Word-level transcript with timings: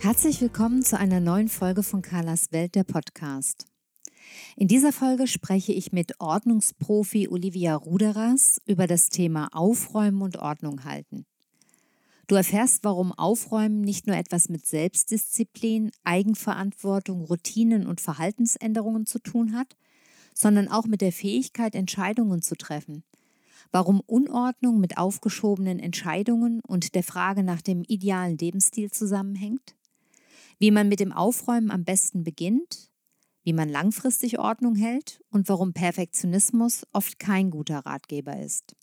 Herzlich 0.00 0.40
willkommen 0.40 0.84
zu 0.84 0.96
einer 0.96 1.18
neuen 1.18 1.48
Folge 1.48 1.82
von 1.82 2.02
Carlas 2.02 2.52
Welt, 2.52 2.76
der 2.76 2.84
Podcast. 2.84 3.66
In 4.56 4.68
dieser 4.68 4.92
Folge 4.92 5.26
spreche 5.26 5.72
ich 5.72 5.90
mit 5.90 6.20
Ordnungsprofi 6.20 7.26
Olivia 7.28 7.74
Ruderas 7.74 8.60
über 8.64 8.86
das 8.86 9.08
Thema 9.08 9.48
Aufräumen 9.50 10.22
und 10.22 10.36
Ordnung 10.36 10.84
halten. 10.84 11.26
Du 12.28 12.36
erfährst, 12.36 12.84
warum 12.84 13.12
Aufräumen 13.12 13.80
nicht 13.80 14.06
nur 14.06 14.14
etwas 14.14 14.48
mit 14.48 14.64
Selbstdisziplin, 14.66 15.90
Eigenverantwortung, 16.04 17.22
Routinen 17.22 17.84
und 17.84 18.00
Verhaltensänderungen 18.00 19.04
zu 19.04 19.18
tun 19.18 19.52
hat, 19.52 19.76
sondern 20.32 20.68
auch 20.68 20.86
mit 20.86 21.00
der 21.00 21.12
Fähigkeit, 21.12 21.74
Entscheidungen 21.74 22.40
zu 22.40 22.54
treffen. 22.54 23.02
Warum 23.72 24.00
Unordnung 24.06 24.78
mit 24.78 24.96
aufgeschobenen 24.96 25.80
Entscheidungen 25.80 26.60
und 26.60 26.94
der 26.94 27.02
Frage 27.02 27.42
nach 27.42 27.62
dem 27.62 27.82
idealen 27.82 28.38
Lebensstil 28.38 28.92
zusammenhängt 28.92 29.74
wie 30.58 30.70
man 30.70 30.88
mit 30.88 31.00
dem 31.00 31.12
Aufräumen 31.12 31.70
am 31.70 31.84
besten 31.84 32.24
beginnt, 32.24 32.90
wie 33.44 33.52
man 33.52 33.68
langfristig 33.68 34.38
Ordnung 34.38 34.74
hält 34.74 35.20
und 35.30 35.48
warum 35.48 35.72
Perfektionismus 35.72 36.84
oft 36.92 37.18
kein 37.18 37.50
guter 37.50 37.78
Ratgeber 37.78 38.38
ist. 38.38 38.76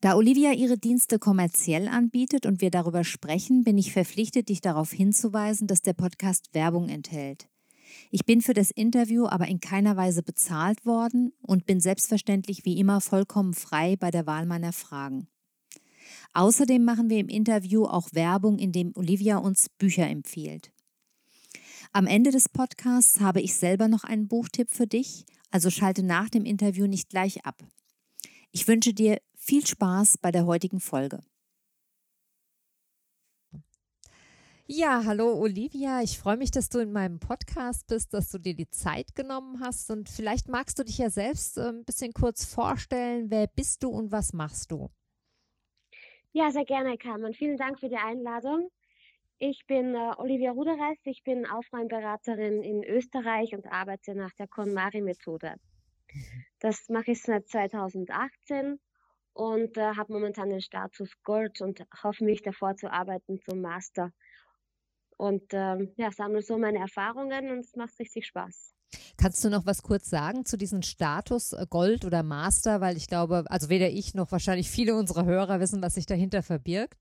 Da 0.00 0.14
Olivia 0.14 0.52
ihre 0.52 0.78
Dienste 0.78 1.18
kommerziell 1.18 1.88
anbietet 1.88 2.46
und 2.46 2.60
wir 2.60 2.70
darüber 2.70 3.04
sprechen, 3.04 3.64
bin 3.64 3.78
ich 3.78 3.92
verpflichtet, 3.92 4.48
dich 4.48 4.60
darauf 4.60 4.92
hinzuweisen, 4.92 5.66
dass 5.66 5.82
der 5.82 5.94
Podcast 5.94 6.54
Werbung 6.54 6.88
enthält. 6.88 7.48
Ich 8.10 8.24
bin 8.24 8.42
für 8.42 8.54
das 8.54 8.70
Interview 8.70 9.26
aber 9.26 9.48
in 9.48 9.60
keiner 9.60 9.96
Weise 9.96 10.22
bezahlt 10.22 10.84
worden 10.84 11.32
und 11.40 11.66
bin 11.66 11.80
selbstverständlich 11.80 12.64
wie 12.64 12.78
immer 12.78 13.00
vollkommen 13.00 13.54
frei 13.54 13.96
bei 13.96 14.10
der 14.10 14.26
Wahl 14.26 14.46
meiner 14.46 14.72
Fragen. 14.72 15.28
Außerdem 16.34 16.84
machen 16.84 17.10
wir 17.10 17.18
im 17.18 17.28
Interview 17.28 17.84
auch 17.84 18.08
Werbung, 18.12 18.58
indem 18.58 18.92
Olivia 18.94 19.38
uns 19.38 19.68
Bücher 19.68 20.08
empfiehlt. 20.08 20.72
Am 21.92 22.06
Ende 22.06 22.30
des 22.30 22.48
Podcasts 22.48 23.20
habe 23.20 23.40
ich 23.40 23.54
selber 23.54 23.88
noch 23.88 24.04
einen 24.04 24.28
Buchtipp 24.28 24.70
für 24.70 24.86
dich, 24.86 25.24
also 25.50 25.70
schalte 25.70 26.02
nach 26.02 26.28
dem 26.28 26.44
Interview 26.44 26.86
nicht 26.86 27.08
gleich 27.08 27.44
ab. 27.46 27.64
Ich 28.52 28.68
wünsche 28.68 28.92
dir 28.92 29.18
viel 29.34 29.66
Spaß 29.66 30.18
bei 30.18 30.30
der 30.30 30.46
heutigen 30.46 30.80
Folge. 30.80 31.20
Ja, 34.70 35.02
hallo 35.06 35.32
Olivia, 35.32 36.02
ich 36.02 36.18
freue 36.18 36.36
mich, 36.36 36.50
dass 36.50 36.68
du 36.68 36.78
in 36.78 36.92
meinem 36.92 37.20
Podcast 37.20 37.86
bist, 37.86 38.12
dass 38.12 38.30
du 38.30 38.38
dir 38.38 38.54
die 38.54 38.68
Zeit 38.68 39.14
genommen 39.14 39.60
hast 39.60 39.90
und 39.90 40.10
vielleicht 40.10 40.48
magst 40.48 40.78
du 40.78 40.84
dich 40.84 40.98
ja 40.98 41.08
selbst 41.08 41.56
äh, 41.56 41.70
ein 41.70 41.86
bisschen 41.86 42.12
kurz 42.12 42.44
vorstellen, 42.44 43.30
wer 43.30 43.46
bist 43.46 43.82
du 43.82 43.88
und 43.88 44.12
was 44.12 44.34
machst 44.34 44.70
du? 44.70 44.90
Ja, 46.38 46.52
sehr 46.52 46.64
gerne, 46.64 46.96
Carmen. 46.96 47.34
Vielen 47.34 47.56
Dank 47.56 47.80
für 47.80 47.88
die 47.88 47.96
Einladung. 47.96 48.70
Ich 49.40 49.66
bin 49.66 49.96
äh, 49.96 50.12
Olivia 50.18 50.52
Ruderes, 50.52 50.96
ich 51.02 51.24
bin 51.24 51.44
Aufräumberaterin 51.44 52.62
in 52.62 52.84
Österreich 52.84 53.56
und 53.56 53.66
arbeite 53.66 54.14
nach 54.14 54.32
der 54.34 54.46
KonMari-Methode. 54.46 55.56
Das 56.60 56.88
mache 56.90 57.10
ich 57.10 57.22
seit 57.22 57.48
2018 57.48 58.78
und 59.32 59.76
äh, 59.76 59.96
habe 59.96 60.12
momentan 60.12 60.50
den 60.50 60.60
Status 60.60 61.10
Gold 61.24 61.60
und 61.60 61.84
hoffe 62.04 62.22
mich 62.24 62.40
davor 62.40 62.76
zu 62.76 62.88
arbeiten 62.88 63.40
zum 63.40 63.60
Master. 63.60 64.12
Und 65.16 65.52
ähm, 65.54 65.92
ja, 65.96 66.12
sammle 66.12 66.42
so 66.42 66.56
meine 66.56 66.78
Erfahrungen 66.78 67.50
und 67.50 67.64
es 67.64 67.74
macht 67.74 67.98
richtig 67.98 68.26
Spaß. 68.26 68.77
Kannst 69.16 69.44
du 69.44 69.50
noch 69.50 69.66
was 69.66 69.82
kurz 69.82 70.08
sagen 70.08 70.44
zu 70.44 70.56
diesem 70.56 70.82
Status 70.82 71.52
äh, 71.52 71.66
Gold 71.68 72.04
oder 72.04 72.22
Master? 72.22 72.80
Weil 72.80 72.96
ich 72.96 73.08
glaube, 73.08 73.44
also 73.48 73.68
weder 73.68 73.90
ich 73.90 74.14
noch 74.14 74.32
wahrscheinlich 74.32 74.70
viele 74.70 74.94
unserer 74.94 75.24
Hörer 75.24 75.60
wissen, 75.60 75.82
was 75.82 75.94
sich 75.94 76.06
dahinter 76.06 76.42
verbirgt. 76.42 76.98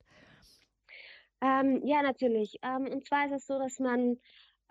Ähm, 1.41 1.81
ja, 1.85 2.01
natürlich. 2.01 2.57
Ähm, 2.63 2.87
und 2.91 3.05
zwar 3.05 3.27
ist 3.27 3.33
es 3.33 3.47
so, 3.47 3.59
dass 3.59 3.79
man 3.79 4.17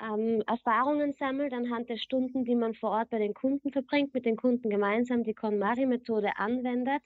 ähm, 0.03 0.43
Erfahrungen 0.47 1.15
sammelt 1.15 1.53
anhand 1.53 1.89
der 1.89 1.97
Stunden, 1.97 2.45
die 2.45 2.55
man 2.55 2.75
vor 2.75 2.91
Ort 2.91 3.11
bei 3.11 3.19
den 3.19 3.35
Kunden 3.35 3.73
verbringt, 3.73 4.13
mit 4.13 4.27
den 4.27 4.37
Kunden 4.37 4.69
gemeinsam 4.69 5.23
die 5.23 5.35
KonMari-Methode 5.35 6.37
anwendet. 6.37 7.03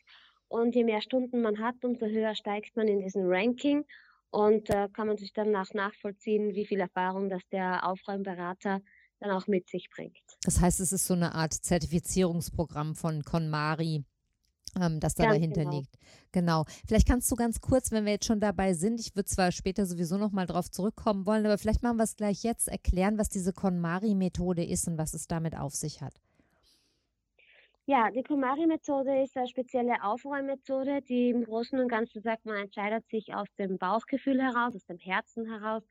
Und 0.48 0.74
je 0.74 0.84
mehr 0.84 1.00
Stunden 1.00 1.42
man 1.42 1.60
hat, 1.60 1.76
umso 1.84 2.06
höher 2.06 2.34
steigt 2.34 2.74
man 2.76 2.88
in 2.88 3.00
diesem 3.00 3.22
Ranking. 3.26 3.84
Und 4.30 4.70
äh, 4.70 4.88
kann 4.92 5.06
man 5.06 5.16
sich 5.16 5.32
dann 5.32 5.50
nach 5.50 5.72
nachvollziehen, 5.74 6.54
wie 6.54 6.66
viel 6.66 6.80
Erfahrung 6.80 7.28
das 7.28 7.42
der 7.50 7.86
Aufräumberater 7.86 8.80
dann 9.20 9.30
auch 9.30 9.46
mit 9.46 9.68
sich 9.68 9.88
bringt. 9.90 10.18
Das 10.42 10.60
heißt, 10.60 10.80
es 10.80 10.92
ist 10.92 11.06
so 11.06 11.14
eine 11.14 11.34
Art 11.34 11.52
Zertifizierungsprogramm 11.52 12.94
von 12.94 13.22
KonMari, 13.22 14.04
ähm, 14.80 15.00
das 15.00 15.14
da 15.14 15.24
ganz 15.24 15.36
dahinter 15.36 15.64
genau. 15.64 15.76
liegt. 15.76 15.94
Genau. 16.32 16.64
Vielleicht 16.86 17.06
kannst 17.06 17.30
du 17.30 17.36
ganz 17.36 17.60
kurz, 17.60 17.92
wenn 17.92 18.04
wir 18.04 18.12
jetzt 18.12 18.26
schon 18.26 18.40
dabei 18.40 18.72
sind, 18.72 18.98
ich 19.00 19.14
würde 19.14 19.28
zwar 19.28 19.52
später 19.52 19.86
sowieso 19.86 20.16
nochmal 20.16 20.46
drauf 20.46 20.70
zurückkommen 20.70 21.26
wollen, 21.26 21.44
aber 21.44 21.58
vielleicht 21.58 21.82
machen 21.82 21.98
wir 21.98 22.04
es 22.04 22.16
gleich 22.16 22.42
jetzt, 22.42 22.68
erklären, 22.68 23.18
was 23.18 23.28
diese 23.28 23.52
KonMari-Methode 23.52 24.64
ist 24.64 24.88
und 24.88 24.98
was 24.98 25.14
es 25.14 25.26
damit 25.26 25.56
auf 25.56 25.74
sich 25.74 26.00
hat. 26.00 26.14
Ja, 27.86 28.08
die 28.10 28.22
KonMari-Methode 28.22 29.24
ist 29.24 29.36
eine 29.36 29.48
spezielle 29.48 30.02
Aufräummethode, 30.04 31.02
die 31.02 31.30
im 31.30 31.44
Großen 31.44 31.78
und 31.78 31.88
Ganzen 31.88 32.22
sagt, 32.22 32.46
man 32.46 32.56
entscheidet 32.56 33.04
sich 33.08 33.34
aus 33.34 33.48
dem 33.58 33.78
Bauchgefühl 33.78 34.40
heraus, 34.40 34.76
aus 34.76 34.86
dem 34.86 34.98
Herzen 34.98 35.50
heraus, 35.50 35.82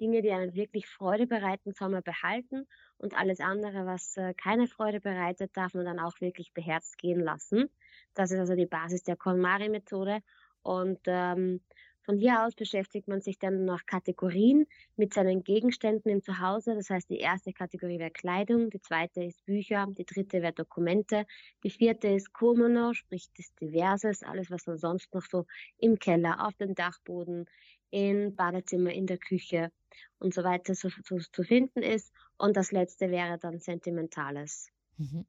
Dinge, 0.00 0.22
die 0.22 0.32
einem 0.32 0.54
wirklich 0.54 0.86
Freude 0.86 1.26
bereiten, 1.26 1.72
soll 1.72 1.90
man 1.90 2.02
behalten 2.02 2.66
und 2.98 3.14
alles 3.16 3.40
andere, 3.40 3.86
was 3.86 4.16
äh, 4.16 4.34
keine 4.34 4.66
Freude 4.66 5.00
bereitet, 5.00 5.56
darf 5.56 5.74
man 5.74 5.84
dann 5.84 6.00
auch 6.00 6.20
wirklich 6.20 6.52
beherzt 6.52 6.98
gehen 6.98 7.20
lassen. 7.20 7.70
Das 8.14 8.30
ist 8.30 8.38
also 8.38 8.54
die 8.54 8.66
Basis 8.66 9.02
der 9.02 9.16
KonMari-Methode 9.16 10.20
und 10.62 11.00
ähm, 11.06 11.60
von 12.04 12.18
hier 12.18 12.44
aus 12.44 12.54
beschäftigt 12.54 13.08
man 13.08 13.20
sich 13.20 13.38
dann 13.38 13.64
nach 13.64 13.86
Kategorien 13.86 14.66
mit 14.96 15.14
seinen 15.14 15.42
Gegenständen 15.42 16.10
im 16.10 16.22
Zuhause. 16.22 16.74
Das 16.74 16.90
heißt, 16.90 17.08
die 17.08 17.18
erste 17.18 17.52
Kategorie 17.52 17.98
wäre 17.98 18.10
Kleidung, 18.10 18.70
die 18.70 18.80
zweite 18.80 19.24
ist 19.24 19.44
Bücher, 19.46 19.86
die 19.90 20.04
dritte 20.04 20.42
wäre 20.42 20.52
Dokumente, 20.52 21.26
die 21.62 21.70
vierte 21.70 22.08
ist 22.08 22.32
Komono, 22.32 22.92
sprich 22.92 23.28
das 23.36 23.54
Diverses, 23.54 24.22
alles, 24.22 24.50
was 24.50 24.66
man 24.66 24.76
sonst 24.78 25.12
noch 25.14 25.24
so 25.24 25.46
im 25.78 25.98
Keller, 25.98 26.46
auf 26.46 26.54
dem 26.56 26.74
Dachboden, 26.74 27.46
im 27.90 28.34
Badezimmer, 28.34 28.92
in 28.92 29.06
der 29.06 29.18
Küche 29.18 29.70
und 30.18 30.34
so 30.34 30.44
weiter 30.44 30.74
so, 30.74 30.88
so, 31.04 31.18
zu 31.18 31.42
finden 31.42 31.82
ist. 31.82 32.12
Und 32.36 32.56
das 32.56 32.72
letzte 32.72 33.10
wäre 33.10 33.38
dann 33.38 33.60
Sentimentales. 33.60 34.68
Mhm. 34.98 35.26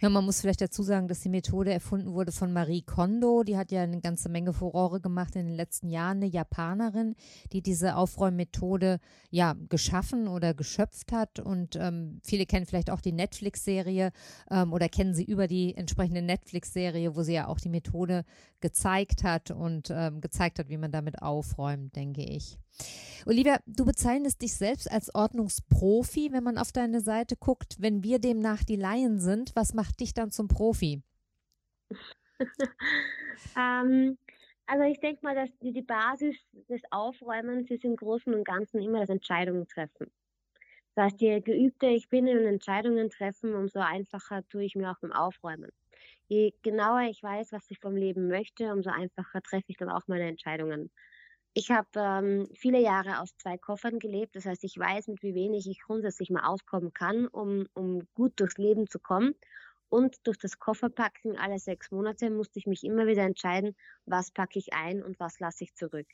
Ja, 0.00 0.08
man 0.08 0.24
muss 0.24 0.40
vielleicht 0.40 0.60
dazu 0.60 0.82
sagen, 0.82 1.08
dass 1.08 1.20
die 1.20 1.28
Methode 1.28 1.72
erfunden 1.72 2.12
wurde 2.12 2.32
von 2.32 2.52
Marie 2.52 2.82
Kondo. 2.82 3.42
Die 3.42 3.56
hat 3.56 3.70
ja 3.70 3.82
eine 3.82 4.00
ganze 4.00 4.28
Menge 4.28 4.52
Furore 4.52 5.00
gemacht 5.00 5.36
in 5.36 5.46
den 5.46 5.56
letzten 5.56 5.88
Jahren. 5.88 6.18
Eine 6.18 6.26
Japanerin, 6.26 7.14
die 7.52 7.62
diese 7.62 7.96
Aufräummethode 7.96 9.00
ja 9.30 9.54
geschaffen 9.68 10.28
oder 10.28 10.54
geschöpft 10.54 11.12
hat. 11.12 11.38
Und 11.38 11.76
ähm, 11.76 12.20
viele 12.24 12.46
kennen 12.46 12.66
vielleicht 12.66 12.90
auch 12.90 13.00
die 13.00 13.12
Netflix-Serie 13.12 14.12
ähm, 14.50 14.72
oder 14.72 14.88
kennen 14.88 15.14
sie 15.14 15.24
über 15.24 15.46
die 15.46 15.74
entsprechende 15.74 16.22
Netflix-Serie, 16.22 17.16
wo 17.16 17.22
sie 17.22 17.34
ja 17.34 17.48
auch 17.48 17.60
die 17.60 17.68
Methode 17.68 18.24
gezeigt 18.60 19.24
hat 19.24 19.50
und 19.50 19.90
ähm, 19.90 20.20
gezeigt 20.20 20.58
hat, 20.58 20.68
wie 20.68 20.78
man 20.78 20.92
damit 20.92 21.22
aufräumt, 21.22 21.96
denke 21.96 22.22
ich. 22.22 22.58
Olivia, 23.26 23.58
du 23.66 23.84
bezeichnest 23.84 24.40
dich 24.42 24.54
selbst 24.54 24.90
als 24.90 25.14
Ordnungsprofi, 25.14 26.32
wenn 26.32 26.44
man 26.44 26.58
auf 26.58 26.72
deine 26.72 27.00
Seite 27.00 27.36
guckt. 27.36 27.76
Wenn 27.78 28.02
wir 28.02 28.18
demnach 28.18 28.64
die 28.64 28.76
Laien 28.76 29.18
sind, 29.18 29.54
was 29.54 29.74
macht 29.74 30.00
dich 30.00 30.14
dann 30.14 30.30
zum 30.30 30.48
Profi? 30.48 31.02
ähm, 33.56 34.16
also 34.66 34.84
ich 34.84 35.00
denke 35.00 35.20
mal, 35.22 35.34
dass 35.34 35.50
die, 35.60 35.82
Basis 35.82 36.36
des 36.68 36.80
Aufräumens 36.90 37.70
ist 37.70 37.84
im 37.84 37.96
Großen 37.96 38.32
und 38.32 38.44
Ganzen 38.44 38.80
immer 38.80 39.00
das 39.00 39.10
Entscheidungen 39.10 39.66
treffen. 39.66 40.10
Das 40.94 41.06
heißt, 41.06 41.20
je 41.20 41.40
geübter 41.40 41.88
ich 41.88 42.08
bin 42.08 42.26
in 42.26 42.46
Entscheidungen 42.46 43.10
treffen, 43.10 43.54
umso 43.54 43.80
einfacher 43.80 44.46
tue 44.48 44.64
ich 44.64 44.76
mir 44.76 44.90
auch 44.90 44.98
beim 45.00 45.12
Aufräumen. 45.12 45.70
Je 46.28 46.52
genauer 46.62 47.02
ich 47.10 47.22
weiß, 47.22 47.52
was 47.52 47.68
ich 47.70 47.80
vom 47.80 47.96
Leben 47.96 48.28
möchte, 48.28 48.72
umso 48.72 48.90
einfacher 48.90 49.42
treffe 49.42 49.66
ich 49.68 49.76
dann 49.76 49.90
auch 49.90 50.06
meine 50.06 50.28
Entscheidungen. 50.28 50.90
Ich 51.52 51.70
habe 51.70 51.88
ähm, 51.96 52.48
viele 52.54 52.80
Jahre 52.80 53.20
aus 53.20 53.36
zwei 53.36 53.58
Koffern 53.58 53.98
gelebt. 53.98 54.36
Das 54.36 54.46
heißt, 54.46 54.62
ich 54.64 54.78
weiß, 54.78 55.08
mit 55.08 55.22
wie 55.22 55.34
wenig 55.34 55.66
ich 55.68 55.80
grundsätzlich 55.80 56.30
mal 56.30 56.46
auskommen 56.46 56.92
kann, 56.92 57.26
um, 57.26 57.66
um 57.74 58.06
gut 58.14 58.38
durchs 58.38 58.56
Leben 58.56 58.86
zu 58.88 59.00
kommen. 59.00 59.34
Und 59.88 60.24
durch 60.24 60.38
das 60.38 60.60
Kofferpacken 60.60 61.36
alle 61.36 61.58
sechs 61.58 61.90
Monate 61.90 62.30
musste 62.30 62.60
ich 62.60 62.66
mich 62.66 62.84
immer 62.84 63.08
wieder 63.08 63.24
entscheiden, 63.24 63.74
was 64.06 64.30
packe 64.30 64.60
ich 64.60 64.72
ein 64.72 65.02
und 65.02 65.18
was 65.18 65.40
lasse 65.40 65.64
ich 65.64 65.74
zurück. 65.74 66.06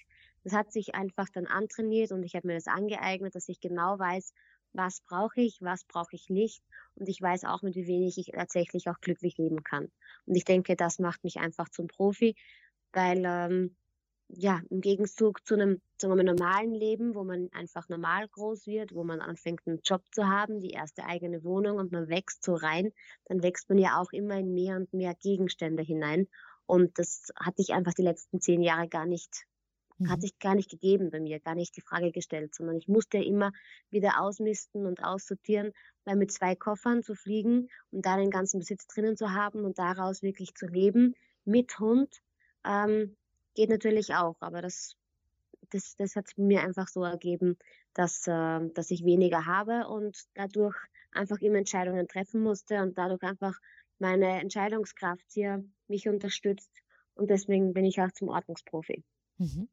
Das 0.44 0.54
hat 0.54 0.72
sich 0.72 0.94
einfach 0.94 1.28
dann 1.28 1.46
antrainiert 1.46 2.12
und 2.12 2.22
ich 2.22 2.34
habe 2.34 2.46
mir 2.46 2.54
das 2.54 2.68
angeeignet, 2.68 3.34
dass 3.34 3.50
ich 3.50 3.60
genau 3.60 3.98
weiß, 3.98 4.32
was 4.72 5.02
brauche 5.02 5.42
ich, 5.42 5.58
was 5.60 5.84
brauche 5.84 6.16
ich 6.16 6.30
nicht. 6.30 6.62
Und 6.94 7.10
ich 7.10 7.20
weiß 7.20 7.44
auch, 7.44 7.60
mit 7.60 7.74
wie 7.76 7.86
wenig 7.86 8.16
ich 8.16 8.28
tatsächlich 8.32 8.88
auch 8.88 9.00
glücklich 9.02 9.36
leben 9.36 9.62
kann. 9.62 9.92
Und 10.24 10.34
ich 10.34 10.46
denke, 10.46 10.74
das 10.76 10.98
macht 10.98 11.22
mich 11.24 11.36
einfach 11.36 11.68
zum 11.68 11.86
Profi, 11.88 12.34
weil 12.92 13.22
ähm, 13.26 13.76
ja, 14.28 14.60
im 14.70 14.80
Gegenzug 14.80 15.46
zu 15.46 15.54
einem, 15.54 15.80
zu 15.98 16.10
einem 16.10 16.26
normalen 16.26 16.74
Leben, 16.74 17.14
wo 17.14 17.24
man 17.24 17.48
einfach 17.52 17.88
normal 17.88 18.28
groß 18.28 18.66
wird, 18.66 18.94
wo 18.94 19.04
man 19.04 19.20
anfängt, 19.20 19.60
einen 19.66 19.80
Job 19.82 20.02
zu 20.12 20.26
haben, 20.26 20.60
die 20.60 20.70
erste 20.70 21.04
eigene 21.04 21.44
Wohnung 21.44 21.78
und 21.78 21.92
man 21.92 22.08
wächst 22.08 22.44
so 22.44 22.54
rein, 22.54 22.92
dann 23.26 23.42
wächst 23.42 23.68
man 23.68 23.78
ja 23.78 24.00
auch 24.00 24.12
immer 24.12 24.38
in 24.38 24.52
mehr 24.52 24.76
und 24.76 24.92
mehr 24.92 25.14
Gegenstände 25.14 25.82
hinein. 25.82 26.28
Und 26.66 26.98
das 26.98 27.32
hatte 27.38 27.62
ich 27.62 27.72
einfach 27.72 27.94
die 27.94 28.02
letzten 28.02 28.40
zehn 28.40 28.62
Jahre 28.62 28.88
gar 28.88 29.06
nicht 29.06 29.46
Mhm. 29.98 30.10
Hat 30.10 30.20
sich 30.20 30.38
gar 30.38 30.54
nicht 30.54 30.70
gegeben 30.70 31.10
bei 31.10 31.20
mir, 31.20 31.40
gar 31.40 31.54
nicht 31.54 31.76
die 31.76 31.80
Frage 31.80 32.12
gestellt, 32.12 32.54
sondern 32.54 32.76
ich 32.76 32.88
musste 32.88 33.18
immer 33.18 33.52
wieder 33.90 34.20
ausmisten 34.20 34.86
und 34.86 35.02
aussortieren, 35.02 35.72
weil 36.04 36.16
mit 36.16 36.32
zwei 36.32 36.54
Koffern 36.54 37.02
zu 37.02 37.14
fliegen 37.14 37.68
und 37.90 38.04
da 38.04 38.16
den 38.16 38.30
ganzen 38.30 38.58
Besitz 38.58 38.86
drinnen 38.86 39.16
zu 39.16 39.32
haben 39.32 39.64
und 39.64 39.78
daraus 39.78 40.22
wirklich 40.22 40.54
zu 40.54 40.66
leben 40.66 41.14
mit 41.44 41.78
Hund, 41.78 42.20
ähm, 42.64 43.16
geht 43.56 43.70
natürlich 43.70 44.14
auch. 44.14 44.36
Aber 44.40 44.62
das, 44.62 44.94
das, 45.70 45.96
das 45.96 46.14
hat 46.14 46.26
mir 46.36 46.62
einfach 46.62 46.86
so 46.86 47.02
ergeben, 47.02 47.58
dass, 47.94 48.26
äh, 48.28 48.60
dass 48.74 48.90
ich 48.92 49.04
weniger 49.04 49.46
habe 49.46 49.88
und 49.88 50.16
dadurch 50.34 50.76
einfach 51.10 51.40
immer 51.40 51.58
Entscheidungen 51.58 52.06
treffen 52.06 52.42
musste 52.42 52.82
und 52.82 52.96
dadurch 52.96 53.22
einfach 53.22 53.58
meine 53.98 54.40
Entscheidungskraft 54.40 55.24
hier 55.32 55.64
mich 55.88 56.08
unterstützt. 56.08 56.70
Und 57.14 57.30
deswegen 57.30 57.72
bin 57.72 57.84
ich 57.86 58.00
auch 58.00 58.12
zum 58.12 58.28
Ordnungsprofi. 58.28 59.02
Mhm. 59.38 59.68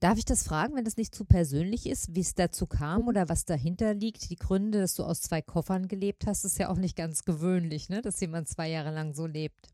Darf 0.00 0.16
ich 0.16 0.24
das 0.24 0.44
fragen, 0.44 0.76
wenn 0.76 0.84
das 0.84 0.96
nicht 0.96 1.12
zu 1.12 1.24
persönlich 1.24 1.86
ist, 1.86 2.14
wie 2.14 2.20
es 2.20 2.34
dazu 2.34 2.66
kam 2.66 3.02
mhm. 3.02 3.08
oder 3.08 3.28
was 3.28 3.44
dahinter 3.44 3.94
liegt? 3.94 4.30
Die 4.30 4.36
Gründe, 4.36 4.80
dass 4.80 4.94
du 4.94 5.04
aus 5.04 5.20
zwei 5.20 5.42
Koffern 5.42 5.88
gelebt 5.88 6.26
hast, 6.26 6.44
ist 6.44 6.58
ja 6.58 6.68
auch 6.68 6.76
nicht 6.76 6.96
ganz 6.96 7.24
gewöhnlich, 7.24 7.88
ne? 7.88 8.02
dass 8.02 8.20
jemand 8.20 8.48
zwei 8.48 8.68
Jahre 8.68 8.92
lang 8.92 9.14
so 9.14 9.26
lebt. 9.26 9.68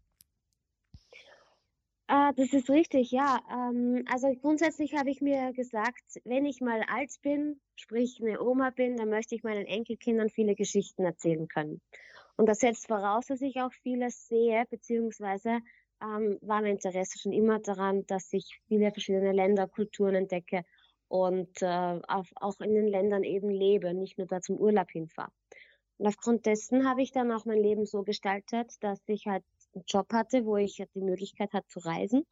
Äh, 2.09 2.33
das 2.35 2.53
ist 2.53 2.69
richtig, 2.71 3.11
ja. 3.13 3.41
Ähm, 3.51 4.05
also 4.13 4.29
grundsätzlich 4.41 4.95
habe 4.95 5.11
ich 5.11 5.21
mir 5.21 5.53
gesagt, 5.53 6.03
wenn 6.25 6.45
ich 6.45 6.61
mal 6.61 6.83
alt 6.89 7.11
bin, 7.23 7.61
sprich 7.77 8.21
eine 8.21 8.41
Oma 8.43 8.71
bin, 8.71 8.97
dann 8.97 9.09
möchte 9.09 9.35
ich 9.35 9.43
meinen 9.43 9.67
Enkelkindern 9.67 10.29
viele 10.29 10.55
Geschichten 10.55 11.05
erzählen 11.05 11.49
können. 11.49 11.81
Und 12.37 12.47
das 12.47 12.59
setzt 12.59 12.89
voraus, 12.89 13.27
dass 13.27 13.41
ich 13.41 13.61
auch 13.61 13.73
vieles 13.73 14.29
sehe, 14.29 14.65
beziehungsweise 14.69 15.61
ähm, 16.03 16.39
war 16.43 16.61
mein 16.61 16.73
Interesse 16.73 17.19
schon 17.19 17.33
immer 17.33 17.61
daran, 17.61 18.05
dass 18.07 18.33
ich 18.33 18.61
viele 18.69 18.91
verschiedene 18.91 19.33
Länder, 19.33 19.69
Kulturen 19.69 20.15
entdecke 20.17 20.65
und 21.09 21.63
äh, 21.63 22.01
auf, 22.09 22.29
auch 22.37 22.61
in 22.61 22.75
den 22.75 22.89
Ländern 22.89 23.23
eben 23.23 23.51
lebe, 23.51 23.95
nicht 23.95 24.19
nur 24.19 24.27
da 24.27 24.41
zum 24.41 24.57
Urlaub 24.59 24.91
hinfahre. 24.91 25.31
Und 25.99 26.09
aufgrund 26.09 26.45
dessen 26.45 26.89
habe 26.89 27.03
ich 27.03 27.13
dann 27.13 27.31
auch 27.33 27.45
mein 27.45 27.63
Leben 27.63 27.87
so 27.87 28.03
gestaltet, 28.03 28.73
dass 28.81 29.01
ich 29.07 29.27
halt 29.27 29.45
einen 29.75 29.85
Job 29.87 30.13
hatte, 30.13 30.45
wo 30.45 30.57
ich 30.57 30.83
die 30.95 31.01
Möglichkeit 31.01 31.53
hatte 31.53 31.69
zu 31.69 31.81
reisen 31.81 32.25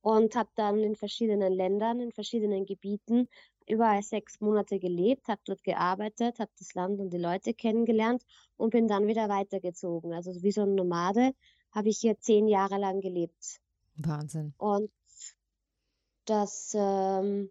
und 0.00 0.36
habe 0.36 0.50
dann 0.54 0.78
in 0.80 0.96
verschiedenen 0.96 1.52
Ländern, 1.52 2.00
in 2.00 2.12
verschiedenen 2.12 2.66
Gebieten 2.66 3.28
überall 3.66 4.02
sechs 4.02 4.40
Monate 4.40 4.78
gelebt, 4.78 5.28
habe 5.28 5.40
dort 5.46 5.64
gearbeitet, 5.64 6.38
habe 6.38 6.50
das 6.58 6.74
Land 6.74 7.00
und 7.00 7.10
die 7.10 7.18
Leute 7.18 7.54
kennengelernt 7.54 8.22
und 8.56 8.70
bin 8.70 8.86
dann 8.86 9.06
wieder 9.06 9.28
weitergezogen. 9.28 10.12
Also 10.12 10.42
wie 10.42 10.52
so 10.52 10.62
ein 10.62 10.74
Nomade 10.74 11.32
habe 11.72 11.88
ich 11.88 11.98
hier 11.98 12.18
zehn 12.20 12.46
Jahre 12.48 12.78
lang 12.78 13.00
gelebt. 13.00 13.60
Wahnsinn. 13.96 14.54
Und 14.58 14.90
das, 16.26 16.72
ähm, 16.74 17.50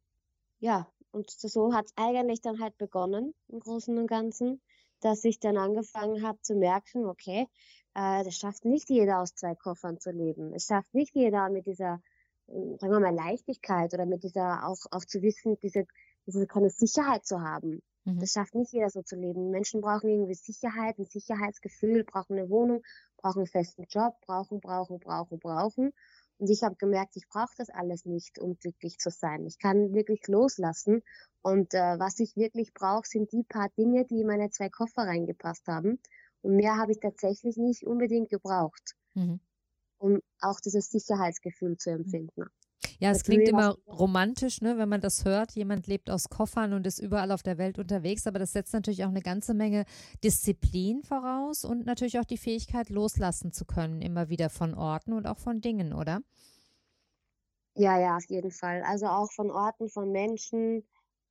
ja, 0.59 0.87
und 1.11 1.29
so 1.29 1.73
hat 1.73 1.85
es 1.85 1.93
eigentlich 1.95 2.41
dann 2.41 2.59
halt 2.59 2.77
begonnen, 2.77 3.33
im 3.47 3.59
Großen 3.59 3.97
und 3.97 4.07
Ganzen, 4.07 4.61
dass 4.99 5.23
ich 5.25 5.39
dann 5.39 5.57
angefangen 5.57 6.25
habe 6.25 6.39
zu 6.41 6.55
merken, 6.55 7.05
okay, 7.05 7.47
äh, 7.95 8.23
das 8.23 8.35
schafft 8.35 8.65
nicht 8.65 8.89
jeder 8.89 9.19
aus 9.19 9.35
zwei 9.35 9.55
Koffern 9.55 9.99
zu 9.99 10.11
leben. 10.11 10.53
Es 10.53 10.65
schafft 10.65 10.93
nicht 10.93 11.15
jeder 11.15 11.49
mit 11.49 11.65
dieser, 11.67 12.01
äh, 12.47 12.77
sagen 12.79 12.93
wir 12.93 12.99
mal, 12.99 13.13
Leichtigkeit 13.13 13.93
oder 13.93 14.05
mit 14.05 14.23
dieser 14.23 14.67
auch, 14.67 14.85
auch 14.91 15.05
zu 15.05 15.21
wissen, 15.21 15.57
diese, 15.61 15.85
diese 16.25 16.47
keine 16.47 16.69
Sicherheit 16.69 17.25
zu 17.25 17.41
haben. 17.41 17.81
Mhm. 18.05 18.19
Das 18.19 18.31
schafft 18.31 18.55
nicht 18.55 18.73
jeder 18.73 18.89
so 18.89 19.01
zu 19.01 19.15
leben. 19.15 19.51
Menschen 19.51 19.81
brauchen 19.81 20.09
irgendwie 20.09 20.33
Sicherheit, 20.33 20.97
ein 20.97 21.05
Sicherheitsgefühl, 21.05 22.03
brauchen 22.03 22.37
eine 22.37 22.49
Wohnung, 22.49 22.83
brauchen 23.17 23.39
einen 23.39 23.47
festen 23.47 23.85
Job, 23.89 24.15
brauchen, 24.25 24.59
brauchen, 24.59 24.99
brauchen, 24.99 25.39
brauchen. 25.39 25.93
Und 26.39 26.49
ich 26.49 26.63
habe 26.63 26.75
gemerkt, 26.75 27.15
ich 27.15 27.27
brauche 27.29 27.53
das 27.57 27.69
alles 27.69 28.05
nicht, 28.05 28.39
um 28.39 28.57
glücklich 28.57 28.97
zu 28.97 29.11
sein. 29.11 29.45
Ich 29.45 29.59
kann 29.59 29.93
wirklich 29.93 30.27
loslassen. 30.27 31.03
Und 31.41 31.73
äh, 31.73 31.99
was 31.99 32.19
ich 32.19 32.35
wirklich 32.35 32.73
brauche, 32.73 33.07
sind 33.07 33.31
die 33.31 33.43
paar 33.43 33.69
Dinge, 33.77 34.05
die 34.05 34.21
in 34.21 34.27
meine 34.27 34.49
zwei 34.49 34.69
Koffer 34.69 35.03
reingepasst 35.03 35.67
haben. 35.67 35.99
Und 36.43 36.55
mehr 36.55 36.77
habe 36.77 36.91
ich 36.91 36.99
tatsächlich 36.99 37.57
nicht 37.57 37.83
unbedingt 37.83 38.29
gebraucht, 38.29 38.93
mhm. 39.15 39.39
um 39.97 40.19
auch 40.41 40.59
dieses 40.59 40.91
Sicherheitsgefühl 40.91 41.77
zu 41.77 41.89
empfinden. 41.89 42.45
Ja, 42.99 43.11
es 43.11 43.23
klingt 43.23 43.47
immer 43.47 43.75
romantisch, 43.87 44.61
ne, 44.61 44.77
wenn 44.77 44.89
man 44.89 45.01
das 45.01 45.25
hört. 45.25 45.53
Jemand 45.53 45.87
lebt 45.87 46.09
aus 46.09 46.29
Koffern 46.29 46.73
und 46.73 46.85
ist 46.85 46.99
überall 46.99 47.31
auf 47.31 47.43
der 47.43 47.57
Welt 47.57 47.79
unterwegs, 47.79 48.27
aber 48.27 48.39
das 48.39 48.53
setzt 48.53 48.73
natürlich 48.73 49.03
auch 49.03 49.09
eine 49.09 49.21
ganze 49.21 49.53
Menge 49.53 49.85
Disziplin 50.23 51.03
voraus 51.03 51.65
und 51.65 51.85
natürlich 51.85 52.19
auch 52.19 52.25
die 52.25 52.37
Fähigkeit, 52.37 52.89
loslassen 52.89 53.51
zu 53.51 53.65
können, 53.65 54.01
immer 54.01 54.29
wieder 54.29 54.49
von 54.49 54.73
Orten 54.73 55.13
und 55.13 55.27
auch 55.27 55.39
von 55.39 55.61
Dingen, 55.61 55.93
oder? 55.93 56.21
Ja, 57.75 57.99
ja, 57.99 58.17
auf 58.17 58.25
jeden 58.29 58.51
Fall. 58.51 58.83
Also 58.83 59.07
auch 59.07 59.31
von 59.31 59.49
Orten, 59.49 59.89
von 59.89 60.11
Menschen. 60.11 60.83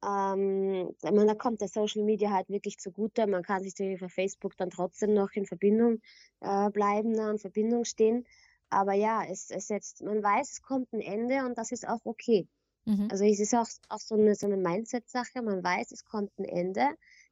Ähm, 0.04 0.94
meine, 1.02 1.26
da 1.26 1.34
kommt 1.34 1.60
der 1.60 1.68
Social 1.68 2.02
Media 2.02 2.30
halt 2.30 2.48
wirklich 2.48 2.78
zugute. 2.78 3.26
Man 3.26 3.42
kann 3.42 3.62
sich 3.62 3.78
über 3.78 4.08
Facebook 4.08 4.56
dann 4.56 4.70
trotzdem 4.70 5.14
noch 5.14 5.30
in 5.32 5.46
Verbindung 5.46 6.00
äh, 6.40 6.70
bleiben, 6.70 7.14
in 7.14 7.38
Verbindung 7.38 7.84
stehen. 7.84 8.26
Aber 8.68 8.94
ja, 8.94 9.22
es, 9.30 9.50
es 9.50 9.68
jetzt, 9.68 10.02
man 10.02 10.22
weiß, 10.22 10.50
es 10.50 10.62
kommt 10.62 10.92
ein 10.92 11.00
Ende 11.00 11.44
und 11.44 11.58
das 11.58 11.72
ist 11.72 11.86
auch 11.86 12.00
okay. 12.04 12.48
Mhm. 12.84 13.08
Also 13.10 13.24
es 13.24 13.38
ist 13.38 13.54
auch, 13.54 13.68
auch 13.88 14.00
so 14.00 14.14
eine, 14.14 14.34
so 14.34 14.46
eine 14.46 14.56
Mindset-Sache. 14.56 15.42
Man 15.42 15.62
weiß, 15.62 15.92
es 15.92 16.04
kommt 16.04 16.36
ein 16.38 16.44
Ende. 16.44 16.88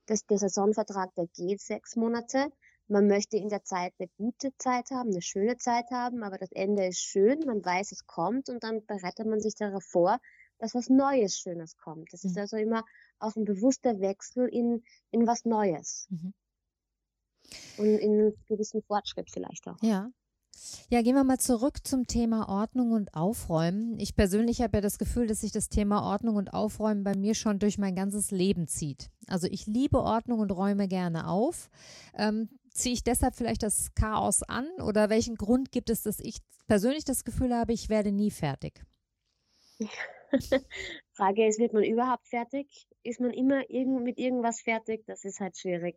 Das, 0.07 0.25
der 0.27 0.39
Saisonvertrag, 0.39 1.15
der 1.15 1.27
geht 1.29 1.61
sechs 1.61 1.97
Monate. 1.97 2.51
Man 2.89 3.07
möchte 3.07 3.37
in 3.37 3.49
der 3.49 3.63
Zeit 3.63 3.95
eine 3.99 4.09
gute 4.17 4.51
Zeit 4.59 4.91
haben, 4.91 5.11
eine 5.11 5.23
schöne 5.23 5.57
Zeit 5.57 5.91
haben, 5.93 6.25
aber 6.25 6.39
das 6.39 6.51
Ende 6.53 6.87
ist 6.87 7.01
schön. 7.01 7.41
Man 7.47 7.65
weiß, 7.65 7.93
es 7.93 8.07
kommt 8.07 8.49
und 8.49 8.65
dann 8.65 8.85
bereitet 8.85 9.27
man 9.27 9.41
sich 9.41 9.55
darauf 9.55 9.85
vor, 9.85 10.19
dass 10.61 10.75
was 10.75 10.89
Neues, 10.89 11.39
Schönes 11.39 11.77
kommt. 11.77 12.13
Das 12.13 12.23
mhm. 12.23 12.31
ist 12.31 12.39
also 12.39 12.57
immer 12.57 12.85
auch 13.19 13.35
ein 13.37 13.45
bewusster 13.45 14.01
Wechsel 14.01 14.47
in, 14.49 14.85
in 15.11 15.27
was 15.27 15.45
Neues. 15.45 16.07
Mhm. 16.11 16.33
Und 17.79 17.87
in 17.87 18.13
einen 18.13 18.45
gewissen 18.47 18.83
Fortschritt 18.83 19.31
vielleicht 19.31 19.67
auch. 19.67 19.83
Ja, 19.83 20.11
ja, 20.89 21.03
gehen 21.03 21.15
wir 21.15 21.25
mal 21.25 21.39
zurück 21.39 21.87
zum 21.87 22.07
Thema 22.07 22.49
Ordnung 22.49 22.93
und 22.93 23.15
Aufräumen. 23.15 23.99
Ich 23.99 24.15
persönlich 24.15 24.61
habe 24.61 24.79
ja 24.79 24.81
das 24.81 24.99
Gefühl, 24.99 25.27
dass 25.27 25.41
sich 25.41 25.53
das 25.53 25.69
Thema 25.69 26.03
Ordnung 26.03 26.37
und 26.37 26.53
Aufräumen 26.53 27.03
bei 27.03 27.17
mir 27.17 27.35
schon 27.35 27.59
durch 27.59 27.79
mein 27.79 27.95
ganzes 27.95 28.31
Leben 28.31 28.67
zieht. 28.67 29.11
Also 29.27 29.47
ich 29.47 29.67
liebe 29.67 30.01
Ordnung 30.01 30.41
und 30.41 30.51
räume 30.51 30.87
gerne 30.89 31.29
auf. 31.29 31.71
Ähm, 32.15 32.51
ziehe 32.73 32.95
ich 32.95 33.05
deshalb 33.05 33.37
vielleicht 33.37 33.63
das 33.63 33.95
Chaos 33.95 34.43
an 34.43 34.69
oder 34.83 35.09
welchen 35.09 35.37
Grund 35.37 35.73
gibt 35.73 35.91
es, 35.91 36.03
dass 36.03 36.21
ich 36.21 36.39
persönlich 36.67 37.05
das 37.05 37.25
Gefühl 37.25 37.55
habe, 37.55 37.73
ich 37.73 37.89
werde 37.89 38.13
nie 38.13 38.31
fertig? 38.31 38.85
Frage 41.13 41.47
ist, 41.47 41.59
wird 41.59 41.73
man 41.73 41.85
überhaupt 41.85 42.29
fertig? 42.29 42.87
Ist 43.03 43.21
man 43.21 43.33
immer 43.33 43.69
irgend, 43.71 44.03
mit 44.03 44.19
irgendwas 44.19 44.61
fertig? 44.61 45.05
Das 45.07 45.25
ist 45.25 45.41
halt 45.41 45.57
schwierig. 45.57 45.97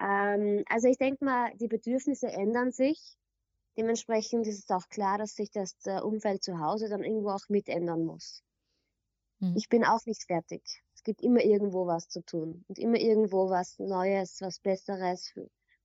Ähm, 0.00 0.64
also 0.68 0.88
ich 0.88 0.98
denke 0.98 1.24
mal, 1.24 1.52
die 1.56 1.68
Bedürfnisse 1.68 2.28
ändern 2.28 2.72
sich 2.72 3.16
Dementsprechend 3.76 4.46
ist 4.46 4.64
es 4.64 4.70
auch 4.70 4.88
klar, 4.88 5.18
dass 5.18 5.34
sich 5.34 5.50
das 5.50 5.76
äh, 5.84 6.00
Umfeld 6.00 6.42
zu 6.42 6.58
Hause 6.60 6.88
dann 6.88 7.04
irgendwo 7.04 7.30
auch 7.30 7.48
mit 7.48 7.68
ändern 7.68 8.04
muss. 8.04 8.42
Mhm. 9.40 9.54
Ich 9.56 9.68
bin 9.68 9.84
auch 9.84 10.04
nicht 10.06 10.24
fertig. 10.24 10.62
Es 10.94 11.02
gibt 11.02 11.20
immer 11.20 11.42
irgendwo 11.42 11.86
was 11.86 12.08
zu 12.08 12.24
tun 12.24 12.64
und 12.68 12.78
immer 12.78 12.98
irgendwo 12.98 13.50
was 13.50 13.78
Neues, 13.78 14.40
was 14.40 14.60
Besseres, 14.60 15.34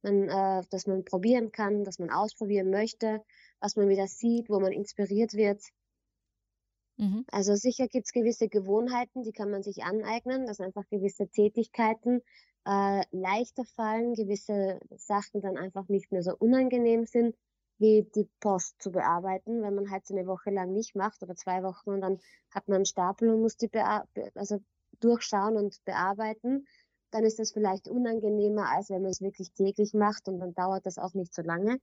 man, 0.03 0.29
äh, 0.29 0.63
das 0.69 0.87
man 0.87 1.03
probieren 1.03 1.51
kann, 1.51 1.83
das 1.83 1.99
man 1.99 2.09
ausprobieren 2.09 2.69
möchte, 2.69 3.21
was 3.59 3.75
man 3.75 3.89
wieder 3.89 4.07
sieht, 4.07 4.49
wo 4.49 4.59
man 4.61 4.71
inspiriert 4.71 5.33
wird. 5.33 5.61
Mhm. 7.01 7.25
Also 7.31 7.55
sicher 7.55 7.87
gibt 7.87 8.05
es 8.05 8.13
gewisse 8.13 8.47
Gewohnheiten, 8.47 9.23
die 9.23 9.31
kann 9.31 9.49
man 9.49 9.63
sich 9.63 9.83
aneignen, 9.83 10.45
dass 10.45 10.59
einfach 10.59 10.87
gewisse 10.87 11.27
Tätigkeiten 11.27 12.21
äh, 12.65 13.01
leichter 13.09 13.65
fallen, 13.65 14.13
gewisse 14.13 14.79
Sachen 14.97 15.41
dann 15.41 15.57
einfach 15.57 15.87
nicht 15.87 16.11
mehr 16.11 16.21
so 16.21 16.35
unangenehm 16.37 17.05
sind 17.05 17.35
wie 17.79 18.07
die 18.13 18.29
Post 18.39 18.79
zu 18.79 18.91
bearbeiten, 18.91 19.63
wenn 19.63 19.73
man 19.73 19.89
halt 19.89 20.05
so 20.05 20.15
eine 20.15 20.27
Woche 20.27 20.51
lang 20.51 20.71
nicht 20.73 20.95
macht 20.95 21.23
oder 21.23 21.35
zwei 21.35 21.63
Wochen 21.63 21.89
und 21.89 22.01
dann 22.01 22.19
hat 22.53 22.67
man 22.67 22.75
einen 22.75 22.85
Stapel 22.85 23.31
und 23.31 23.41
muss 23.41 23.57
die 23.57 23.71
also 24.35 24.59
durchschauen 24.99 25.57
und 25.57 25.83
bearbeiten, 25.83 26.67
dann 27.09 27.23
ist 27.23 27.39
das 27.39 27.51
vielleicht 27.51 27.87
unangenehmer, 27.87 28.69
als 28.69 28.91
wenn 28.91 29.01
man 29.01 29.09
es 29.09 29.21
wirklich 29.21 29.51
täglich 29.53 29.95
macht 29.95 30.27
und 30.27 30.37
dann 30.37 30.53
dauert 30.53 30.85
das 30.85 30.99
auch 30.99 31.15
nicht 31.15 31.33
so 31.33 31.41
lange. 31.41 31.79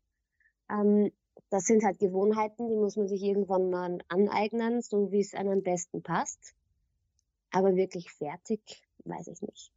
Ähm, 0.70 1.10
das 1.50 1.64
sind 1.64 1.84
halt 1.84 1.98
Gewohnheiten, 1.98 2.68
die 2.68 2.76
muss 2.76 2.96
man 2.96 3.08
sich 3.08 3.22
irgendwann 3.22 3.70
mal 3.70 3.98
aneignen, 4.08 4.82
so 4.82 5.10
wie 5.10 5.20
es 5.20 5.34
einem 5.34 5.52
am 5.52 5.62
besten 5.62 6.02
passt. 6.02 6.54
Aber 7.50 7.76
wirklich 7.76 8.10
fertig, 8.10 8.60
weiß 9.04 9.28
ich 9.28 9.40
nicht. 9.40 9.72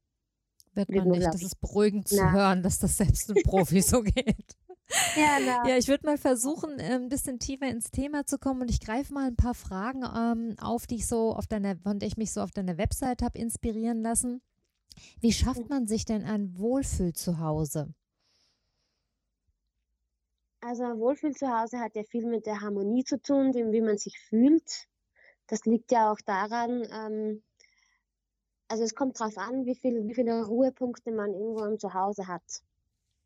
Wird 0.73 0.89
man 0.89 1.09
nicht. 1.09 1.25
Das 1.25 1.41
ist 1.41 1.59
beruhigend 1.59 2.07
zu 2.07 2.15
Na. 2.17 2.31
hören, 2.31 2.63
dass 2.63 2.79
das 2.79 2.97
selbst 2.97 3.29
ein 3.29 3.43
Profi 3.43 3.81
so 3.81 4.01
geht. 4.03 4.57
Ja, 5.15 5.37
na. 5.45 5.69
ja, 5.69 5.77
ich 5.77 5.87
würde 5.87 6.05
mal 6.05 6.17
versuchen, 6.17 6.79
ein 6.79 7.07
bisschen 7.07 7.39
tiefer 7.39 7.69
ins 7.69 7.91
Thema 7.91 8.25
zu 8.25 8.37
kommen 8.37 8.61
und 8.61 8.69
ich 8.69 8.81
greife 8.81 9.13
mal 9.13 9.27
ein 9.27 9.37
paar 9.37 9.53
Fragen 9.53 10.03
ähm, 10.03 10.55
auf, 10.59 10.85
die 10.85 10.95
ich 10.95 11.07
so 11.07 11.33
auf 11.33 11.47
deiner, 11.47 11.77
von 11.77 11.99
der 11.99 12.07
ich 12.07 12.17
mich 12.17 12.33
so 12.33 12.41
auf 12.41 12.51
deiner 12.51 12.77
Website 12.77 13.21
habe 13.21 13.39
inspirieren 13.39 14.01
lassen. 14.01 14.41
Wie 15.19 15.31
schafft 15.31 15.69
man 15.69 15.87
sich 15.87 16.03
denn 16.03 16.23
ein 16.23 16.57
Wohlfühl 16.57 17.13
zu 17.13 17.39
Hause? 17.39 17.93
Also 20.61 20.83
Wohlfühl 20.99 21.35
zu 21.35 21.47
Hause 21.47 21.79
hat 21.79 21.95
ja 21.95 22.03
viel 22.03 22.27
mit 22.27 22.45
der 22.45 22.61
Harmonie 22.61 23.03
zu 23.03 23.19
tun, 23.19 23.51
dem 23.51 23.71
wie 23.71 23.81
man 23.81 23.97
sich 23.97 24.19
fühlt. 24.19 24.87
Das 25.47 25.65
liegt 25.65 25.91
ja 25.91 26.11
auch 26.11 26.21
daran, 26.23 26.87
ähm, 26.93 27.43
also 28.67 28.83
es 28.83 28.93
kommt 28.95 29.19
darauf 29.19 29.37
an, 29.37 29.65
wie, 29.65 29.75
viel, 29.75 30.07
wie 30.07 30.13
viele 30.13 30.45
Ruhepunkte 30.45 31.11
man 31.11 31.33
irgendwo 31.33 31.65
im 31.65 31.79
Zuhause 31.79 32.27
hat. 32.27 32.43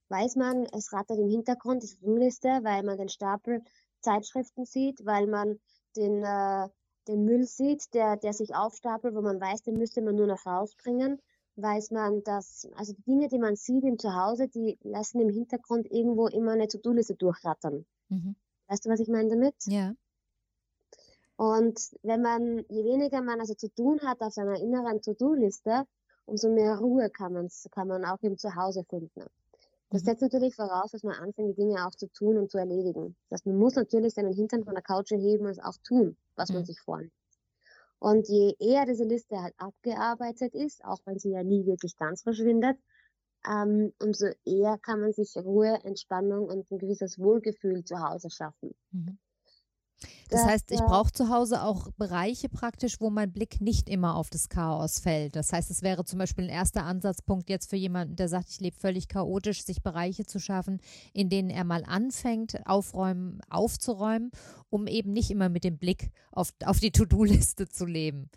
Weiß 0.08 0.38
man, 0.38 0.65
es 0.72 0.94
rattert 0.94 1.20
im 1.20 1.30
Hintergrund 1.30 1.84
die 1.84 1.88
To-Do-Liste, 1.88 2.62
weil 2.63 2.84
man 2.84 2.98
den 2.98 3.10
Stapel 3.10 3.63
Zeitschriften 4.00 4.65
sieht, 4.65 5.06
weil 5.06 5.27
man 5.27 5.60
den, 5.98 6.24
äh, 6.24 6.70
den 7.08 7.25
Müll 7.25 7.46
sieht, 7.46 7.94
der, 7.94 8.15
der 8.15 8.34
sich 8.34 8.56
aufstapelt, 8.56 9.13
wo 9.13 9.22
man 9.22 9.42
weiß, 9.42 9.63
den 9.63 9.77
müsste 9.77 10.01
man 10.01 10.15
nur 10.15 10.27
noch 10.27 10.46
rausbringen. 10.46 11.22
Weiß 11.58 11.92
man, 11.92 12.24
dass, 12.24 12.68
also 12.76 12.94
die 12.94 13.04
Dinge, 13.04 13.30
die 13.30 13.40
man 13.40 13.56
sieht 13.56 13.84
im 13.84 13.98
Zuhause, 13.98 14.48
die 14.48 14.78
lassen 14.84 15.22
im 15.22 15.30
Hintergrund 15.30 15.90
irgendwo 15.90 16.28
immer 16.28 16.52
eine 16.52 16.68
To-Do-Liste 16.68 17.16
durchrattern. 17.16 17.86
Mhm. 18.10 18.36
Weißt 18.68 18.86
du, 18.86 18.90
was 18.90 19.00
ich 19.00 19.08
meine 19.08 19.30
damit? 19.30 19.56
Ja. 19.68 19.94
Und 21.38 21.80
wenn 22.04 22.22
man, 22.22 22.66
je 22.70 22.84
weniger 22.84 23.22
man 23.22 23.40
also 23.40 23.54
zu 23.54 23.70
tun 23.70 24.00
hat 24.02 24.22
auf 24.22 24.34
seiner 24.34 24.60
inneren 24.60 25.02
To-Do-Liste, 25.02 25.86
umso 26.26 26.50
mehr 26.50 26.78
Ruhe 26.78 27.10
kann, 27.10 27.34
man's, 27.34 27.68
kann 27.72 27.88
man 27.88 28.06
auch 28.06 28.22
im 28.22 28.38
Zuhause 28.38 28.84
finden. 28.84 29.26
Das 29.90 30.02
mhm. 30.02 30.06
setzt 30.06 30.22
natürlich 30.22 30.56
voraus, 30.56 30.92
dass 30.92 31.04
man 31.04 31.16
anfängt, 31.16 31.50
die 31.50 31.62
Dinge 31.62 31.86
auch 31.86 31.96
zu 31.96 32.08
tun 32.08 32.38
und 32.38 32.52
zu 32.52 32.58
erledigen. 32.58 33.16
Das 33.30 33.46
man 33.46 33.58
muss 33.58 33.76
natürlich 33.76 34.14
seinen 34.14 34.34
Hintern 34.34 34.64
von 34.64 34.74
der 34.74 34.84
Couch 34.84 35.12
erheben 35.12 35.46
und 35.46 35.52
es 35.52 35.60
auch 35.60 35.78
tun, 35.84 36.18
was 36.36 36.50
mhm. 36.50 36.56
man 36.56 36.66
sich 36.66 36.80
vornimmt. 36.82 37.14
Und 38.00 38.28
je 38.28 38.56
eher 38.60 38.86
diese 38.86 39.06
Liste 39.06 39.42
halt 39.42 39.54
abgearbeitet 39.58 40.54
ist, 40.54 40.84
auch 40.86 41.00
wenn 41.06 41.20
sie 41.20 41.32
ja 41.32 41.44
nie 41.44 41.66
wirklich 41.66 41.96
ganz 41.96 42.22
verschwindet, 42.24 42.78
ähm, 43.48 43.94
umso 44.02 44.28
eher 44.46 44.78
kann 44.80 45.02
man 45.02 45.14
sich 45.14 45.36
Ruhe, 45.38 45.80
Entspannung 45.84 46.48
und 46.48 46.70
ein 46.72 46.78
gewisses 46.80 47.20
Wohlgefühl 47.20 47.84
zu 47.84 48.00
Hause 48.00 48.30
schaffen. 48.30 48.75
Mhm. 48.92 49.18
Das 50.30 50.44
heißt, 50.44 50.72
ich 50.72 50.80
brauche 50.80 51.12
zu 51.12 51.30
Hause 51.30 51.62
auch 51.62 51.92
Bereiche 51.98 52.50
praktisch, 52.50 53.00
wo 53.00 53.10
mein 53.10 53.32
Blick 53.32 53.62
nicht 53.62 53.90
immer 53.90 54.16
auf 54.16 54.30
das 54.30 54.50
Chaos 54.50 55.00
fällt. 55.00 55.36
Das 55.36 55.54
heißt, 55.54 55.70
es 55.70 55.82
wäre 55.82 56.04
zum 56.04 56.20
Beispiel 56.20 56.46
ein 56.46 56.50
erster 56.50 56.84
Ansatzpunkt 56.84 57.50
jetzt 57.50 57.70
für 57.70 57.75
jemanden, 57.75 58.16
der 58.16 58.28
sagt, 58.28 58.50
ich 58.50 58.60
lebe 58.60 58.78
völlig 58.78 59.08
chaotisch, 59.08 59.64
sich 59.64 59.84
Bereiche 59.84 60.25
zu 60.25 60.40
schaffen, 60.40 60.82
in 61.14 61.30
denen 61.30 61.50
er 61.50 61.64
mal 61.64 61.84
anfängt, 61.86 62.66
aufräumen, 62.66 63.40
aufzuräumen, 63.50 64.32
um 64.70 64.88
eben 64.88 65.14
nicht 65.14 65.32
immer 65.32 65.50
mit 65.50 65.64
dem 65.64 65.78
Blick 65.78 66.12
auf, 66.32 66.54
auf 66.66 66.80
die 66.80 66.92
To-Do-Liste 66.92 67.70
zu 67.70 67.86
leben. 67.86 68.30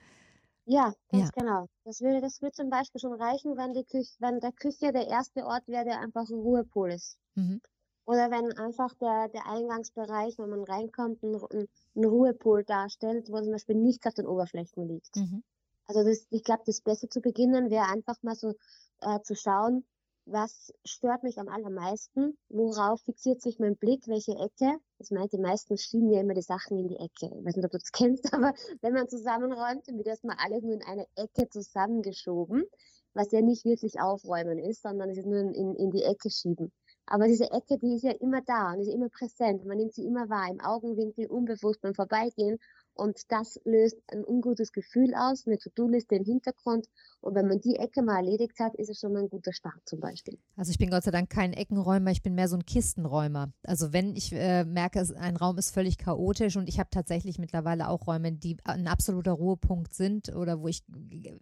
Ja, 0.66 0.92
ganz 1.08 1.30
ja. 1.34 1.42
genau. 1.42 1.66
Das 1.84 2.02
würde, 2.02 2.20
das 2.20 2.42
würde 2.42 2.52
zum 2.52 2.68
Beispiel 2.68 3.00
schon 3.00 3.14
reichen, 3.14 3.56
wenn, 3.56 3.72
die 3.72 3.84
Küche, 3.84 4.12
wenn 4.18 4.38
der 4.40 4.52
Küche 4.52 4.92
der 4.92 5.08
erste 5.08 5.46
Ort 5.46 5.66
wäre, 5.66 5.86
der 5.86 6.00
einfach 6.00 6.28
ein 6.28 6.34
Ruhepol 6.34 6.92
ist. 6.92 7.16
Mhm. 7.34 7.62
Oder 8.08 8.30
wenn 8.30 8.56
einfach 8.56 8.94
der, 8.94 9.28
der 9.28 9.46
Eingangsbereich, 9.46 10.38
wenn 10.38 10.48
man 10.48 10.64
reinkommt, 10.64 11.22
ein, 11.22 11.68
ein 11.94 12.04
Ruhepol 12.06 12.64
darstellt, 12.64 13.28
wo 13.28 13.38
zum 13.42 13.52
Beispiel 13.52 13.74
nichts 13.74 14.06
auf 14.06 14.14
den 14.14 14.26
Oberflächen 14.26 14.88
liegt. 14.88 15.14
Mhm. 15.16 15.44
Also 15.84 16.02
das, 16.02 16.26
ich 16.30 16.42
glaube, 16.42 16.62
das 16.64 16.80
Beste 16.80 17.10
zu 17.10 17.20
beginnen 17.20 17.68
wäre 17.68 17.84
einfach 17.84 18.16
mal 18.22 18.34
so 18.34 18.54
äh, 19.02 19.20
zu 19.20 19.34
schauen, 19.34 19.84
was 20.24 20.72
stört 20.86 21.22
mich 21.22 21.38
am 21.38 21.48
allermeisten, 21.48 22.38
worauf 22.48 23.02
fixiert 23.02 23.42
sich 23.42 23.58
mein 23.58 23.76
Blick, 23.76 24.08
welche 24.08 24.32
Ecke. 24.36 24.78
Das 24.96 25.10
meint, 25.10 25.34
die 25.34 25.38
meisten 25.38 25.76
schieben 25.76 26.10
ja 26.10 26.22
immer 26.22 26.32
die 26.32 26.40
Sachen 26.40 26.78
in 26.78 26.88
die 26.88 26.96
Ecke. 26.96 27.26
Ich 27.26 27.44
weiß 27.44 27.56
nicht, 27.56 27.64
ob 27.66 27.72
du 27.72 27.78
das 27.78 27.92
kennst, 27.92 28.32
aber 28.32 28.54
wenn 28.80 28.94
man 28.94 29.10
zusammenräumt, 29.10 29.86
dann 29.86 29.98
wird 29.98 30.06
erstmal 30.06 30.36
alles 30.38 30.62
nur 30.62 30.72
in 30.72 30.82
eine 30.82 31.06
Ecke 31.14 31.46
zusammengeschoben, 31.50 32.64
was 33.12 33.32
ja 33.32 33.42
nicht 33.42 33.66
wirklich 33.66 34.00
aufräumen 34.00 34.58
ist, 34.58 34.80
sondern 34.80 35.10
es 35.10 35.18
ist 35.18 35.26
nur 35.26 35.40
in, 35.40 35.74
in 35.74 35.90
die 35.90 36.04
Ecke 36.04 36.30
schieben. 36.30 36.72
Aber 37.10 37.26
diese 37.26 37.50
Ecke, 37.50 37.78
die 37.78 37.94
ist 37.96 38.04
ja 38.04 38.12
immer 38.12 38.42
da 38.42 38.72
und 38.72 38.80
ist 38.80 38.88
immer 38.88 39.08
präsent. 39.08 39.64
Man 39.64 39.78
nimmt 39.78 39.94
sie 39.94 40.04
immer 40.06 40.28
wahr, 40.28 40.50
im 40.50 40.60
Augenwinkel, 40.60 41.26
unbewusst 41.26 41.80
beim 41.80 41.94
Vorbeigehen. 41.94 42.58
Und 42.98 43.30
das 43.30 43.60
löst 43.64 43.96
ein 44.08 44.24
ungutes 44.24 44.72
Gefühl 44.72 45.14
aus, 45.14 45.46
eine 45.46 45.56
To-Do-Liste 45.56 46.16
im 46.16 46.24
Hintergrund. 46.24 46.88
Und 47.20 47.36
wenn 47.36 47.46
man 47.46 47.60
die 47.60 47.76
Ecke 47.76 48.02
mal 48.02 48.16
erledigt 48.16 48.58
hat, 48.58 48.74
ist 48.74 48.90
es 48.90 48.98
schon 48.98 49.12
mal 49.12 49.22
ein 49.22 49.28
guter 49.28 49.52
Start 49.52 49.80
zum 49.84 50.00
Beispiel. 50.00 50.36
Also 50.56 50.72
ich 50.72 50.78
bin 50.78 50.90
Gott 50.90 51.04
sei 51.04 51.12
Dank 51.12 51.30
kein 51.30 51.52
Eckenräumer, 51.52 52.10
ich 52.10 52.22
bin 52.22 52.34
mehr 52.34 52.48
so 52.48 52.56
ein 52.56 52.66
Kistenräumer. 52.66 53.52
Also 53.62 53.92
wenn 53.92 54.16
ich 54.16 54.32
äh, 54.32 54.64
merke, 54.64 55.06
ein 55.16 55.36
Raum 55.36 55.58
ist 55.58 55.70
völlig 55.70 55.96
chaotisch 55.96 56.56
und 56.56 56.68
ich 56.68 56.80
habe 56.80 56.90
tatsächlich 56.90 57.38
mittlerweile 57.38 57.88
auch 57.88 58.08
Räume, 58.08 58.32
die 58.32 58.56
ein 58.64 58.88
absoluter 58.88 59.32
Ruhepunkt 59.32 59.94
sind 59.94 60.34
oder 60.34 60.60
wo 60.60 60.66
ich 60.66 60.82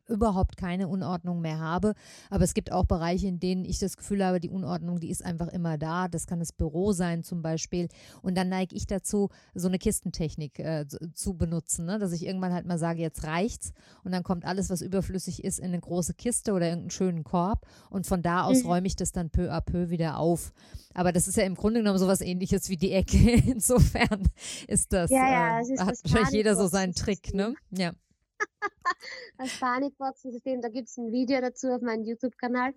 überhaupt 0.08 0.58
keine 0.58 0.88
Unordnung 0.88 1.40
mehr 1.40 1.58
habe. 1.58 1.94
Aber 2.28 2.44
es 2.44 2.52
gibt 2.52 2.70
auch 2.70 2.84
Bereiche, 2.84 3.28
in 3.28 3.40
denen 3.40 3.64
ich 3.64 3.78
das 3.78 3.96
Gefühl 3.96 4.22
habe, 4.24 4.40
die 4.40 4.50
Unordnung, 4.50 5.00
die 5.00 5.10
ist 5.10 5.24
einfach 5.24 5.48
immer 5.48 5.78
da. 5.78 6.08
Das 6.08 6.26
kann 6.26 6.38
das 6.38 6.52
Büro 6.52 6.92
sein 6.92 7.22
zum 7.22 7.40
Beispiel. 7.40 7.88
Und 8.20 8.36
dann 8.36 8.50
neige 8.50 8.76
ich 8.76 8.86
dazu, 8.86 9.30
so 9.54 9.68
eine 9.68 9.78
Kistentechnik 9.78 10.58
äh, 10.58 10.84
zu 11.14 11.32
benutzen 11.32 11.45
benutzen, 11.46 11.86
ne? 11.86 11.98
dass 11.98 12.12
ich 12.12 12.26
irgendwann 12.26 12.52
halt 12.52 12.66
mal 12.66 12.78
sage, 12.78 13.00
jetzt 13.00 13.24
reicht's 13.24 13.72
und 14.04 14.12
dann 14.12 14.22
kommt 14.22 14.44
alles, 14.44 14.68
was 14.68 14.82
überflüssig 14.82 15.44
ist, 15.44 15.58
in 15.58 15.66
eine 15.66 15.80
große 15.80 16.14
Kiste 16.14 16.52
oder 16.52 16.66
irgendeinen 16.66 16.90
schönen 16.90 17.24
Korb 17.24 17.66
und 17.88 18.06
von 18.06 18.22
da 18.22 18.44
aus 18.44 18.62
mhm. 18.62 18.70
räume 18.70 18.86
ich 18.86 18.96
das 18.96 19.12
dann 19.12 19.30
peu 19.30 19.50
à 19.52 19.60
peu 19.60 19.90
wieder 19.90 20.18
auf. 20.18 20.52
Aber 20.94 21.12
das 21.12 21.28
ist 21.28 21.36
ja 21.36 21.44
im 21.44 21.54
Grunde 21.54 21.80
genommen 21.80 21.98
sowas 21.98 22.20
ähnliches 22.20 22.68
wie 22.68 22.76
die 22.76 22.92
Ecke. 22.92 23.16
Insofern 23.46 24.28
ist 24.66 24.92
das, 24.92 25.10
ja, 25.10 25.30
ja, 25.30 25.60
äh, 25.60 25.78
hat 25.78 25.98
wahrscheinlich 26.02 26.30
jeder 26.30 26.56
so 26.56 26.66
seinen 26.66 26.94
Trick, 26.94 27.32
ne? 27.32 27.54
Ja. 27.70 27.92
das 29.38 29.58
Panikboxen-System, 29.60 30.60
da 30.60 30.68
gibt 30.68 30.88
es 30.88 30.96
ein 30.96 31.12
Video 31.12 31.40
dazu 31.40 31.68
auf 31.68 31.80
meinem 31.80 32.04
YouTube-Kanal. 32.04 32.72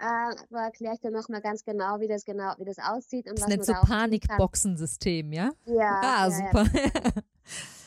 Äh, 0.00 0.34
wo 0.50 0.56
erkläre 0.56 0.94
ich 0.94 1.00
dann 1.00 1.12
nochmal 1.12 1.40
ganz 1.40 1.64
genau, 1.64 2.00
wie 2.00 2.08
das 2.08 2.24
genau, 2.24 2.52
wie 2.58 2.64
das 2.64 2.78
aussieht 2.78 3.28
und 3.28 3.38
das 3.38 3.44
was 3.44 3.48
nennt 3.48 3.66
man 3.66 3.76
so 3.76 3.86
Panikboxen-System, 3.86 5.32
ja? 5.32 5.52
Ja. 5.66 6.00
Ah, 6.02 6.28
ja, 6.28 6.30
super. 6.30 6.64
Ja. 6.74 7.12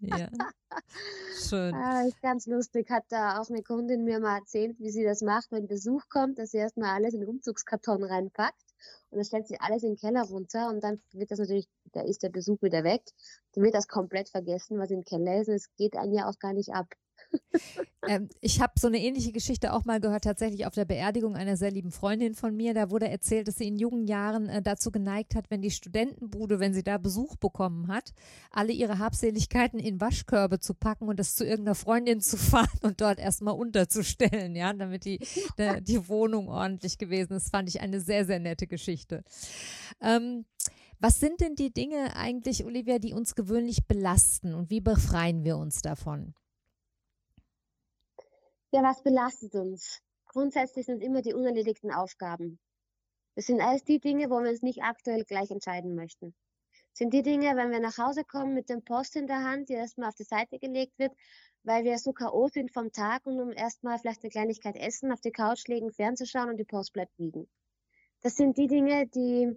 Ja. 0.00 0.28
Schön. 1.34 1.74
Ist 2.06 2.22
ganz 2.22 2.46
lustig. 2.46 2.88
Hat 2.90 3.04
da 3.08 3.40
auch 3.40 3.50
eine 3.50 3.62
Kundin 3.62 4.04
mir 4.04 4.20
mal 4.20 4.38
erzählt, 4.38 4.78
wie 4.78 4.90
sie 4.90 5.04
das 5.04 5.22
macht, 5.22 5.50
wenn 5.50 5.66
Besuch 5.66 6.02
kommt, 6.08 6.38
dass 6.38 6.50
sie 6.52 6.58
erstmal 6.58 6.90
alles 6.90 7.14
in 7.14 7.20
den 7.20 7.28
Umzugskarton 7.28 8.04
reinpackt 8.04 8.62
und 9.10 9.18
dann 9.18 9.24
stellt 9.24 9.48
sie 9.48 9.60
alles 9.60 9.82
in 9.82 9.90
den 9.90 9.98
Keller 9.98 10.22
runter 10.22 10.68
und 10.68 10.82
dann 10.82 11.00
wird 11.12 11.30
das 11.30 11.38
natürlich, 11.38 11.68
da 11.92 12.02
ist 12.02 12.22
der 12.22 12.30
Besuch 12.30 12.62
wieder 12.62 12.84
weg. 12.84 13.02
Dann 13.52 13.64
wird 13.64 13.74
das 13.74 13.88
komplett 13.88 14.28
vergessen, 14.28 14.78
was 14.78 14.90
im 14.90 15.04
Keller 15.04 15.40
ist 15.40 15.48
und 15.48 15.54
es 15.54 15.74
geht 15.76 15.96
einem 15.96 16.12
ja 16.12 16.28
auch 16.28 16.38
gar 16.38 16.52
nicht 16.52 16.70
ab 16.70 16.86
ähm, 18.08 18.28
ich 18.40 18.60
habe 18.60 18.72
so 18.78 18.86
eine 18.86 18.98
ähnliche 18.98 19.32
Geschichte 19.32 19.72
auch 19.72 19.84
mal 19.84 20.00
gehört, 20.00 20.24
tatsächlich 20.24 20.66
auf 20.66 20.74
der 20.74 20.84
Beerdigung 20.84 21.36
einer 21.36 21.56
sehr 21.56 21.70
lieben 21.70 21.90
Freundin 21.90 22.34
von 22.34 22.56
mir. 22.56 22.74
Da 22.74 22.90
wurde 22.90 23.08
erzählt, 23.08 23.48
dass 23.48 23.56
sie 23.56 23.68
in 23.68 23.78
jungen 23.78 24.06
Jahren 24.06 24.48
äh, 24.48 24.62
dazu 24.62 24.90
geneigt 24.90 25.34
hat, 25.34 25.50
wenn 25.50 25.62
die 25.62 25.70
Studentenbude, 25.70 26.60
wenn 26.60 26.72
sie 26.72 26.82
da 26.82 26.98
Besuch 26.98 27.36
bekommen 27.36 27.88
hat, 27.88 28.12
alle 28.50 28.72
ihre 28.72 28.98
Habseligkeiten 28.98 29.78
in 29.78 30.00
Waschkörbe 30.00 30.60
zu 30.60 30.74
packen 30.74 31.08
und 31.08 31.18
das 31.18 31.34
zu 31.34 31.44
irgendeiner 31.44 31.74
Freundin 31.74 32.20
zu 32.20 32.36
fahren 32.38 32.80
und 32.82 33.00
dort 33.00 33.18
erstmal 33.18 33.54
unterzustellen, 33.54 34.56
ja, 34.56 34.72
damit 34.72 35.04
die, 35.04 35.20
der, 35.58 35.80
die 35.80 36.08
Wohnung 36.08 36.48
ordentlich 36.48 36.98
gewesen 36.98 37.34
ist. 37.34 37.50
Fand 37.50 37.68
ich 37.68 37.80
eine 37.80 38.00
sehr, 38.00 38.24
sehr 38.24 38.38
nette 38.38 38.66
Geschichte. 38.66 39.24
Ähm, 40.00 40.44
was 41.02 41.18
sind 41.18 41.40
denn 41.40 41.54
die 41.54 41.72
Dinge 41.72 42.14
eigentlich, 42.14 42.64
Olivia, 42.66 42.98
die 42.98 43.14
uns 43.14 43.34
gewöhnlich 43.34 43.86
belasten 43.86 44.54
und 44.54 44.68
wie 44.68 44.82
befreien 44.82 45.44
wir 45.44 45.56
uns 45.56 45.80
davon? 45.80 46.34
Ja, 48.72 48.84
was 48.84 49.02
belastet 49.02 49.56
uns? 49.56 49.98
Grundsätzlich 50.26 50.86
sind 50.86 51.02
immer 51.02 51.22
die 51.22 51.34
unerledigten 51.34 51.90
Aufgaben. 51.90 52.60
Das 53.34 53.46
sind 53.46 53.60
alles 53.60 53.82
die 53.82 53.98
Dinge, 53.98 54.30
wo 54.30 54.40
wir 54.40 54.50
uns 54.50 54.62
nicht 54.62 54.80
aktuell 54.82 55.24
gleich 55.24 55.50
entscheiden 55.50 55.96
möchten. 55.96 56.36
Das 56.92 56.98
sind 56.98 57.12
die 57.12 57.22
Dinge, 57.22 57.56
wenn 57.56 57.72
wir 57.72 57.80
nach 57.80 57.98
Hause 57.98 58.22
kommen 58.22 58.54
mit 58.54 58.68
dem 58.68 58.84
Post 58.84 59.16
in 59.16 59.26
der 59.26 59.42
Hand, 59.42 59.70
die 59.70 59.72
erstmal 59.72 60.10
auf 60.10 60.14
die 60.14 60.22
Seite 60.22 60.60
gelegt 60.60 60.96
wird, 61.00 61.12
weil 61.64 61.82
wir 61.82 61.98
so 61.98 62.12
K.O. 62.12 62.46
sind 62.46 62.72
vom 62.72 62.92
Tag 62.92 63.26
und 63.26 63.40
um 63.40 63.50
erstmal 63.50 63.98
vielleicht 63.98 64.22
eine 64.22 64.30
Kleinigkeit 64.30 64.76
essen, 64.76 65.10
auf 65.10 65.20
die 65.20 65.32
Couch 65.32 65.66
legen, 65.66 65.90
fernzuschauen 65.90 66.50
und 66.50 66.56
die 66.56 66.64
Post 66.64 66.92
bleibt 66.92 67.18
liegen. 67.18 67.48
Das 68.22 68.36
sind 68.36 68.56
die 68.56 68.68
Dinge, 68.68 69.08
die, 69.08 69.52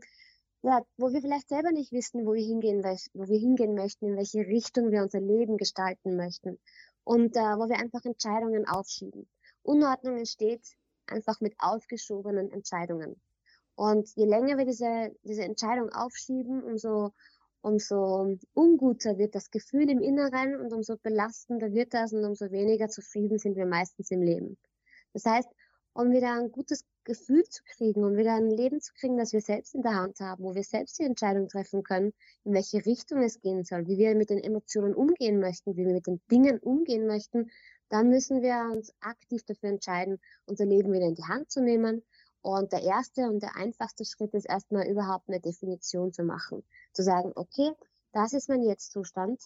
ja, 0.64 0.82
wo 0.98 1.14
wir 1.14 1.22
vielleicht 1.22 1.50
selber 1.50 1.72
nicht 1.72 1.92
wissen, 1.92 2.26
wo 2.26 2.34
wir 2.34 2.44
hingehen, 2.44 2.84
wo 3.14 3.28
wir 3.28 3.40
hingehen 3.40 3.76
möchten, 3.76 4.08
in 4.08 4.18
welche 4.18 4.40
Richtung 4.40 4.90
wir 4.90 5.04
unser 5.04 5.22
Leben 5.22 5.58
gestalten 5.58 6.16
möchten 6.16 6.58
und 7.04 7.36
äh, 7.36 7.40
wo 7.40 7.70
wir 7.70 7.78
einfach 7.78 8.04
Entscheidungen 8.06 8.68
aufschieben. 8.68 9.28
Unordnung 9.64 10.18
entsteht 10.18 10.62
einfach 11.08 11.42
mit 11.42 11.56
aufgeschobenen 11.60 12.52
Entscheidungen. 12.52 13.20
Und 13.76 14.10
je 14.16 14.26
länger 14.26 14.58
wir 14.58 14.66
diese, 14.66 15.16
diese 15.24 15.44
Entscheidung 15.44 15.90
aufschieben, 15.90 16.64
umso, 16.64 17.14
umso 17.62 18.38
unguter 18.54 19.18
wird 19.18 19.36
das 19.36 19.50
Gefühl 19.50 19.90
im 19.90 20.02
Inneren 20.02 20.60
und 20.60 20.74
umso 20.74 20.98
belastender 20.98 21.74
wird 21.74 21.94
das 21.94 22.14
und 22.14 22.24
umso 22.24 22.52
weniger 22.52 22.90
zufrieden 22.90 23.40
sind 23.40 23.56
wir 23.56 23.66
meistens 23.66 24.12
im 24.12 24.22
Leben. 24.22 24.58
Das 25.14 25.26
heißt, 25.26 25.50
um 25.94 26.12
wieder 26.12 26.34
ein 26.34 26.52
gutes 26.52 26.86
Gefühl 27.04 27.44
zu 27.50 27.64
kriegen 27.64 28.04
und 28.04 28.18
wieder 28.18 28.34
ein 28.34 28.50
Leben 28.50 28.82
zu 28.82 28.94
kriegen, 28.94 29.18
das 29.18 29.34
wir 29.34 29.42
selbst 29.42 29.76
in 29.76 29.82
der 29.82 29.96
Hand 29.96 30.20
haben, 30.20 30.44
wo 30.44 30.56
wir 30.56 30.64
selbst 30.64 31.00
die 31.00 31.04
Entscheidung 31.04 31.50
treffen 31.50 31.84
können, 31.84 32.14
in 32.44 32.54
welche 32.54 32.86
Richtung 32.86 33.22
es 33.22 33.40
gehen 33.42 33.64
soll, 33.64 33.88
wie 33.88 33.98
wir 33.98 34.16
mit 34.16 34.30
den 34.30 34.40
Emotionen 34.40 34.94
umgehen 34.94 35.40
möchten, 35.40 35.76
wie 35.76 35.86
wir 35.86 35.94
mit 35.94 36.08
den 36.08 36.22
Dingen 36.32 36.60
umgehen 36.60 37.08
möchten, 37.08 37.52
dann 37.90 38.10
müssen 38.10 38.42
wir 38.42 38.70
uns 38.72 38.94
aktiv 39.02 39.44
dafür 39.44 39.70
entscheiden, 39.70 40.20
unser 40.46 40.66
Leben 40.66 40.92
wieder 40.94 41.06
in 41.06 41.16
die 41.16 41.26
Hand 41.26 41.52
zu 41.52 41.62
nehmen. 41.62 42.04
Und 42.42 42.74
der 42.74 42.84
erste 42.84 43.30
und 43.30 43.42
der 43.42 43.56
einfachste 43.56 44.04
Schritt 44.04 44.34
ist 44.34 44.46
erstmal 44.46 44.88
überhaupt 44.88 45.30
eine 45.30 45.40
Definition 45.40 46.12
zu 46.12 46.24
machen. 46.24 46.64
Zu 46.94 47.04
sagen, 47.04 47.32
okay, 47.36 47.72
das 48.12 48.34
ist 48.34 48.50
mein 48.50 48.64
Jetzt-Zustand. 48.64 49.42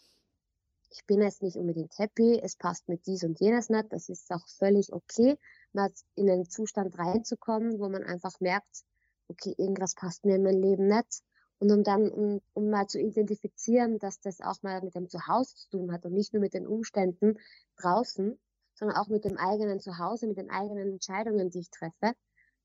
Ich 0.90 1.06
bin 1.06 1.22
jetzt 1.22 1.44
nicht 1.44 1.58
unbedingt 1.58 1.98
happy, 2.00 2.40
es 2.42 2.56
passt 2.56 2.88
mit 2.88 3.06
dies 3.06 3.24
und 3.24 3.40
jenes 3.40 3.70
nicht, 3.70 3.92
das 3.92 4.08
ist 4.10 4.32
auch 4.32 4.48
völlig 4.48 4.94
okay 4.94 5.38
mal 5.77 5.91
in 6.15 6.29
einen 6.29 6.50
Zustand 6.50 6.98
reinzukommen, 6.98 7.79
wo 7.79 7.88
man 7.88 8.03
einfach 8.03 8.39
merkt, 8.41 8.84
okay, 9.29 9.53
irgendwas 9.57 9.96
passt 9.96 10.25
mir 10.25 10.36
in 10.36 10.43
mein 10.43 10.62
Leben 10.62 10.88
nicht. 10.88 11.22
Und 11.60 11.72
um 11.72 11.84
dann, 11.84 12.10
um, 12.10 12.41
um 12.53 12.69
mal 12.69 12.88
zu 12.88 13.00
identifizieren, 13.00 13.98
dass 14.00 14.19
das 14.19 14.41
auch 14.41 14.62
mal 14.62 14.81
mit 14.81 14.96
dem 14.96 15.10
Zuhause 15.10 15.55
zu 15.55 15.69
tun 15.69 15.91
hat 15.91 16.05
und 16.05 16.13
nicht 16.13 16.34
nur 16.34 16.41
mit 16.41 16.53
den 16.53 16.67
Umständen 16.67 17.39
draußen, 17.77 18.38
sondern 18.75 18.98
auch 18.98 19.07
mit 19.07 19.25
dem 19.25 19.38
eigenen 19.38 19.79
Zuhause, 19.79 20.27
mit 20.27 20.38
den 20.38 20.51
eigenen 20.51 20.91
Entscheidungen, 20.91 21.50
die 21.50 21.60
ich 21.60 21.72
treffe, 21.72 22.13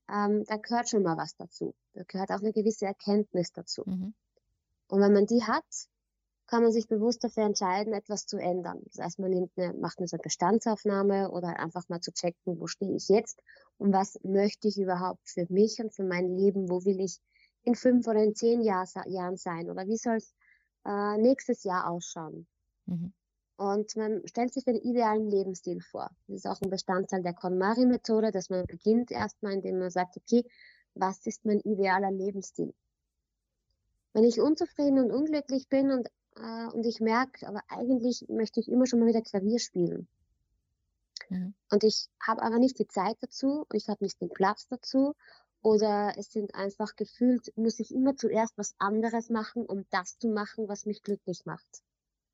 ähm, 0.09 0.43
da 0.45 0.57
gehört 0.57 0.89
schon 0.89 1.03
mal 1.03 1.17
was 1.17 1.35
dazu. 1.35 1.73
Da 1.93 2.03
gehört 2.03 2.29
auch 2.29 2.41
eine 2.41 2.51
gewisse 2.51 2.85
Erkenntnis 2.85 3.51
dazu. 3.51 3.83
Mhm. 3.85 4.13
Und 4.89 5.01
wenn 5.01 5.13
man 5.13 5.25
die 5.25 5.43
hat, 5.43 5.65
kann 6.47 6.63
man 6.63 6.71
sich 6.71 6.87
bewusst 6.87 7.23
dafür 7.23 7.43
entscheiden, 7.43 7.93
etwas 7.93 8.25
zu 8.25 8.37
ändern. 8.37 8.81
Das 8.85 9.03
heißt, 9.03 9.19
man 9.19 9.31
nimmt 9.31 9.51
eine, 9.55 9.73
macht 9.73 9.99
eine 9.99 10.07
Bestandsaufnahme 10.21 11.31
oder 11.31 11.59
einfach 11.59 11.87
mal 11.89 12.01
zu 12.01 12.11
checken, 12.11 12.59
wo 12.59 12.67
stehe 12.67 12.95
ich 12.95 13.07
jetzt 13.09 13.41
und 13.77 13.93
was 13.93 14.19
möchte 14.23 14.67
ich 14.67 14.77
überhaupt 14.77 15.27
für 15.27 15.45
mich 15.49 15.79
und 15.79 15.93
für 15.93 16.03
mein 16.03 16.37
Leben, 16.37 16.69
wo 16.69 16.83
will 16.85 16.99
ich 16.99 17.19
in 17.63 17.75
fünf 17.75 18.07
oder 18.07 18.23
in 18.23 18.35
zehn 18.35 18.61
Jahr, 18.61 18.85
Jahren 19.07 19.37
sein 19.37 19.69
oder 19.69 19.87
wie 19.87 19.97
soll 19.97 20.17
es 20.17 20.33
äh, 20.85 21.17
nächstes 21.17 21.63
Jahr 21.63 21.89
ausschauen. 21.89 22.45
Mhm. 22.85 23.13
Und 23.55 23.95
man 23.95 24.21
stellt 24.27 24.53
sich 24.53 24.65
den 24.65 24.75
idealen 24.75 25.29
Lebensstil 25.29 25.79
vor. 25.79 26.09
Das 26.27 26.37
ist 26.37 26.47
auch 26.47 26.61
ein 26.61 26.69
Bestandteil 26.69 27.21
der 27.21 27.33
KonMari-Methode, 27.33 28.31
dass 28.31 28.49
man 28.49 28.65
beginnt 28.65 29.11
erstmal, 29.11 29.53
indem 29.53 29.79
man 29.79 29.91
sagt, 29.91 30.17
okay, 30.17 30.43
was 30.95 31.25
ist 31.25 31.45
mein 31.45 31.59
idealer 31.59 32.11
Lebensstil? 32.11 32.73
Wenn 34.13 34.25
ich 34.25 34.41
unzufrieden 34.41 34.99
und 34.99 35.11
unglücklich 35.11 35.69
bin 35.69 35.91
und 35.91 36.09
äh, 36.35 36.67
und 36.73 36.85
ich 36.85 36.99
merke, 36.99 37.47
aber 37.47 37.61
eigentlich 37.67 38.25
möchte 38.29 38.59
ich 38.59 38.69
immer 38.69 38.85
schon 38.85 38.99
mal 38.99 39.07
wieder 39.07 39.21
Klavier 39.21 39.59
spielen. 39.59 40.07
Mhm. 41.29 41.53
Und 41.71 41.83
ich 41.83 42.07
habe 42.21 42.41
aber 42.41 42.59
nicht 42.59 42.79
die 42.79 42.87
Zeit 42.87 43.17
dazu 43.21 43.65
und 43.69 43.75
ich 43.75 43.87
habe 43.87 44.03
nicht 44.03 44.21
den 44.21 44.29
Platz 44.29 44.67
dazu. 44.67 45.15
Oder 45.61 46.13
es 46.17 46.31
sind 46.31 46.55
einfach 46.55 46.97
gefühlt, 46.97 47.55
muss 47.55 47.79
ich 47.79 47.93
immer 47.93 48.17
zuerst 48.17 48.57
was 48.57 48.75
anderes 48.79 49.29
machen, 49.29 49.65
um 49.65 49.85
das 49.91 50.19
zu 50.19 50.27
machen, 50.27 50.67
was 50.67 50.85
mich 50.85 51.03
glücklich 51.03 51.45
macht. 51.45 51.83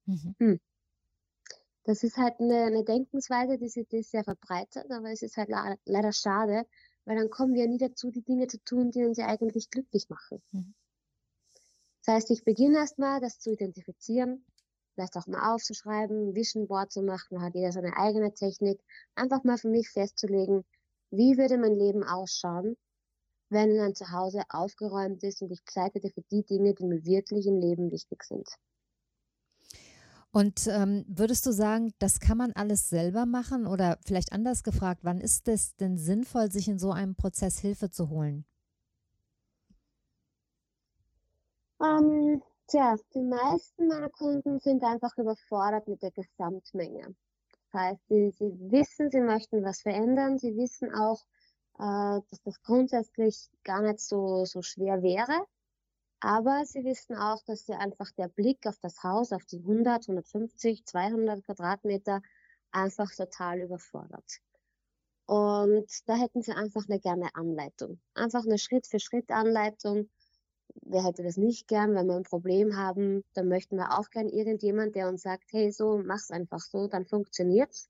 Mhm. 0.05 0.35
Hm. 0.39 0.59
Das 1.83 2.03
ist 2.03 2.17
halt 2.17 2.39
eine, 2.39 2.63
eine 2.63 2.83
Denkensweise, 2.83 3.57
die, 3.57 3.85
die 3.85 3.97
ist 3.97 4.11
sehr 4.11 4.23
verbreitet, 4.23 4.91
aber 4.91 5.11
es 5.11 5.21
ist 5.21 5.37
halt 5.37 5.49
leider 5.85 6.11
schade, 6.11 6.65
weil 7.05 7.17
dann 7.17 7.29
kommen 7.29 7.53
wir 7.53 7.67
nie 7.67 7.77
dazu, 7.77 8.11
die 8.11 8.23
Dinge 8.23 8.47
zu 8.47 8.59
tun, 8.63 8.91
die 8.91 9.05
uns 9.05 9.17
ja 9.17 9.27
eigentlich 9.27 9.69
glücklich 9.69 10.09
machen. 10.09 10.41
Mhm. 10.51 10.73
Das 12.09 12.23
heißt, 12.23 12.31
ich 12.31 12.43
beginne 12.43 12.79
erstmal, 12.79 13.21
das 13.21 13.37
zu 13.37 13.51
identifizieren, 13.51 14.43
vielleicht 14.95 15.15
auch 15.15 15.27
mal 15.27 15.53
aufzuschreiben, 15.53 16.33
Vision 16.33 16.67
Board 16.67 16.91
zu 16.91 17.03
machen, 17.03 17.39
hat 17.39 17.53
jeder 17.53 17.71
seine 17.71 17.95
eigene 17.97 18.33
Technik, 18.33 18.81
einfach 19.13 19.43
mal 19.43 19.59
für 19.59 19.69
mich 19.69 19.91
festzulegen, 19.91 20.65
wie 21.11 21.37
würde 21.37 21.59
mein 21.59 21.75
Leben 21.75 22.03
ausschauen, 22.03 22.77
wenn 23.51 23.77
mein 23.77 23.93
Zuhause 23.93 24.41
aufgeräumt 24.49 25.21
ist 25.21 25.43
und 25.43 25.51
ich 25.51 25.63
Zeit 25.65 25.93
hätte 25.93 26.09
für 26.09 26.23
die 26.31 26.43
Dinge, 26.43 26.73
die 26.73 26.85
mir 26.85 27.05
wirklich 27.05 27.45
im 27.45 27.59
Leben 27.59 27.91
wichtig 27.91 28.23
sind. 28.23 28.49
Und 30.31 30.65
ähm, 30.65 31.05
würdest 31.07 31.45
du 31.45 31.51
sagen, 31.51 31.93
das 31.99 32.19
kann 32.19 32.39
man 32.39 32.53
alles 32.53 32.89
selber 32.89 33.27
machen 33.27 33.67
oder 33.67 33.99
vielleicht 34.03 34.31
anders 34.31 34.63
gefragt, 34.63 35.01
wann 35.03 35.21
ist 35.21 35.47
es 35.47 35.75
denn 35.75 35.99
sinnvoll, 35.99 36.51
sich 36.51 36.67
in 36.69 36.79
so 36.79 36.91
einem 36.91 37.13
Prozess 37.13 37.59
Hilfe 37.59 37.91
zu 37.91 38.09
holen? 38.09 38.45
Ähm, 41.81 42.41
tja, 42.67 42.97
die 43.13 43.21
meisten 43.21 43.87
meiner 43.87 44.09
Kunden 44.09 44.59
sind 44.59 44.83
einfach 44.83 45.17
überfordert 45.17 45.87
mit 45.87 46.01
der 46.01 46.11
Gesamtmenge. 46.11 47.15
Das 47.71 47.81
heißt, 47.81 48.07
sie, 48.09 48.31
sie 48.31 48.71
wissen, 48.71 49.11
sie 49.11 49.21
möchten 49.21 49.63
was 49.63 49.81
verändern, 49.81 50.37
sie 50.37 50.55
wissen 50.57 50.93
auch, 50.93 51.23
äh, 51.77 52.21
dass 52.29 52.41
das 52.43 52.61
grundsätzlich 52.63 53.49
gar 53.63 53.81
nicht 53.81 53.99
so, 53.99 54.45
so 54.45 54.61
schwer 54.61 55.01
wäre. 55.01 55.45
Aber 56.21 56.65
sie 56.65 56.83
wissen 56.83 57.15
auch, 57.15 57.41
dass 57.45 57.65
sie 57.65 57.73
einfach 57.73 58.11
der 58.17 58.27
Blick 58.27 58.67
auf 58.67 58.77
das 58.81 59.01
Haus, 59.03 59.31
auf 59.31 59.45
die 59.45 59.59
100, 59.59 60.09
150, 60.09 60.85
200 60.85 61.45
Quadratmeter 61.45 62.21
einfach 62.71 63.09
total 63.15 63.61
überfordert. 63.61 64.41
Und 65.27 65.87
da 66.07 66.15
hätten 66.15 66.41
sie 66.41 66.51
einfach 66.51 66.83
eine 66.89 66.99
gerne 66.99 67.33
Anleitung. 67.35 68.01
Einfach 68.15 68.43
eine 68.43 68.57
Schritt-für-Schritt-Anleitung, 68.57 70.09
wer 70.81 71.03
hätte 71.03 71.23
das 71.23 71.37
nicht 71.37 71.67
gern, 71.67 71.93
wenn 71.95 72.07
wir 72.07 72.15
ein 72.15 72.23
Problem 72.23 72.75
haben, 72.75 73.23
dann 73.33 73.47
möchten 73.47 73.77
wir 73.77 73.97
auch 73.97 74.09
gern 74.09 74.27
irgendjemand, 74.27 74.95
der 74.95 75.07
uns 75.07 75.21
sagt, 75.21 75.45
hey, 75.51 75.71
so, 75.71 75.97
mach's 75.97 76.31
einfach 76.31 76.59
so, 76.59 76.87
dann 76.87 77.05
funktioniert's. 77.05 77.89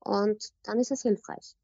Und 0.00 0.52
dann 0.62 0.78
ist 0.78 0.90
es 0.90 1.02
hilfreich. 1.02 1.56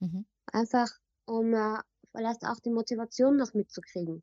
Mhm. 0.00 0.26
Einfach, 0.52 0.88
um 1.26 1.52
äh, 1.54 1.78
vielleicht 2.12 2.44
auch 2.44 2.60
die 2.60 2.70
Motivation 2.70 3.36
noch 3.36 3.54
mitzukriegen. 3.54 4.22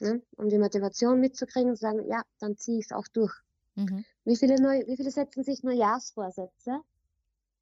Ne? 0.00 0.22
Um 0.36 0.48
die 0.48 0.58
Motivation 0.58 1.20
mitzukriegen 1.20 1.70
und 1.70 1.76
zu 1.76 1.82
sagen, 1.82 2.08
ja, 2.08 2.22
dann 2.38 2.56
ziehe 2.56 2.78
ich 2.78 2.86
es 2.86 2.92
auch 2.92 3.06
durch. 3.08 3.34
Mhm. 3.74 4.04
Wie, 4.24 4.36
viele 4.36 4.60
neu, 4.60 4.86
wie 4.86 4.96
viele 4.96 5.10
setzen 5.10 5.44
sich 5.44 5.62
Neujahrsvorsätze 5.62 6.80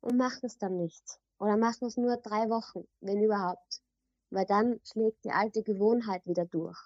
und 0.00 0.16
machen 0.16 0.40
es 0.42 0.58
dann 0.58 0.76
nicht? 0.76 1.04
Oder 1.38 1.56
machen 1.56 1.87
es 1.87 1.96
nur 1.96 2.16
drei 2.16 2.48
Wochen, 2.48 2.87
wenn 3.00 3.22
überhaupt? 3.22 3.82
Weil 4.30 4.46
dann 4.46 4.80
schlägt 4.84 5.24
die 5.24 5.30
alte 5.30 5.62
Gewohnheit 5.62 6.26
wieder 6.26 6.44
durch. 6.44 6.78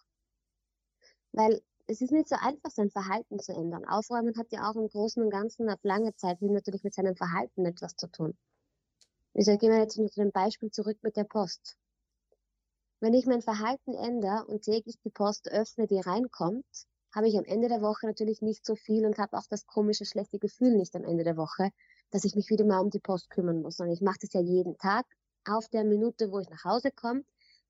Weil 1.32 1.62
es 1.86 2.00
ist 2.00 2.12
nicht 2.12 2.28
so 2.28 2.36
einfach, 2.40 2.70
sein 2.70 2.90
Verhalten 2.90 3.38
zu 3.38 3.52
ändern. 3.52 3.84
Aufräumen 3.84 4.36
hat 4.38 4.52
ja 4.52 4.70
auch 4.70 4.76
im 4.76 4.88
Großen 4.88 5.22
und 5.22 5.30
Ganzen 5.30 5.68
auf 5.68 5.82
lange 5.82 6.14
Zeit 6.14 6.40
natürlich 6.40 6.84
mit 6.84 6.94
seinem 6.94 7.16
Verhalten 7.16 7.66
etwas 7.66 7.96
zu 7.96 8.06
tun. 8.06 8.36
Ich 9.34 9.46
sage 9.46 9.66
immer 9.66 9.78
jetzt 9.78 9.94
zu 9.94 10.06
dem 10.16 10.30
Beispiel 10.30 10.70
zurück 10.70 10.98
mit 11.02 11.16
der 11.16 11.24
Post. 11.24 11.76
Wenn 13.00 13.14
ich 13.14 13.26
mein 13.26 13.42
Verhalten 13.42 13.94
ändere 13.94 14.44
und 14.46 14.62
täglich 14.62 14.98
die 15.04 15.10
Post 15.10 15.50
öffne, 15.50 15.86
die 15.86 15.98
reinkommt, 15.98 16.86
habe 17.14 17.28
ich 17.28 17.36
am 17.36 17.44
Ende 17.44 17.68
der 17.68 17.82
Woche 17.82 18.06
natürlich 18.06 18.42
nicht 18.42 18.64
so 18.64 18.76
viel 18.76 19.04
und 19.04 19.18
habe 19.18 19.36
auch 19.36 19.46
das 19.50 19.66
komische, 19.66 20.04
schlechte 20.04 20.38
Gefühl 20.38 20.76
nicht 20.76 20.94
am 20.94 21.04
Ende 21.04 21.24
der 21.24 21.36
Woche, 21.36 21.70
dass 22.10 22.24
ich 22.24 22.36
mich 22.36 22.48
wieder 22.48 22.64
mal 22.64 22.78
um 22.78 22.90
die 22.90 23.00
Post 23.00 23.28
kümmern 23.30 23.60
muss. 23.60 23.80
Und 23.80 23.90
ich 23.90 24.00
mache 24.00 24.18
das 24.20 24.32
ja 24.32 24.40
jeden 24.40 24.78
Tag 24.78 25.04
auf 25.44 25.68
der 25.68 25.84
Minute, 25.84 26.30
wo 26.30 26.38
ich 26.38 26.48
nach 26.48 26.64
Hause 26.64 26.90
komme, 26.90 27.24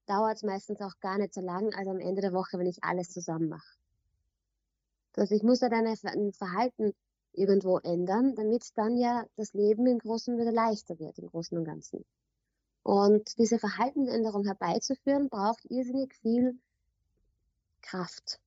dauert 0.06 0.36
es 0.36 0.42
meistens 0.42 0.80
auch 0.80 0.98
gar 1.00 1.18
nicht 1.18 1.34
so 1.34 1.40
lang, 1.40 1.74
als 1.74 1.88
am 1.88 2.00
Ende 2.00 2.22
der 2.22 2.32
Woche, 2.32 2.58
wenn 2.58 2.66
ich 2.66 2.82
alles 2.82 3.10
zusammen 3.10 3.48
mache. 3.48 3.76
Also 5.16 5.34
ich 5.34 5.42
muss 5.42 5.60
ja 5.60 5.68
dann 5.68 5.86
ein 5.86 6.32
Verhalten 6.32 6.94
irgendwo 7.32 7.78
ändern, 7.78 8.34
damit 8.34 8.66
dann 8.76 8.96
ja 8.96 9.26
das 9.36 9.52
Leben 9.52 9.86
im 9.86 9.98
Großen 9.98 10.38
wieder 10.38 10.52
leichter 10.52 10.98
wird, 10.98 11.18
im 11.18 11.28
Großen 11.28 11.56
und 11.56 11.64
Ganzen. 11.64 12.04
Und 12.82 13.38
diese 13.38 13.58
Verhaltensänderung 13.58 14.44
herbeizuführen, 14.44 15.28
braucht 15.28 15.64
irrsinnig 15.66 16.14
viel 16.16 16.58
Kraft, 17.80 18.40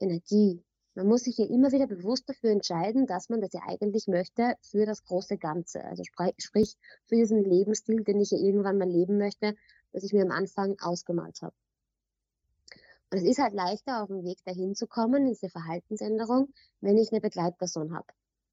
Energie, 0.00 0.62
man 0.94 1.06
muss 1.06 1.24
sich 1.24 1.38
ja 1.38 1.46
immer 1.46 1.72
wieder 1.72 1.86
bewusst 1.86 2.28
dafür 2.28 2.50
entscheiden, 2.50 3.06
dass 3.06 3.30
man 3.30 3.40
das 3.40 3.54
ja 3.54 3.60
eigentlich 3.66 4.08
möchte 4.08 4.56
für 4.60 4.84
das 4.84 5.04
große 5.04 5.38
Ganze. 5.38 5.82
Also 5.84 6.02
sprich 6.04 6.76
für 7.06 7.16
diesen 7.16 7.44
Lebensstil, 7.44 8.04
den 8.04 8.20
ich 8.20 8.30
ja 8.30 8.38
irgendwann 8.38 8.76
mal 8.76 8.88
leben 8.88 9.16
möchte, 9.16 9.54
was 9.92 10.04
ich 10.04 10.12
mir 10.12 10.22
am 10.22 10.30
Anfang 10.30 10.76
ausgemalt 10.80 11.42
habe. 11.42 11.54
Und 13.10 13.18
es 13.18 13.24
ist 13.24 13.38
halt 13.38 13.52
leichter, 13.52 14.02
auf 14.02 14.08
dem 14.08 14.24
Weg 14.24 14.38
dahin 14.44 14.74
zu 14.74 14.86
kommen, 14.86 15.26
diese 15.26 15.50
Verhaltensänderung, 15.50 16.48
wenn 16.80 16.96
ich 16.96 17.12
eine 17.12 17.20
Begleitperson 17.20 17.94
habe. 17.94 18.06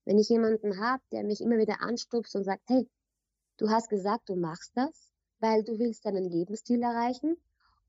Wenn 0.03 0.17
ich 0.17 0.27
jemanden 0.27 0.79
habe, 0.81 1.01
der 1.11 1.23
mich 1.23 1.39
immer 1.39 1.57
wieder 1.57 1.81
anstupst 1.81 2.35
und 2.35 2.43
sagt, 2.43 2.63
hey, 2.67 2.89
du 3.57 3.69
hast 3.69 3.89
gesagt, 3.89 4.27
du 4.27 4.35
machst 4.35 4.71
das, 4.75 5.13
weil 5.39 5.63
du 5.63 5.79
willst 5.79 6.05
deinen 6.05 6.29
Lebensstil 6.29 6.81
erreichen 6.81 7.37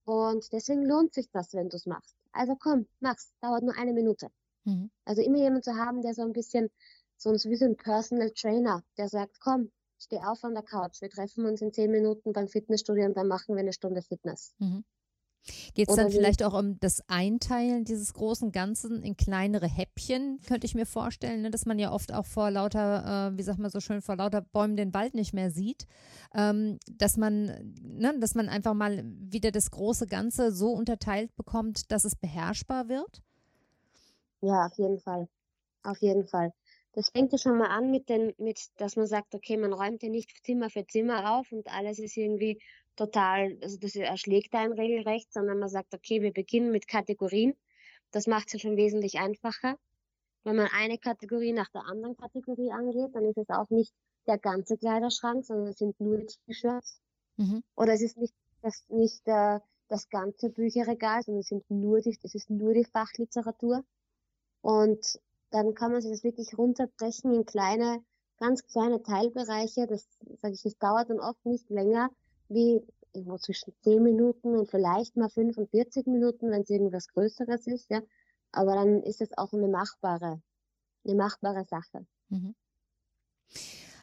und 0.05 0.53
deswegen 0.53 0.85
lohnt 0.85 1.13
sich 1.13 1.29
das, 1.31 1.55
wenn 1.55 1.69
du 1.69 1.77
es 1.77 1.87
machst. 1.87 2.15
Also 2.33 2.55
komm, 2.55 2.87
mach's, 3.01 3.33
dauert 3.41 3.65
nur 3.65 3.77
eine 3.77 3.93
Minute. 3.93 4.29
Mhm. 4.65 4.91
Also 5.05 5.23
immer 5.23 5.39
jemand 5.39 5.65
zu 5.65 5.75
haben, 5.75 6.03
der 6.03 6.15
so 6.15 6.23
ein 6.23 6.33
bisschen, 6.33 6.71
so, 7.17 7.33
wie 7.33 7.57
so 7.57 7.65
ein 7.65 7.77
Personal 7.77 8.31
Trainer, 8.31 8.85
der 8.97 9.09
sagt, 9.09 9.41
komm, 9.41 9.73
steh 10.01 10.19
auf 10.19 10.43
an 10.45 10.55
der 10.55 10.63
Couch, 10.63 11.01
wir 11.01 11.11
treffen 11.11 11.47
uns 11.47 11.61
in 11.61 11.73
zehn 11.73 11.91
Minuten 11.91 12.33
beim 12.33 12.49
Fitnessstudio 12.49 13.07
und 13.07 13.17
dann 13.17 13.29
machen 13.29 13.55
wir 13.55 13.61
eine 13.61 13.73
Stunde 13.73 14.03
Fitness. 14.03 14.55
Mhm. 14.59 14.85
Geht 15.75 15.89
es 15.89 15.97
dann 15.97 16.11
vielleicht 16.11 16.43
auch 16.43 16.53
um 16.53 16.79
das 16.81 17.03
Einteilen 17.09 17.85
dieses 17.85 18.13
großen 18.13 18.53
Ganzen 18.53 19.03
in 19.03 19.17
kleinere 19.17 19.67
Häppchen, 19.67 20.39
könnte 20.47 20.67
ich 20.67 20.75
mir 20.75 20.85
vorstellen, 20.85 21.43
ne? 21.43 21.51
dass 21.51 21.65
man 21.65 21.79
ja 21.79 21.93
oft 21.93 22.13
auch 22.13 22.27
vor 22.27 22.51
lauter, 22.51 23.33
äh, 23.33 23.39
wie 23.39 23.43
sagt 23.43 23.59
man 23.59 23.71
so 23.71 23.81
schön, 23.81 24.03
vor 24.03 24.17
lauter 24.17 24.43
Bäumen 24.43 24.77
den 24.77 24.93
Wald 24.93 25.15
nicht 25.15 25.33
mehr 25.33 25.51
sieht, 25.51 25.87
ähm, 26.35 26.79
dass 26.91 27.17
man, 27.17 27.75
ne, 27.83 28.15
dass 28.21 28.35
man 28.35 28.49
einfach 28.49 28.75
mal 28.75 29.03
wieder 29.05 29.51
das 29.51 29.71
große 29.71 30.07
Ganze 30.07 30.53
so 30.53 30.73
unterteilt 30.73 31.35
bekommt, 31.37 31.91
dass 31.91 32.05
es 32.05 32.17
beherrschbar 32.17 32.89
wird? 32.89 33.23
Ja, 34.43 34.67
auf 34.67 34.77
jeden 34.77 34.99
Fall. 34.99 35.29
Auf 35.83 35.99
jeden 36.03 36.27
Fall. 36.27 36.53
Das 36.92 37.11
fängt 37.11 37.33
ja 37.33 37.38
schon 37.38 37.59
mal 37.59 37.68
an 37.68 37.90
mit 37.90 38.09
den, 38.09 38.35
mit, 38.38 38.68
dass 38.76 38.96
man 38.96 39.07
sagt, 39.07 39.35
okay, 39.35 39.57
man 39.57 39.72
räumt 39.72 40.03
ja 40.03 40.09
nicht 40.09 40.44
Zimmer 40.44 40.70
für 40.70 40.87
Zimmer 40.87 41.38
auf 41.38 41.53
und 41.53 41.68
alles 41.68 41.98
ist 41.98 42.16
irgendwie 42.16 42.61
total, 42.96 43.57
also 43.62 43.79
das 43.79 43.94
erschlägt 43.94 44.55
einen 44.55 44.72
regelrecht, 44.72 45.33
sondern 45.33 45.59
man 45.59 45.68
sagt, 45.68 45.94
okay, 45.94 46.20
wir 46.20 46.33
beginnen 46.33 46.72
mit 46.72 46.88
Kategorien. 46.88 47.55
Das 48.11 48.26
macht 48.26 48.48
es 48.48 48.55
ja 48.55 48.59
schon 48.59 48.76
wesentlich 48.76 49.18
einfacher. 49.20 49.76
Wenn 50.42 50.57
man 50.57 50.68
eine 50.72 50.98
Kategorie 50.98 51.53
nach 51.53 51.70
der 51.70 51.87
anderen 51.87 52.16
Kategorie 52.16 52.72
angeht, 52.72 53.14
dann 53.14 53.24
ist 53.24 53.38
es 53.38 53.48
auch 53.50 53.70
nicht 53.70 53.94
der 54.26 54.38
ganze 54.38 54.76
Kleiderschrank, 54.76 55.44
sondern 55.44 55.68
es 55.68 55.79
sind 55.79 56.00
nur 56.00 56.26
T-Shirts. 56.26 57.00
Mhm. 57.37 57.62
Oder 57.76 57.92
es 57.92 58.03
ist 58.03 58.16
nicht 58.16 58.35
das, 58.62 58.85
nicht 58.88 59.22
äh, 59.26 59.61
das 59.88 60.09
ganze 60.09 60.50
Bücherregal, 60.50 61.22
sondern 61.22 61.40
es 61.40 61.48
sind 61.48 61.70
nur 61.70 62.00
die, 62.00 62.18
es 62.22 62.35
ist 62.35 62.50
nur 62.50 62.74
die 62.74 62.85
Fachliteratur. 62.85 63.85
Und 64.62 65.20
dann 65.51 65.75
kann 65.75 65.93
man 65.93 66.01
sich 66.01 66.11
das 66.11 66.25
wirklich 66.25 66.57
runterbrechen 66.57 67.33
in 67.33 67.45
kleine, 67.45 68.03
ganz 68.39 68.67
kleine 68.67 69.03
Teilbereiche. 69.03 69.87
Das 69.87 70.07
sage 70.41 70.55
ich, 70.55 70.63
das 70.63 70.79
dauert 70.79 71.11
dann 71.11 71.21
oft 71.21 71.45
nicht 71.45 71.69
länger 71.71 72.11
wie 72.49 72.83
irgendwo 73.13 73.39
zwischen 73.39 73.75
10 73.83 74.03
Minuten 74.03 74.57
und 74.57 74.71
vielleicht 74.71 75.17
mal 75.17 75.29
45 75.29 76.07
Minuten, 76.07 76.51
wenn 76.51 76.63
es 76.63 76.71
irgendwas 76.71 77.09
Größeres 77.09 77.67
ist, 77.67 77.91
ja. 77.91 78.01
Aber 78.53 78.75
dann 78.75 79.03
ist 79.03 79.21
es 79.21 79.37
auch 79.37 79.53
eine 79.53 79.69
machbare, 79.69 80.41
eine 81.05 81.15
machbare 81.15 81.65
Sache. 81.65 82.07
Mhm. 82.29 82.55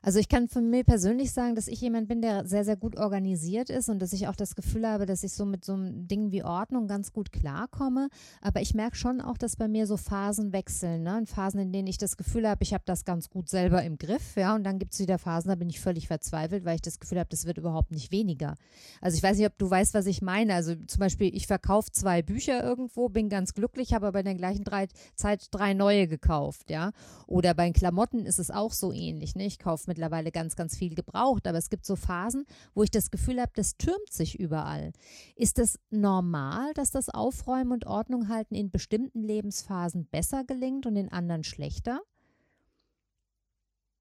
Also 0.02 0.20
ich 0.20 0.30
kann 0.30 0.48
von 0.48 0.70
mir 0.70 0.84
persönlich 0.84 1.32
sagen, 1.32 1.56
dass 1.56 1.68
ich 1.68 1.82
jemand 1.82 2.08
bin, 2.08 2.22
der 2.22 2.46
sehr, 2.46 2.64
sehr 2.64 2.76
gut 2.76 2.98
organisiert 2.98 3.70
ist 3.70 3.90
und 3.90 4.00
dass 4.00 4.14
ich 4.14 4.28
auch 4.28 4.36
das 4.36 4.56
Gefühl 4.56 4.88
habe, 4.88 5.06
dass 5.06 5.24
ich 5.24 5.34
so 5.34 5.46
mit 5.46 5.66
so 5.66 5.74
einem 5.74 6.08
Ding 6.08 6.32
wie 6.32 6.44
Ordnung 6.44 6.88
ganz 6.88 7.12
gut 7.12 7.32
klarkomme. 7.32 8.10
Aber 8.42 8.62
ich 8.62 8.74
merke 8.74 8.96
schon 8.96 9.22
auch, 9.22 9.38
dass 9.38 9.56
bei 9.56 9.68
mir 9.68 9.88
so 9.88 9.98
Phasen 9.98 10.54
wechseln. 10.54 11.04
Ne? 11.04 11.24
Phasen, 11.26 11.60
in 11.60 11.72
denen 11.72 11.88
ich 11.88 11.98
das 11.98 12.18
Gefühl 12.18 12.48
habe, 12.48 12.64
ich 12.64 12.74
habe 12.74 12.84
das 12.86 13.06
ganz 13.06 13.30
gut 13.30 13.50
selber 13.50 13.84
im 13.84 13.98
Griff. 13.98 14.36
Ja, 14.36 14.56
und 14.56 14.64
dann 14.64 14.80
gibt 14.80 14.94
es 14.94 15.00
wieder 15.00 15.18
Phasen, 15.18 15.50
da 15.50 15.56
bin 15.56 15.70
ich 15.70 15.80
völlig 15.80 16.08
verzweifelt, 16.08 16.66
weil 16.66 16.76
ich 16.76 16.82
das 16.82 17.00
Gefühl 17.00 17.20
habe, 17.20 17.30
das 17.30 17.46
wird 17.46 17.58
überhaupt 17.58 17.92
nicht 17.92 18.12
weniger. 18.12 18.56
Also 19.02 19.18
ich 19.18 19.24
weiß 19.24 19.38
nicht, 19.38 19.48
ob 19.48 19.58
du 19.58 19.70
weißt, 19.70 19.94
was 19.94 20.06
ich 20.06 20.22
meine. 20.22 20.54
Also 20.54 20.76
zum 20.76 21.00
Beispiel, 21.00 21.36
ich 21.36 21.48
verkaufe 21.48 21.92
zwei 21.92 22.22
Bücher 22.22 22.64
irgendwo, 22.64 23.10
bin 23.10 23.30
ganz 23.30 23.54
glücklich, 23.54 23.94
habe 23.94 24.08
aber 24.08 24.20
in 24.20 24.26
der 24.26 24.36
gleichen 24.36 24.64
drei, 24.64 24.88
Zeit 25.16 25.48
drei 25.52 25.74
neue 25.74 26.08
gekauft. 26.08 26.70
Ja, 26.70 26.92
oder 27.26 27.54
bei 27.54 27.72
Klamotten 27.72 28.26
ist 28.26 28.40
es 28.40 28.52
auch 28.52 28.72
so 28.72 28.92
ähnlich. 28.92 29.36
Ne? 29.36 29.46
Ich 29.46 29.60
kaufe 29.60 29.87
mit 29.88 29.98
mittlerweile 29.98 30.32
ganz, 30.32 30.56
ganz 30.56 30.78
viel 30.78 30.94
gebraucht, 30.94 31.48
aber 31.48 31.58
es 31.58 31.70
gibt 31.70 31.86
so 31.86 31.96
Phasen, 31.96 32.46
wo 32.76 32.84
ich 32.84 32.92
das 32.92 33.10
Gefühl 33.10 33.42
habe, 33.42 33.52
das 33.56 33.78
türmt 33.78 34.12
sich 34.12 34.40
überall. 34.40 34.92
Ist 35.36 35.58
es 35.58 35.80
normal, 35.90 36.74
dass 36.76 36.92
das 36.92 37.10
Aufräumen 37.10 37.72
und 37.72 37.88
Ordnung 37.88 38.30
halten 38.30 38.54
in 38.54 38.70
bestimmten 38.70 39.24
Lebensphasen 39.24 40.06
besser 40.06 40.44
gelingt 40.44 40.86
und 40.86 40.96
in 40.96 41.12
anderen 41.12 41.44
schlechter? 41.44 42.02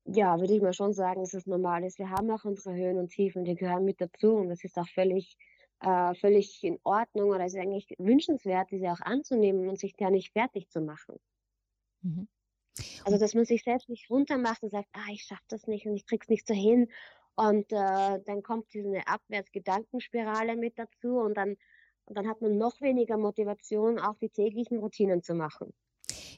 Ja, 0.05 0.39
würde 0.39 0.55
ich 0.55 0.63
mal 0.63 0.75
schon 0.75 0.93
sagen, 0.93 1.21
dass 1.21 1.35
es 1.35 1.47
normal 1.47 1.83
ist. 1.83 1.99
Wir 1.99 2.11
haben 2.11 2.31
auch 2.31 2.45
unsere 2.45 2.77
Höhen 2.77 2.99
und 2.99 3.09
Tiefen, 3.09 3.45
die 3.45 3.57
gehören 3.57 3.85
mit 3.85 4.01
dazu 4.01 4.35
und 4.35 4.51
das 4.51 4.63
ist 4.63 4.77
auch 4.79 4.89
völlig, 4.89 5.37
äh, 5.81 6.15
völlig 6.15 6.63
in 6.63 6.79
Ordnung 6.85 7.31
oder 7.31 7.47
ist 7.47 7.57
eigentlich 7.57 7.89
wünschenswert, 7.99 8.71
diese 8.71 8.93
auch 8.93 9.01
anzunehmen 9.01 9.69
und 9.69 9.79
sich 9.79 9.97
da 9.97 10.11
nicht 10.11 10.33
fertig 10.33 10.69
zu 10.69 10.81
machen. 10.81 11.17
Mhm. 12.03 12.29
Also, 13.05 13.19
dass 13.19 13.35
man 13.35 13.45
sich 13.45 13.63
selbst 13.63 13.89
nicht 13.89 14.11
runtermacht 14.11 14.63
und 14.63 14.71
sagt, 14.71 14.89
ah, 14.93 15.11
ich 15.13 15.25
schaffe 15.25 15.45
das 15.49 15.67
nicht 15.67 15.87
und 15.87 15.97
ich 15.97 16.07
krieg's 16.07 16.29
nicht 16.29 16.47
so 16.47 16.55
hin. 16.55 16.89
Und 17.35 17.71
äh, 17.73 18.21
dann 18.25 18.43
kommt 18.43 18.73
diese 18.73 19.07
Abwärtsgedankenspirale 19.07 20.57
mit 20.57 20.79
dazu 20.79 21.19
und 21.19 21.35
dann, 21.35 21.57
und 22.07 22.17
dann 22.17 22.29
hat 22.29 22.41
man 22.41 22.57
noch 22.57 22.81
weniger 22.81 23.19
Motivation, 23.19 23.99
auch 23.99 24.17
die 24.19 24.31
täglichen 24.31 24.79
Routinen 24.79 25.23
zu 25.23 25.35
machen. 25.35 25.73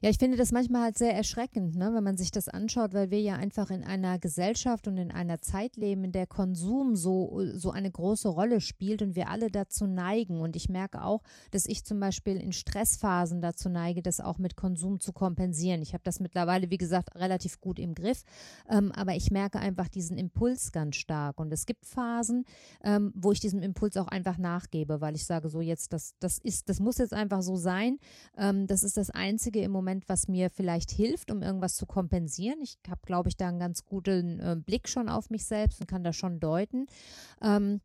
Ja, 0.01 0.11
ich 0.11 0.19
finde 0.19 0.37
das 0.37 0.53
manchmal 0.53 0.83
halt 0.83 0.99
sehr 0.99 1.13
erschreckend, 1.13 1.75
ne, 1.75 1.93
wenn 1.93 2.05
man 2.05 2.17
sich 2.17 2.31
das 2.31 2.49
anschaut, 2.49 2.95
weil 2.95 3.11
wir 3.11 3.21
ja 3.21 3.35
einfach 3.35 3.71
in 3.71 3.83
einer 3.83 4.21
Gesellschaft 4.21 4.87
und 4.87 4.97
in 4.97 5.11
einer 5.11 5.41
Zeit 5.41 5.77
leben, 5.77 6.05
in 6.05 6.13
der 6.13 6.29
Konsum 6.29 6.95
so, 6.95 7.41
so 7.55 7.73
eine 7.73 7.91
große 7.91 8.29
Rolle 8.29 8.61
spielt 8.61 9.03
und 9.03 9.17
wir 9.17 9.29
alle 9.29 9.51
dazu 9.51 9.87
neigen. 9.87 10.41
Und 10.41 10.55
ich 10.55 10.69
merke 10.69 11.03
auch, 11.03 11.23
dass 11.51 11.67
ich 11.67 11.85
zum 11.85 11.99
Beispiel 11.99 12.37
in 12.37 12.53
Stressphasen 12.53 13.41
dazu 13.41 13.69
neige, 13.69 14.01
das 14.01 14.21
auch 14.21 14.39
mit 14.39 14.55
Konsum 14.55 15.01
zu 15.01 15.13
kompensieren. 15.13 15.83
Ich 15.83 15.95
habe 15.95 16.05
das 16.05 16.21
mittlerweile, 16.21 16.71
wie 16.71 16.79
gesagt, 16.79 17.17
relativ 17.17 17.61
gut 17.61 17.81
im 17.81 17.97
Griff, 17.97 18.23
ähm, 18.71 18.93
aber 18.93 19.17
ich 19.17 19.33
merke 19.33 19.59
einfach 19.59 19.89
diesen 19.89 20.17
Impuls 20.17 20.71
ganz 20.71 20.95
stark. 20.95 21.41
Und 21.41 21.53
es 21.53 21.67
gibt 21.67 21.87
Phasen, 21.87 22.45
ähm, 22.85 23.13
wo 23.17 23.33
ich 23.33 23.41
diesem 23.41 23.63
Impuls 23.63 23.97
auch 23.97 24.09
einfach 24.09 24.39
nachgebe, 24.39 25.01
weil 25.01 25.17
ich 25.17 25.27
sage, 25.27 25.49
so 25.49 25.61
jetzt, 25.61 25.93
das, 25.93 26.15
das 26.21 26.39
ist, 26.39 26.69
das 26.69 26.79
muss 26.79 26.99
jetzt 26.99 27.15
einfach 27.15 27.43
so 27.43 27.57
sein. 27.57 27.99
Ähm, 28.37 28.69
das 28.69 28.85
ist 28.85 28.97
das 28.97 29.11
Einzige 29.11 29.61
im 29.61 29.73
Moment, 29.73 29.88
Moment, 29.89 30.09
was 30.11 30.29
mir 30.29 30.51
vielleicht 30.51 30.91
hilft, 30.91 31.31
um 31.31 31.43
irgendwas 31.43 31.75
zu 31.75 31.87
kompensieren. 31.87 32.61
Ich 32.61 32.77
habe, 32.91 33.01
glaube 33.07 33.31
ich, 33.31 33.39
da 33.39 33.49
einen 33.49 33.59
ganz 33.59 33.87
guten 33.87 34.39
äh, 34.39 34.55
Blick 34.55 34.87
schon 34.87 35.09
auf 35.09 35.31
mich 35.31 35.47
selbst 35.47 35.81
und 35.81 35.87
kann 35.87 36.05
das 36.05 36.15
schon 36.15 36.41
deuten. 36.41 36.87
Ähm, 37.41 37.81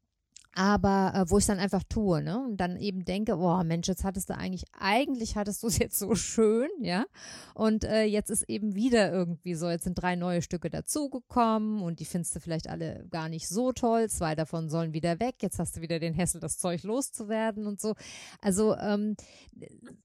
aber 0.55 1.13
äh, 1.15 1.29
wo 1.31 1.39
ich 1.39 1.47
dann 1.47 1.57
einfach 1.57 1.81
tue, 1.83 2.21
ne? 2.21 2.37
Und 2.37 2.57
dann 2.57 2.77
eben 2.77 3.05
denke, 3.05 3.37
boah, 3.37 3.63
Mensch, 3.63 3.87
jetzt 3.87 4.03
hattest 4.03 4.29
du 4.29 4.37
eigentlich, 4.37 4.65
eigentlich 4.79 5.35
hattest 5.35 5.63
du 5.63 5.67
es 5.67 5.79
jetzt 5.79 5.97
so 5.97 6.13
schön, 6.13 6.69
ja? 6.79 7.05
Und 7.55 7.83
äh, 7.83 8.03
jetzt 8.03 8.29
ist 8.29 8.47
eben 8.47 8.75
wieder 8.75 9.11
irgendwie 9.11 9.55
so, 9.55 9.67
jetzt 9.69 9.85
sind 9.85 9.95
drei 9.95 10.15
neue 10.15 10.43
Stücke 10.43 10.69
dazugekommen 10.69 11.81
und 11.81 11.99
die 11.99 12.05
findest 12.05 12.35
du 12.35 12.39
vielleicht 12.39 12.69
alle 12.69 13.07
gar 13.09 13.29
nicht 13.29 13.47
so 13.47 13.71
toll. 13.71 14.09
Zwei 14.09 14.35
davon 14.35 14.69
sollen 14.69 14.93
wieder 14.93 15.19
weg. 15.19 15.35
Jetzt 15.41 15.57
hast 15.57 15.75
du 15.77 15.81
wieder 15.81 15.99
den 15.99 16.13
Hessel, 16.13 16.39
das 16.39 16.59
Zeug 16.59 16.83
loszuwerden 16.83 17.65
und 17.65 17.81
so. 17.81 17.95
Also, 18.39 18.75
ähm, 18.75 19.15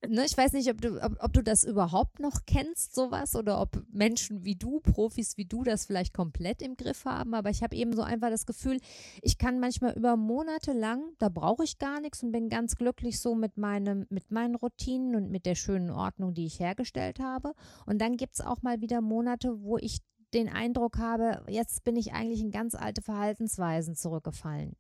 ne, 0.07 0.25
ich 0.25 0.37
weiß 0.37 0.55
nicht, 0.55 0.71
ob 0.71 0.81
du, 0.81 1.03
ob, 1.03 1.23
ob 1.23 1.33
du 1.35 1.43
das 1.43 1.63
überhaupt 1.63 2.21
noch 2.21 2.47
kennst, 2.47 2.95
sowas, 2.95 3.37
oder 3.37 3.61
ob 3.61 3.83
Menschen 3.93 4.45
wie 4.45 4.57
du, 4.57 4.81
Profis 4.81 5.37
wie 5.37 5.45
du, 5.45 5.63
das 5.63 5.85
vielleicht 5.85 6.15
komplett 6.15 6.63
im 6.63 6.77
Griff 6.77 7.05
haben. 7.05 7.35
Aber 7.35 7.51
ich 7.51 7.63
habe 7.63 7.77
eben 7.77 7.95
so 7.95 8.01
einfach 8.01 8.31
das 8.31 8.47
Gefühl, 8.47 8.81
ich 9.21 9.37
kann 9.37 9.61
manchmal 9.61 9.93
über 9.93 10.17
Monate 10.17 10.38
monatelang, 10.39 11.17
da 11.19 11.29
brauche 11.29 11.65
ich 11.65 11.79
gar 11.79 12.01
nichts 12.01 12.23
und 12.23 12.31
bin 12.31 12.49
ganz 12.49 12.77
glücklich 12.77 13.21
so 13.21 13.35
mit, 13.35 13.57
meinem, 13.57 14.07
mit 14.09 14.31
meinen 14.31 14.55
Routinen 14.55 15.17
und 15.17 15.33
mit 15.33 15.47
der 15.47 15.57
schönen 15.57 15.91
Ordnung, 15.91 16.33
die 16.33 16.47
ich 16.47 16.61
hergestellt 16.61 17.19
habe. 17.19 17.55
Und 17.87 18.01
dann 18.01 18.17
gibt 18.17 18.35
es 18.35 18.41
auch 18.41 18.63
mal 18.63 18.81
wieder 18.81 19.01
Monate, 19.01 19.63
wo 19.63 19.79
ich 19.79 19.99
den 20.33 20.49
Eindruck 20.49 20.99
habe, 20.99 21.45
jetzt 21.49 21.83
bin 21.85 21.97
ich 21.97 22.13
eigentlich 22.13 22.41
in 22.41 22.53
ganz 22.53 22.77
alte 22.77 23.03
Verhaltensweisen 23.03 23.97
zurückgefallen. 23.97 24.77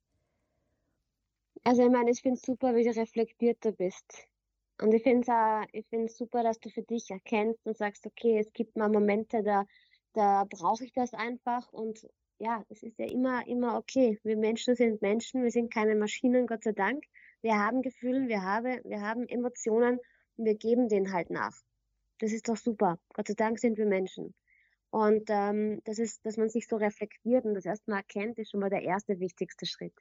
Also 1.64 1.83
ich 1.83 1.90
meine, 1.90 2.11
ich 2.11 2.23
finde 2.23 2.37
es 2.37 2.42
super, 2.42 2.77
wie 2.77 2.85
du 2.85 2.94
reflektierter 2.94 3.73
bist. 3.73 4.29
Und 4.81 4.94
ich 4.94 5.03
finde 5.03 5.27
es 6.05 6.16
super, 6.16 6.44
dass 6.44 6.61
du 6.61 6.71
für 6.71 6.83
dich 6.83 7.11
erkennst 7.11 7.66
und 7.66 7.77
sagst, 7.77 8.07
okay, 8.07 8.38
es 8.38 8.53
gibt 8.53 8.77
mal 8.77 8.88
Momente, 8.88 9.42
da, 9.42 9.64
da 10.12 10.44
brauche 10.44 10.85
ich 10.85 10.92
das 10.92 11.14
einfach 11.14 11.73
und 11.73 12.07
ja, 12.38 12.64
es 12.68 12.83
ist 12.83 12.98
ja 12.98 13.07
immer, 13.07 13.46
immer 13.46 13.77
okay. 13.77 14.18
Wir 14.22 14.37
Menschen 14.37 14.74
sind 14.74 15.03
Menschen, 15.03 15.42
wir 15.42 15.51
sind 15.51 15.72
keine 15.72 15.94
Maschinen, 15.96 16.46
Gott 16.46 16.64
sei 16.64 16.72
Dank. 16.72 17.05
Wir 17.42 17.57
haben 17.59 17.83
Gefühle, 17.83 18.29
wir, 18.29 18.42
habe, 18.42 18.81
wir 18.85 19.01
haben 19.01 19.27
Emotionen 19.29 19.98
und 20.37 20.44
wir 20.44 20.55
geben 20.55 20.88
denen 20.88 21.12
halt 21.12 21.31
nach. 21.31 21.57
Das 22.18 22.33
ist 22.33 22.48
doch 22.48 22.57
super. 22.57 22.98
Gott 23.14 23.29
sei 23.29 23.35
Dank 23.35 23.59
sind 23.59 23.79
wir 23.79 23.87
Menschen. 23.87 24.35
Und 24.90 25.24
ähm, 25.29 25.83
das 25.85 25.98
ist, 25.98 26.24
dass 26.24 26.37
man 26.37 26.48
sich 26.48 26.66
so 26.66 26.77
reflektiert 26.77 27.44
und 27.44 27.55
das 27.55 27.66
erstmal 27.66 27.98
erkennt, 27.98 28.38
ist 28.38 28.53
schon 28.53 28.61
mal 28.61 28.70
der 28.70 28.83
erste 28.83 29.20
wichtigste 29.20 29.66
Schritt. 29.66 29.92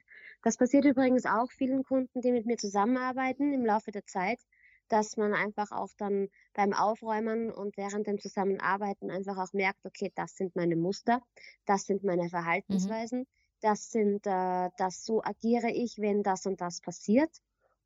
Das 0.42 0.56
passiert 0.56 0.86
übrigens 0.86 1.26
auch 1.26 1.50
vielen 1.50 1.84
Kunden, 1.84 2.22
die 2.22 2.32
mit 2.32 2.46
mir 2.46 2.56
zusammenarbeiten 2.56 3.52
im 3.52 3.66
Laufe 3.66 3.90
der 3.90 4.06
Zeit, 4.06 4.40
dass 4.88 5.16
man 5.16 5.34
einfach 5.34 5.70
auch 5.72 5.90
dann 5.98 6.28
beim 6.54 6.72
Aufräumen 6.72 7.50
und 7.50 7.76
während 7.76 8.06
dem 8.06 8.18
Zusammenarbeiten 8.18 9.10
einfach 9.10 9.36
auch 9.38 9.52
merkt, 9.52 9.84
okay, 9.84 10.12
das 10.14 10.36
sind 10.36 10.56
meine 10.56 10.76
Muster, 10.76 11.22
das 11.66 11.84
sind 11.84 12.04
meine 12.04 12.24
mhm. 12.24 12.30
Verhaltensweisen, 12.30 13.20
mhm. 13.20 13.26
das 13.60 13.90
sind, 13.90 14.26
äh, 14.26 14.70
das 14.76 15.04
so 15.04 15.22
agiere 15.22 15.70
ich, 15.70 15.98
wenn 15.98 16.22
das 16.22 16.46
und 16.46 16.60
das 16.60 16.80
passiert. 16.80 17.30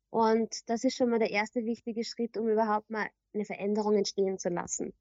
Und 0.09 0.69
das 0.69 0.83
ist 0.83 0.95
schon 0.95 1.09
mal 1.09 1.19
der 1.19 1.31
erste 1.31 1.65
wichtige 1.65 2.03
Schritt, 2.03 2.37
um 2.37 2.47
überhaupt 2.47 2.89
mal 2.89 3.07
eine 3.33 3.45
Veränderung 3.45 3.95
entstehen 3.95 4.37
zu 4.37 4.49
lassen. 4.49 4.93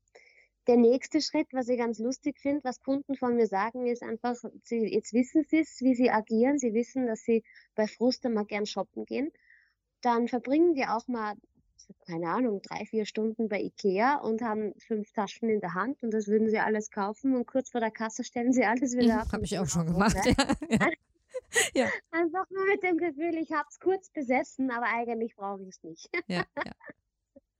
Der 0.69 0.77
nächste 0.77 1.21
Schritt, 1.21 1.49
was 1.53 1.69
ich 1.69 1.77
ganz 1.77 1.99
lustig 1.99 2.39
finde, 2.39 2.63
was 2.63 2.81
Kunden 2.81 3.17
von 3.17 3.35
mir 3.35 3.47
sagen, 3.49 3.87
ist 3.87 4.03
einfach, 4.03 4.37
sie, 4.63 4.79
jetzt 4.95 5.13
wissen 5.13 5.45
sie 5.49 5.59
es, 5.59 5.81
wie 5.81 5.95
sie 5.95 6.11
agieren. 6.11 6.59
Sie 6.59 6.73
wissen, 6.73 7.07
dass 7.07 7.23
sie 7.25 7.43
bei 7.75 7.89
Frust 7.89 8.25
mal 8.25 8.45
gern 8.45 8.65
shoppen 8.65 9.05
gehen. 9.05 9.33
Dann 10.03 10.29
verbringen 10.29 10.75
die 10.75 10.87
auch 10.87 11.09
mal 11.09 11.35
keine 12.07 12.29
Ahnung, 12.29 12.63
drei, 12.63 12.85
vier 12.87 13.07
Stunden 13.07 13.49
bei 13.49 13.61
Ikea 13.61 14.17
und 14.17 14.43
haben 14.43 14.75
fünf 14.87 15.13
Taschen 15.13 15.49
in 15.49 15.61
der 15.61 15.75
Hand 15.75 16.03
und 16.03 16.13
das 16.13 16.27
würden 16.29 16.49
sie 16.49 16.59
alles 16.59 16.91
kaufen 16.91 17.35
und 17.35 17.47
kurz 17.47 17.71
vor 17.71 17.81
der 17.81 17.91
Kasse 17.91 18.25
stellen 18.25 18.53
sie 18.53 18.65
alles 18.65 18.97
wieder 18.97 19.23
ab. 19.23 19.29
Habe 19.33 19.45
ich 19.45 19.59
auch 19.59 19.67
schon 19.67 19.87
gemacht, 19.87 20.17
ne? 20.25 20.35
ja. 20.69 20.89
ja. 21.75 21.89
Einfach 22.11 22.49
nur 22.51 22.67
mit 22.67 22.83
dem 22.83 22.99
Gefühl, 22.99 23.35
ich 23.37 23.53
habe 23.53 23.67
es 23.69 23.79
kurz 23.81 24.11
besessen, 24.11 24.71
aber 24.71 24.87
eigentlich 24.87 25.35
brauche 25.37 25.63
ich 25.63 25.69
es 25.69 25.83
nicht. 25.83 26.09
ja, 26.29 26.45
ja. 26.65 26.73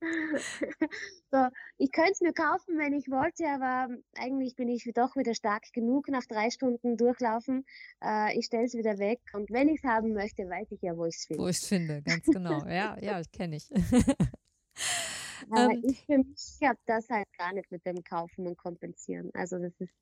so, 1.31 1.47
ich 1.77 1.91
könnte 1.91 2.11
es 2.11 2.21
mir 2.21 2.33
kaufen, 2.33 2.77
wenn 2.77 2.93
ich 2.93 3.09
wollte, 3.09 3.45
aber 3.47 3.87
eigentlich 4.17 4.55
bin 4.55 4.69
ich 4.69 4.89
doch 4.93 5.15
wieder 5.15 5.33
stark 5.33 5.63
genug 5.73 6.07
nach 6.09 6.25
drei 6.25 6.49
Stunden 6.49 6.97
durchlaufen. 6.97 7.65
Äh, 8.03 8.37
ich 8.37 8.45
stelle 8.45 8.65
es 8.65 8.73
wieder 8.73 8.97
weg 8.97 9.19
und 9.33 9.49
wenn 9.51 9.69
ich 9.69 9.83
es 9.83 9.89
haben 9.89 10.13
möchte, 10.13 10.43
weiß 10.43 10.71
ich 10.71 10.81
ja, 10.81 10.97
wo 10.97 11.05
ich 11.05 11.15
es 11.15 11.25
finde. 11.25 11.43
Wo 11.43 11.47
ich 11.47 11.57
es 11.57 11.67
finde, 11.67 12.01
ganz 12.01 12.25
genau. 12.25 12.63
ja, 12.67 12.97
ja, 13.01 13.21
kenne 13.31 13.57
ich. 13.57 13.69
aber 15.49 15.71
ähm, 15.73 15.83
ich 15.83 16.05
für 16.05 16.17
mich 16.17 16.59
habe 16.63 16.79
das 16.85 17.09
halt 17.09 17.27
gar 17.37 17.53
nicht 17.53 17.71
mit 17.71 17.85
dem 17.85 18.03
Kaufen 18.03 18.47
und 18.47 18.57
Kompensieren. 18.57 19.31
Also 19.33 19.57
das 19.59 19.73
ist 19.79 19.93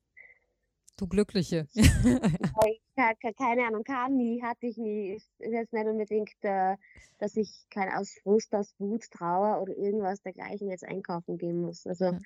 Du 1.02 1.08
Glückliche. 1.08 1.68
keine 3.36 3.66
Ahnung, 3.66 3.84
kann 3.84 4.16
nie, 4.18 4.40
hatte 4.44 4.68
ich 4.68 4.78
nie. 4.78 5.14
Ist 5.14 5.28
jetzt 5.40 5.74
nicht 5.74 5.88
unbedingt, 5.88 6.30
äh, 6.42 6.76
dass 7.18 7.36
ich 7.38 7.66
kein 7.72 7.92
aus 7.92 8.14
Frust, 8.22 8.54
aus 8.54 8.76
Wut, 8.78 9.10
Trauer 9.10 9.64
oder 9.64 9.76
irgendwas 9.76 10.22
dergleichen 10.22 10.70
jetzt 10.70 10.86
einkaufen 10.86 11.40
gehen 11.40 11.60
muss. 11.60 11.88
Also 11.88 12.06
ja 12.06 12.20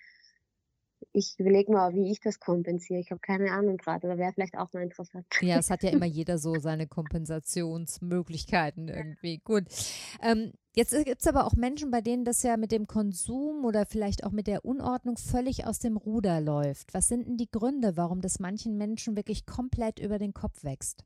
ich 1.14 1.36
überlege 1.38 1.72
mal, 1.72 1.94
wie 1.94 2.12
ich 2.12 2.20
das 2.20 2.40
kompensiere. 2.40 3.00
Ich 3.00 3.12
habe 3.12 3.20
keine 3.20 3.52
Ahnung 3.52 3.78
gerade, 3.78 4.08
aber 4.08 4.18
wäre 4.18 4.34
vielleicht 4.34 4.58
auch 4.58 4.72
mal 4.74 4.84
interessant. 4.84 5.26
Ja, 5.42 5.58
es 5.58 5.70
hat 5.70 5.84
ja 5.84 5.90
immer 5.90 6.06
jeder 6.16 6.38
so 6.38 6.60
seine 6.60 6.88
Kompensationsmöglichkeiten 6.88 8.88
irgendwie. 8.88 9.40
Gut. 9.40 9.66
Ähm, 10.22 10.54
jetzt 10.74 10.92
gibt 11.06 11.22
es 11.22 11.28
aber 11.28 11.46
auch 11.46 11.54
Menschen, 11.54 11.92
bei 11.92 12.02
denen 12.02 12.26
das 12.26 12.44
ja 12.44 12.58
mit 12.58 12.72
dem 12.72 12.88
Konsum 12.88 13.66
oder 13.66 13.86
vielleicht 13.86 14.24
auch 14.24 14.32
mit 14.32 14.48
der 14.48 14.66
Unordnung 14.66 15.18
völlig 15.18 15.66
aus 15.66 15.80
dem 15.80 15.98
Ruder 15.98 16.42
läuft. 16.42 16.94
Was 16.94 17.08
sind 17.08 17.28
denn 17.28 17.38
die 17.38 17.50
Gründe, 17.50 17.98
warum 17.98 18.22
das 18.22 18.40
manchen 18.40 18.78
Menschen 18.78 19.16
wirklich 19.16 19.46
komplett 19.46 20.00
über 20.00 20.20
den 20.20 20.34
Kopf 20.34 20.64
wächst? 20.64 21.06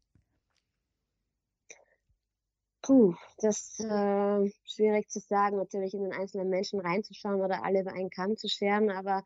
Puh, 2.81 3.13
das 3.37 3.59
ist 3.59 3.79
äh, 3.81 4.51
schwierig 4.65 5.09
zu 5.09 5.19
sagen, 5.19 5.57
natürlich 5.57 5.93
in 5.93 6.03
den 6.03 6.13
einzelnen 6.13 6.49
Menschen 6.49 6.79
reinzuschauen 6.79 7.41
oder 7.41 7.63
alle 7.63 7.81
über 7.81 7.93
einen 7.93 8.09
Kamm 8.09 8.37
zu 8.37 8.47
scheren, 8.47 8.89
aber 8.89 9.23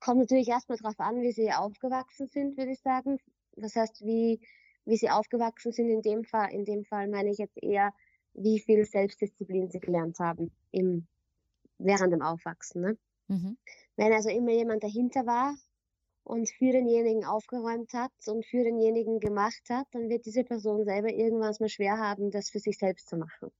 kommt 0.00 0.20
natürlich 0.20 0.48
erstmal 0.48 0.78
darauf 0.78 0.98
an, 1.00 1.20
wie 1.22 1.32
sie 1.32 1.52
aufgewachsen 1.52 2.26
sind, 2.26 2.56
würde 2.56 2.72
ich 2.72 2.80
sagen. 2.80 3.18
Das 3.56 3.76
heißt, 3.76 4.04
wie, 4.04 4.40
wie 4.84 4.96
sie 4.96 5.10
aufgewachsen 5.10 5.72
sind 5.72 5.88
in 5.88 6.02
dem 6.02 6.24
Fall. 6.24 6.52
In 6.52 6.64
dem 6.64 6.84
Fall 6.84 7.08
meine 7.08 7.30
ich 7.30 7.38
jetzt 7.38 7.62
eher, 7.62 7.92
wie 8.34 8.60
viel 8.60 8.84
Selbstdisziplin 8.84 9.70
sie 9.70 9.80
gelernt 9.80 10.18
haben 10.18 10.50
im, 10.70 11.06
während 11.78 12.12
dem 12.12 12.22
Aufwachsen. 12.22 12.82
Ne? 12.82 12.98
Mhm. 13.28 13.56
Wenn 13.96 14.12
also 14.12 14.28
immer 14.28 14.52
jemand 14.52 14.82
dahinter 14.82 15.26
war 15.26 15.54
und 16.24 16.48
für 16.48 16.72
denjenigen 16.72 17.24
aufgeräumt 17.24 17.92
hat 17.92 18.12
und 18.26 18.44
für 18.44 18.64
denjenigen 18.64 19.20
gemacht 19.20 19.62
hat, 19.70 19.86
dann 19.92 20.08
wird 20.08 20.26
diese 20.26 20.44
Person 20.44 20.84
selber 20.84 21.12
irgendwann 21.12 21.54
mal 21.60 21.68
schwer 21.68 21.98
haben, 21.98 22.30
das 22.30 22.50
für 22.50 22.58
sich 22.58 22.78
selbst 22.78 23.08
zu 23.08 23.16
machen. 23.16 23.50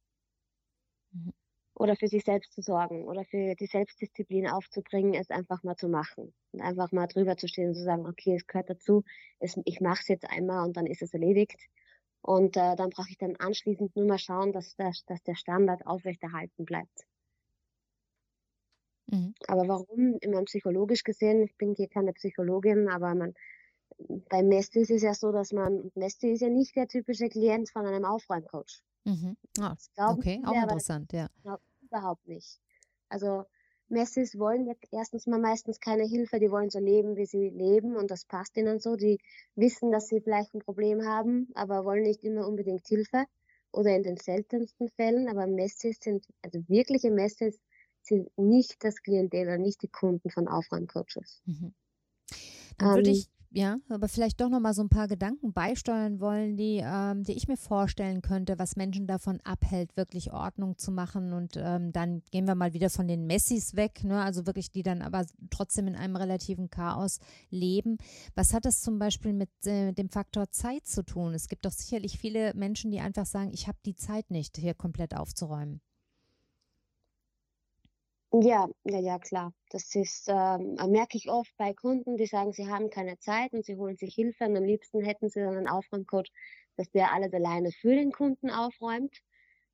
Mhm 1.12 1.32
oder 1.74 1.96
für 1.96 2.08
sich 2.08 2.24
selbst 2.24 2.52
zu 2.52 2.62
sorgen 2.62 3.04
oder 3.04 3.24
für 3.24 3.54
die 3.56 3.66
Selbstdisziplin 3.66 4.48
aufzubringen, 4.48 5.14
es 5.14 5.30
einfach 5.30 5.62
mal 5.64 5.76
zu 5.76 5.88
machen 5.88 6.32
und 6.52 6.60
einfach 6.60 6.92
mal 6.92 7.06
drüber 7.06 7.37
zu 7.37 7.48
stehen 7.48 7.68
und 7.68 7.74
zu 7.74 7.82
sagen, 7.82 8.06
okay, 8.06 8.34
es 8.37 8.46
gehört 8.46 8.70
dazu, 8.70 9.02
es, 9.40 9.58
ich 9.64 9.80
mache 9.80 10.00
es 10.02 10.08
jetzt 10.08 10.30
einmal 10.30 10.64
und 10.66 10.76
dann 10.76 10.87
ist 10.87 11.02
es 11.02 11.12
erledigt. 11.12 11.60
Und 12.22 12.56
äh, 12.56 12.74
dann 12.76 12.90
brauche 12.90 13.10
ich 13.10 13.18
dann 13.18 13.37
anschließend 13.37 13.94
nur 13.96 14.06
mal 14.06 14.18
schauen, 14.18 14.52
dass, 14.52 14.74
dass, 14.76 15.04
dass 15.04 15.22
der 15.24 15.34
Standard 15.34 15.87
aufrechterhalten 15.87 16.64
bleibt. 16.64 17.04
Mhm. 19.08 19.34
Aber 19.46 19.68
warum? 19.68 20.16
Immer 20.20 20.42
psychologisch 20.44 21.04
gesehen, 21.04 21.42
ich 21.42 21.54
bin 21.56 21.74
hier 21.74 21.88
keine 21.88 22.14
Psychologin, 22.14 22.88
aber 22.88 23.14
man, 23.14 23.34
beim 24.30 24.48
Nesti 24.48 24.80
ist 24.80 24.90
es 24.90 25.02
ja 25.02 25.12
so, 25.12 25.32
dass 25.32 25.52
man, 25.52 25.90
Nesti 25.94 26.32
ist 26.32 26.40
ja 26.40 26.48
nicht 26.48 26.74
der 26.76 26.88
typische 26.88 27.28
Klient 27.28 27.70
von 27.70 27.84
einem 27.84 28.04
Aufräumcoach. 28.04 28.82
Mhm. 29.04 29.36
Ah, 29.60 29.76
okay, 30.12 30.40
auch 30.44 30.54
interessant, 30.54 31.12
ja. 31.12 31.28
Überhaupt 31.82 32.26
nicht. 32.26 32.60
Also 33.08 33.44
Messis 33.88 34.38
wollen 34.38 34.74
erstens 34.90 35.26
mal 35.26 35.38
meistens 35.38 35.78
keine 35.78 36.04
Hilfe, 36.04 36.40
die 36.40 36.50
wollen 36.50 36.70
so 36.70 36.78
leben, 36.78 37.16
wie 37.16 37.26
sie 37.26 37.50
leben 37.50 37.96
und 37.96 38.10
das 38.10 38.24
passt 38.24 38.56
ihnen 38.56 38.80
so. 38.80 38.96
Die 38.96 39.18
wissen, 39.54 39.92
dass 39.92 40.08
sie 40.08 40.20
vielleicht 40.20 40.54
ein 40.54 40.60
Problem 40.60 41.04
haben, 41.06 41.50
aber 41.54 41.84
wollen 41.84 42.02
nicht 42.02 42.24
immer 42.24 42.48
unbedingt 42.48 42.86
Hilfe 42.88 43.26
oder 43.72 43.94
in 43.94 44.02
den 44.02 44.16
seltensten 44.16 44.88
Fällen. 44.88 45.28
Aber 45.28 45.46
Messis 45.46 45.98
sind, 46.00 46.26
also 46.42 46.60
wirkliche 46.68 47.10
Messis 47.10 47.60
sind 48.00 48.30
nicht 48.38 48.82
das 48.82 49.02
Klientel 49.02 49.42
oder 49.42 49.58
nicht 49.58 49.82
die 49.82 49.88
Kunden 49.88 50.30
von 50.30 50.48
Aufräumcoaches. 50.48 51.42
Mhm. 51.44 51.74
Dann 52.78 52.94
würde 52.94 53.10
ähm, 53.10 53.16
ich 53.16 53.28
ja, 53.56 53.76
aber 53.88 54.08
vielleicht 54.08 54.40
doch 54.40 54.48
noch 54.48 54.58
mal 54.58 54.74
so 54.74 54.82
ein 54.82 54.88
paar 54.88 55.06
Gedanken 55.06 55.52
beisteuern 55.52 56.18
wollen, 56.18 56.56
die, 56.56 56.82
ähm, 56.84 57.22
die 57.22 57.34
ich 57.34 57.46
mir 57.46 57.56
vorstellen 57.56 58.20
könnte, 58.20 58.58
was 58.58 58.74
Menschen 58.74 59.06
davon 59.06 59.40
abhält, 59.44 59.96
wirklich 59.96 60.32
Ordnung 60.32 60.76
zu 60.76 60.90
machen. 60.90 61.32
Und 61.32 61.56
ähm, 61.56 61.92
dann 61.92 62.22
gehen 62.32 62.48
wir 62.48 62.56
mal 62.56 62.72
wieder 62.72 62.90
von 62.90 63.06
den 63.06 63.28
Messis 63.28 63.76
weg, 63.76 64.02
ne? 64.02 64.20
also 64.22 64.46
wirklich, 64.46 64.72
die 64.72 64.82
dann 64.82 65.02
aber 65.02 65.24
trotzdem 65.50 65.86
in 65.86 65.94
einem 65.94 66.16
relativen 66.16 66.68
Chaos 66.68 67.20
leben. 67.48 67.98
Was 68.34 68.54
hat 68.54 68.64
das 68.64 68.80
zum 68.80 68.98
Beispiel 68.98 69.32
mit 69.32 69.50
äh, 69.66 69.92
dem 69.92 70.08
Faktor 70.08 70.50
Zeit 70.50 70.88
zu 70.88 71.04
tun? 71.04 71.32
Es 71.32 71.46
gibt 71.46 71.64
doch 71.64 71.72
sicherlich 71.72 72.18
viele 72.18 72.54
Menschen, 72.54 72.90
die 72.90 72.98
einfach 72.98 73.26
sagen, 73.26 73.52
ich 73.52 73.68
habe 73.68 73.78
die 73.86 73.94
Zeit 73.94 74.32
nicht, 74.32 74.56
hier 74.56 74.74
komplett 74.74 75.14
aufzuräumen. 75.14 75.80
Ja, 78.42 78.68
ja, 78.84 78.98
ja, 78.98 79.18
klar. 79.18 79.52
Das 79.70 79.94
ist, 79.94 80.28
ähm, 80.28 80.74
merke 80.90 81.16
ich 81.16 81.30
oft 81.30 81.56
bei 81.56 81.72
Kunden, 81.72 82.16
die 82.16 82.26
sagen, 82.26 82.52
sie 82.52 82.66
haben 82.68 82.90
keine 82.90 83.16
Zeit 83.18 83.52
und 83.52 83.64
sie 83.64 83.76
holen 83.76 83.96
sich 83.96 84.14
Hilfe 84.14 84.44
und 84.46 84.56
am 84.56 84.64
liebsten 84.64 85.02
hätten 85.04 85.28
sie 85.28 85.40
dann 85.40 85.56
einen 85.56 85.68
Aufräumcoach, 85.68 86.32
dass 86.76 86.90
der 86.90 87.12
alles 87.12 87.32
alleine 87.32 87.70
für 87.70 87.94
den 87.94 88.10
Kunden 88.12 88.50
aufräumt. 88.50 89.18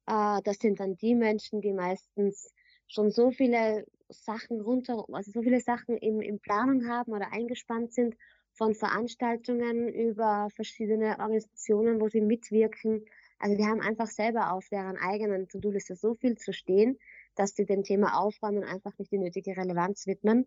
Äh, 0.07 0.41
das 0.45 0.59
sind 0.59 0.81
dann 0.81 0.97
die 0.97 1.15
Menschen, 1.15 1.63
die 1.63 1.73
meistens 1.73 2.53
schon 2.89 3.11
so 3.11 3.31
viele 3.31 3.87
Sachen 4.11 4.61
runter, 4.61 5.05
also 5.13 5.31
so 5.31 5.43
viele 5.43 5.61
Sachen 5.61 5.97
im, 5.97 6.21
in 6.21 6.39
Planung 6.41 6.87
haben 6.89 7.13
oder 7.13 7.33
eingespannt 7.33 7.93
sind, 7.95 8.17
von 8.53 8.75
Veranstaltungen 8.75 9.89
über 9.89 10.49
verschiedene 10.55 11.19
Organisationen, 11.19 12.01
wo 12.01 12.09
sie 12.09 12.21
mitwirken. 12.21 13.07
Also 13.39 13.57
die 13.57 13.65
haben 13.65 13.81
einfach 13.81 14.09
selber 14.09 14.53
auf 14.53 14.69
deren 14.69 14.99
eigenen 14.99 15.49
To-Do-Liste 15.49 15.95
so 15.97 16.15
viel 16.15 16.37
zu 16.37 16.53
stehen, 16.53 16.99
dass 17.41 17.55
sie 17.55 17.65
dem 17.65 17.83
Thema 17.83 18.21
Aufräumen 18.21 18.65
einfach 18.65 18.93
nicht 18.99 19.11
die 19.13 19.19
nötige 19.19 19.57
Relevanz 19.57 20.07
widmen 20.07 20.47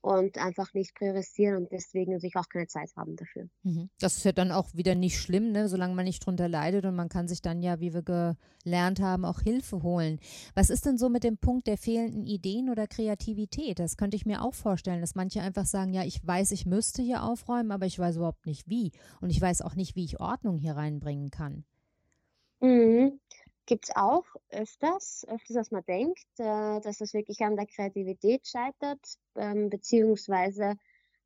und 0.00 0.38
einfach 0.38 0.72
nicht 0.72 0.94
priorisieren 0.94 1.58
und 1.58 1.70
deswegen 1.70 2.18
sich 2.18 2.34
auch 2.36 2.48
keine 2.48 2.66
Zeit 2.66 2.90
haben 2.96 3.16
dafür. 3.16 3.50
Mhm. 3.62 3.90
Das 4.00 4.16
ist 4.16 4.24
ja 4.24 4.32
dann 4.32 4.50
auch 4.50 4.72
wieder 4.72 4.94
nicht 4.94 5.18
schlimm, 5.18 5.52
ne? 5.52 5.68
solange 5.68 5.94
man 5.94 6.06
nicht 6.06 6.24
drunter 6.24 6.48
leidet 6.48 6.86
und 6.86 6.96
man 6.96 7.10
kann 7.10 7.28
sich 7.28 7.42
dann 7.42 7.60
ja, 7.60 7.78
wie 7.80 7.92
wir 7.92 8.02
gelernt 8.64 9.00
haben, 9.00 9.26
auch 9.26 9.40
Hilfe 9.40 9.82
holen. 9.82 10.18
Was 10.54 10.70
ist 10.70 10.86
denn 10.86 10.96
so 10.96 11.10
mit 11.10 11.24
dem 11.24 11.36
Punkt 11.36 11.66
der 11.66 11.76
fehlenden 11.76 12.24
Ideen 12.24 12.70
oder 12.70 12.86
Kreativität? 12.86 13.78
Das 13.78 13.98
könnte 13.98 14.16
ich 14.16 14.24
mir 14.24 14.42
auch 14.42 14.54
vorstellen, 14.54 15.02
dass 15.02 15.14
manche 15.14 15.42
einfach 15.42 15.66
sagen, 15.66 15.92
ja, 15.92 16.04
ich 16.04 16.26
weiß, 16.26 16.52
ich 16.52 16.64
müsste 16.64 17.02
hier 17.02 17.22
aufräumen, 17.22 17.70
aber 17.70 17.84
ich 17.84 17.98
weiß 17.98 18.16
überhaupt 18.16 18.46
nicht 18.46 18.66
wie 18.66 18.92
und 19.20 19.28
ich 19.28 19.42
weiß 19.42 19.60
auch 19.60 19.74
nicht, 19.74 19.94
wie 19.94 20.04
ich 20.04 20.20
Ordnung 20.20 20.56
hier 20.56 20.72
reinbringen 20.72 21.30
kann. 21.30 21.64
Mhm 22.60 23.20
gibt 23.70 23.88
es 23.88 23.94
auch 23.94 24.24
öfters, 24.48 25.24
öfters 25.28 25.56
als 25.56 25.70
man 25.70 25.84
denkt, 25.84 26.26
äh, 26.38 26.80
dass 26.80 27.00
es 27.00 27.14
wirklich 27.14 27.40
an 27.42 27.54
der 27.54 27.66
Kreativität 27.66 28.44
scheitert, 28.44 28.98
ähm, 29.36 29.70
beziehungsweise 29.70 30.74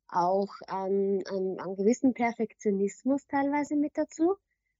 auch 0.07 0.53
an, 0.67 1.23
an, 1.25 1.59
an 1.59 1.75
gewissen 1.75 2.13
Perfektionismus 2.13 3.25
teilweise 3.25 3.75
mit 3.75 3.97
dazu. 3.97 4.35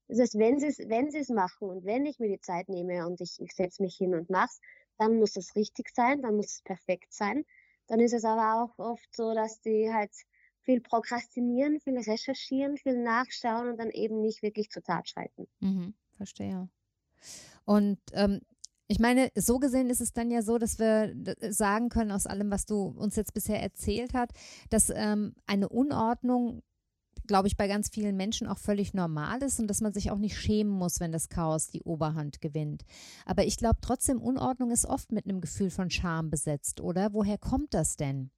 Das 0.08 0.20
heißt, 0.20 0.38
wenn 0.38 0.60
sie 0.60 0.68
es 0.68 0.78
wenn 0.78 1.10
sie's 1.10 1.30
machen 1.30 1.68
und 1.72 1.86
wenn 1.86 2.06
ich 2.06 2.20
mir 2.20 2.30
die 2.30 2.40
Zeit 2.40 2.70
nehme 2.70 3.08
und 3.08 3.20
ich, 3.20 3.42
ich 3.42 3.54
setze 3.54 3.82
mich 3.82 3.96
hin 3.96 4.14
und 4.14 4.30
mach's, 4.30 4.62
dann 5.00 5.18
muss 5.18 5.36
es 5.36 5.56
richtig 5.56 5.90
sein, 5.90 6.22
dann 6.22 6.36
muss 6.36 6.52
es 6.58 6.62
perfekt 6.62 7.12
sein. 7.12 7.46
Dann 7.88 8.00
ist 8.00 8.14
es 8.14 8.26
aber 8.26 8.62
auch 8.62 8.78
oft 8.78 9.10
so, 9.12 9.34
dass 9.34 9.60
die 9.62 9.92
halt 9.92 10.12
viel 10.60 10.82
prokrastinieren, 10.82 11.80
viel 11.80 11.98
recherchieren, 11.98 12.78
viel 12.78 13.02
nachschauen 13.02 13.70
und 13.70 13.78
dann 13.80 13.90
eben 13.90 14.22
nicht 14.22 14.44
wirklich 14.44 14.70
zur 14.70 14.84
Tat 14.84 15.10
schreiten. 15.10 15.48
Mhm, 15.62 15.96
verstehe. 16.16 16.70
Und 17.66 18.00
ähm, 18.14 18.42
ich 18.88 19.00
meine, 19.00 19.32
so 19.36 19.58
gesehen 19.58 19.90
ist 19.90 20.02
es 20.02 20.14
dann 20.14 20.30
ja 20.30 20.44
so, 20.44 20.58
dass 20.58 20.78
wir 20.78 21.16
sagen 21.50 21.90
können 21.90 22.12
aus 22.12 22.28
allem, 22.28 22.52
was 22.52 22.66
du 22.66 22.84
uns 22.84 23.16
jetzt 23.16 23.34
bisher 23.34 23.62
erzählt 23.62 24.14
hast, 24.14 24.32
dass 24.70 24.92
ähm, 24.94 25.34
eine 25.48 25.70
Unordnung, 25.70 26.62
glaube 27.26 27.48
ich, 27.48 27.58
bei 27.58 27.68
ganz 27.68 27.90
vielen 27.90 28.16
Menschen 28.16 28.48
auch 28.48 28.60
völlig 28.60 28.94
normal 28.94 29.42
ist 29.42 29.60
und 29.60 29.68
dass 29.68 29.82
man 29.82 29.94
sich 29.94 30.12
auch 30.12 30.20
nicht 30.20 30.38
schämen 30.38 30.72
muss, 30.72 31.00
wenn 31.00 31.12
das 31.12 31.30
Chaos 31.30 31.68
die 31.70 31.82
Oberhand 31.82 32.42
gewinnt. 32.42 32.84
Aber 33.26 33.44
ich 33.44 33.58
glaube 33.58 33.80
trotzdem, 33.82 34.22
Unordnung 34.22 34.70
ist 34.70 34.86
oft 34.86 35.12
mit 35.12 35.26
einem 35.26 35.42
Gefühl 35.42 35.72
von 35.72 35.90
Scham 35.90 36.30
besetzt, 36.30 36.80
oder? 36.80 37.12
Woher 37.14 37.40
kommt 37.40 37.74
das 37.74 37.98
denn? 37.98 38.30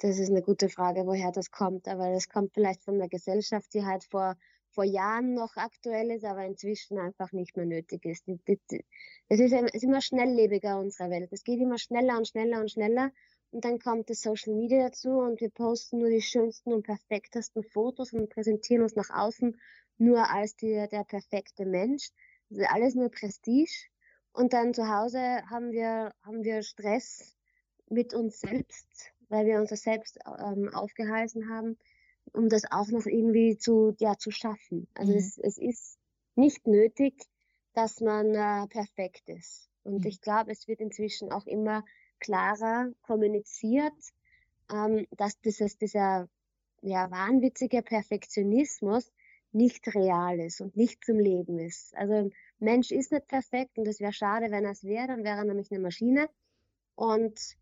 Das 0.00 0.18
ist 0.18 0.30
eine 0.30 0.42
gute 0.42 0.68
Frage, 0.68 1.06
woher 1.06 1.32
das 1.32 1.50
kommt. 1.50 1.86
Aber 1.88 2.12
das 2.12 2.28
kommt 2.28 2.52
vielleicht 2.54 2.82
von 2.82 2.98
der 2.98 3.08
Gesellschaft, 3.08 3.72
die 3.74 3.84
halt 3.84 4.04
vor 4.04 4.36
vor 4.78 4.84
Jahren 4.84 5.34
noch 5.34 5.56
aktuell 5.56 6.12
ist, 6.12 6.24
aber 6.24 6.44
inzwischen 6.44 6.98
einfach 6.98 7.32
nicht 7.32 7.56
mehr 7.56 7.66
nötig 7.66 8.04
ist. 8.04 8.28
Es 9.28 9.40
ist, 9.40 9.82
immer 9.82 10.00
schnelllebiger, 10.00 10.78
unsere 10.78 11.10
Welt. 11.10 11.32
Es 11.32 11.42
geht 11.42 11.58
immer 11.58 11.78
schneller 11.78 12.16
und 12.16 12.28
schneller 12.28 12.60
und 12.60 12.70
schneller. 12.70 13.10
Und 13.50 13.64
dann 13.64 13.80
kommt 13.80 14.08
das 14.08 14.20
Social 14.20 14.54
Media 14.54 14.84
dazu 14.84 15.18
und 15.18 15.40
wir 15.40 15.50
posten 15.50 15.98
nur 15.98 16.10
die 16.10 16.22
schönsten 16.22 16.72
und 16.72 16.84
perfektesten 16.84 17.64
Fotos 17.64 18.12
und 18.12 18.30
präsentieren 18.30 18.84
uns 18.84 18.94
nach 18.94 19.10
außen 19.10 19.60
nur 19.96 20.30
als 20.30 20.54
die, 20.54 20.86
der 20.92 21.02
perfekte 21.02 21.66
Mensch. 21.66 22.10
Ist 22.48 22.70
alles 22.70 22.94
nur 22.94 23.10
Prestige. 23.10 23.88
Und 24.30 24.52
dann 24.52 24.74
zu 24.74 24.88
Hause 24.88 25.42
haben 25.50 25.72
wir, 25.72 26.12
haben 26.22 26.44
wir 26.44 26.62
Stress 26.62 27.34
mit 27.88 28.14
uns 28.14 28.38
selbst, 28.38 29.12
weil 29.28 29.44
wir 29.44 29.58
uns 29.58 29.70
selbst 29.70 30.20
ähm, 30.24 30.72
aufgehalten 30.72 31.50
haben, 31.50 31.76
um 32.32 32.48
das 32.48 32.70
auch 32.70 32.88
noch 32.88 33.06
irgendwie 33.06 33.56
zu, 33.56 33.94
ja, 33.98 34.16
zu 34.16 34.30
schaffen. 34.30 34.88
Also 34.94 35.12
mhm. 35.12 35.18
es, 35.18 35.38
es 35.38 35.58
ist 35.58 35.98
nicht 36.34 36.66
nötig, 36.66 37.14
dass 37.74 38.00
man 38.00 38.34
äh, 38.34 38.66
perfekt 38.68 39.28
ist. 39.28 39.68
Und 39.84 40.00
mhm. 40.00 40.06
ich 40.06 40.20
glaube, 40.20 40.52
es 40.52 40.68
wird 40.68 40.80
inzwischen 40.80 41.32
auch 41.32 41.46
immer 41.46 41.84
klarer 42.20 42.90
kommuniziert, 43.02 43.94
ähm, 44.72 45.06
dass 45.16 45.40
dieses, 45.40 45.78
dieser 45.78 46.28
ja, 46.82 47.10
wahnwitzige 47.10 47.82
Perfektionismus 47.82 49.10
nicht 49.52 49.94
real 49.94 50.38
ist 50.40 50.60
und 50.60 50.76
nicht 50.76 51.04
zum 51.04 51.18
Leben 51.18 51.58
ist. 51.58 51.96
Also 51.96 52.30
Mensch 52.58 52.90
ist 52.90 53.12
nicht 53.12 53.28
perfekt 53.28 53.78
und 53.78 53.88
es 53.88 54.00
wäre 54.00 54.12
schade, 54.12 54.50
wenn 54.50 54.64
er 54.64 54.72
es 54.72 54.84
wäre, 54.84 55.06
dann 55.08 55.24
wäre 55.24 55.38
er 55.38 55.44
nämlich 55.44 55.70
eine 55.70 55.80
Maschine. 55.80 56.28
Und 56.94 57.56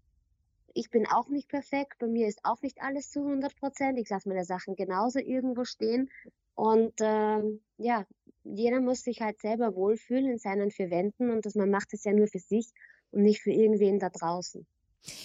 ich 0.76 0.90
bin 0.90 1.06
auch 1.06 1.28
nicht 1.28 1.48
perfekt, 1.48 1.98
bei 1.98 2.06
mir 2.06 2.28
ist 2.28 2.44
auch 2.44 2.60
nicht 2.60 2.82
alles 2.82 3.10
zu 3.10 3.20
100 3.20 3.56
Prozent. 3.56 3.98
Ich 3.98 4.10
lasse 4.10 4.28
meine 4.28 4.44
Sachen 4.44 4.76
genauso 4.76 5.18
irgendwo 5.18 5.64
stehen. 5.64 6.10
Und 6.54 6.92
ähm, 7.00 7.62
ja, 7.78 8.04
jeder 8.44 8.80
muss 8.80 9.02
sich 9.02 9.22
halt 9.22 9.40
selber 9.40 9.74
wohlfühlen 9.74 10.26
in 10.28 10.38
seinen 10.38 10.70
vier 10.70 10.90
Wänden 10.90 11.30
und 11.30 11.46
dass 11.46 11.54
man 11.54 11.70
macht 11.70 11.94
es 11.94 12.04
ja 12.04 12.12
nur 12.12 12.26
für 12.26 12.38
sich 12.38 12.72
und 13.10 13.22
nicht 13.22 13.40
für 13.40 13.52
irgendwen 13.52 13.98
da 13.98 14.10
draußen. 14.10 14.66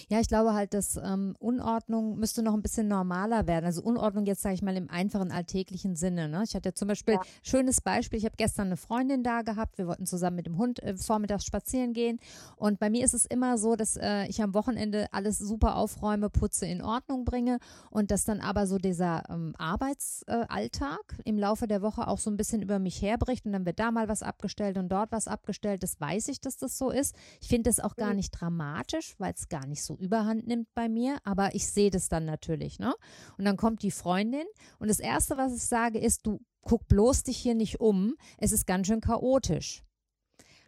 Ja, 0.08 0.20
ich 0.20 0.28
glaube 0.28 0.54
halt, 0.54 0.74
dass 0.74 0.96
ähm, 0.96 1.34
Unordnung 1.38 2.18
müsste 2.18 2.42
noch 2.42 2.54
ein 2.54 2.62
bisschen 2.62 2.88
normaler 2.88 3.46
werden. 3.46 3.66
Also 3.66 3.82
Unordnung 3.82 4.26
jetzt 4.26 4.42
sage 4.42 4.54
ich 4.54 4.62
mal 4.62 4.76
im 4.76 4.90
einfachen 4.90 5.30
alltäglichen 5.32 5.96
Sinne. 5.96 6.28
Ne? 6.28 6.42
Ich 6.44 6.54
hatte 6.54 6.74
zum 6.74 6.88
Beispiel, 6.88 7.14
ja. 7.14 7.22
schönes 7.42 7.80
Beispiel, 7.80 8.18
ich 8.18 8.24
habe 8.24 8.36
gestern 8.36 8.68
eine 8.68 8.76
Freundin 8.76 9.22
da 9.22 9.42
gehabt, 9.42 9.78
wir 9.78 9.86
wollten 9.86 10.06
zusammen 10.06 10.36
mit 10.36 10.46
dem 10.46 10.58
Hund 10.58 10.82
äh, 10.82 10.96
vormittags 10.96 11.44
spazieren 11.44 11.92
gehen 11.92 12.18
und 12.56 12.78
bei 12.78 12.90
mir 12.90 13.04
ist 13.04 13.14
es 13.14 13.26
immer 13.26 13.58
so, 13.58 13.76
dass 13.76 13.96
äh, 13.96 14.26
ich 14.26 14.42
am 14.42 14.54
Wochenende 14.54 15.12
alles 15.12 15.38
super 15.38 15.76
aufräume, 15.76 16.30
putze, 16.30 16.66
in 16.66 16.82
Ordnung 16.82 17.24
bringe 17.24 17.58
und 17.90 18.10
dass 18.10 18.24
dann 18.24 18.40
aber 18.40 18.66
so 18.66 18.78
dieser 18.78 19.24
ähm, 19.30 19.54
Arbeitsalltag 19.58 21.00
äh, 21.18 21.28
im 21.28 21.38
Laufe 21.38 21.66
der 21.66 21.82
Woche 21.82 22.06
auch 22.06 22.18
so 22.18 22.30
ein 22.30 22.36
bisschen 22.36 22.62
über 22.62 22.78
mich 22.78 23.00
herbricht 23.02 23.46
und 23.46 23.52
dann 23.52 23.66
wird 23.66 23.78
da 23.78 23.90
mal 23.90 24.08
was 24.08 24.22
abgestellt 24.22 24.78
und 24.78 24.88
dort 24.88 25.12
was 25.12 25.28
abgestellt. 25.28 25.82
Das 25.82 26.00
weiß 26.00 26.28
ich, 26.28 26.40
dass 26.40 26.56
das 26.56 26.78
so 26.78 26.90
ist. 26.90 27.14
Ich 27.40 27.48
finde 27.48 27.70
das 27.70 27.80
auch 27.80 27.96
gar 27.96 28.10
mhm. 28.10 28.16
nicht 28.16 28.30
dramatisch, 28.30 29.14
weil 29.18 29.32
es 29.32 29.48
gar 29.48 29.66
nicht 29.66 29.71
nicht 29.72 29.82
so 29.82 29.96
überhand 29.96 30.46
nimmt 30.46 30.68
bei 30.74 30.88
mir, 30.88 31.18
aber 31.24 31.54
ich 31.54 31.66
sehe 31.66 31.90
das 31.90 32.08
dann 32.08 32.24
natürlich, 32.24 32.78
ne? 32.78 32.94
Und 33.36 33.44
dann 33.44 33.56
kommt 33.56 33.82
die 33.82 33.90
Freundin 33.90 34.46
und 34.78 34.88
das 34.88 35.00
erste, 35.00 35.36
was 35.36 35.56
ich 35.56 35.64
sage, 35.64 35.98
ist, 35.98 36.26
du 36.26 36.40
guck 36.62 36.86
bloß 36.88 37.24
dich 37.24 37.38
hier 37.38 37.54
nicht 37.54 37.80
um, 37.80 38.14
es 38.38 38.52
ist 38.52 38.66
ganz 38.66 38.86
schön 38.86 39.00
chaotisch. 39.00 39.82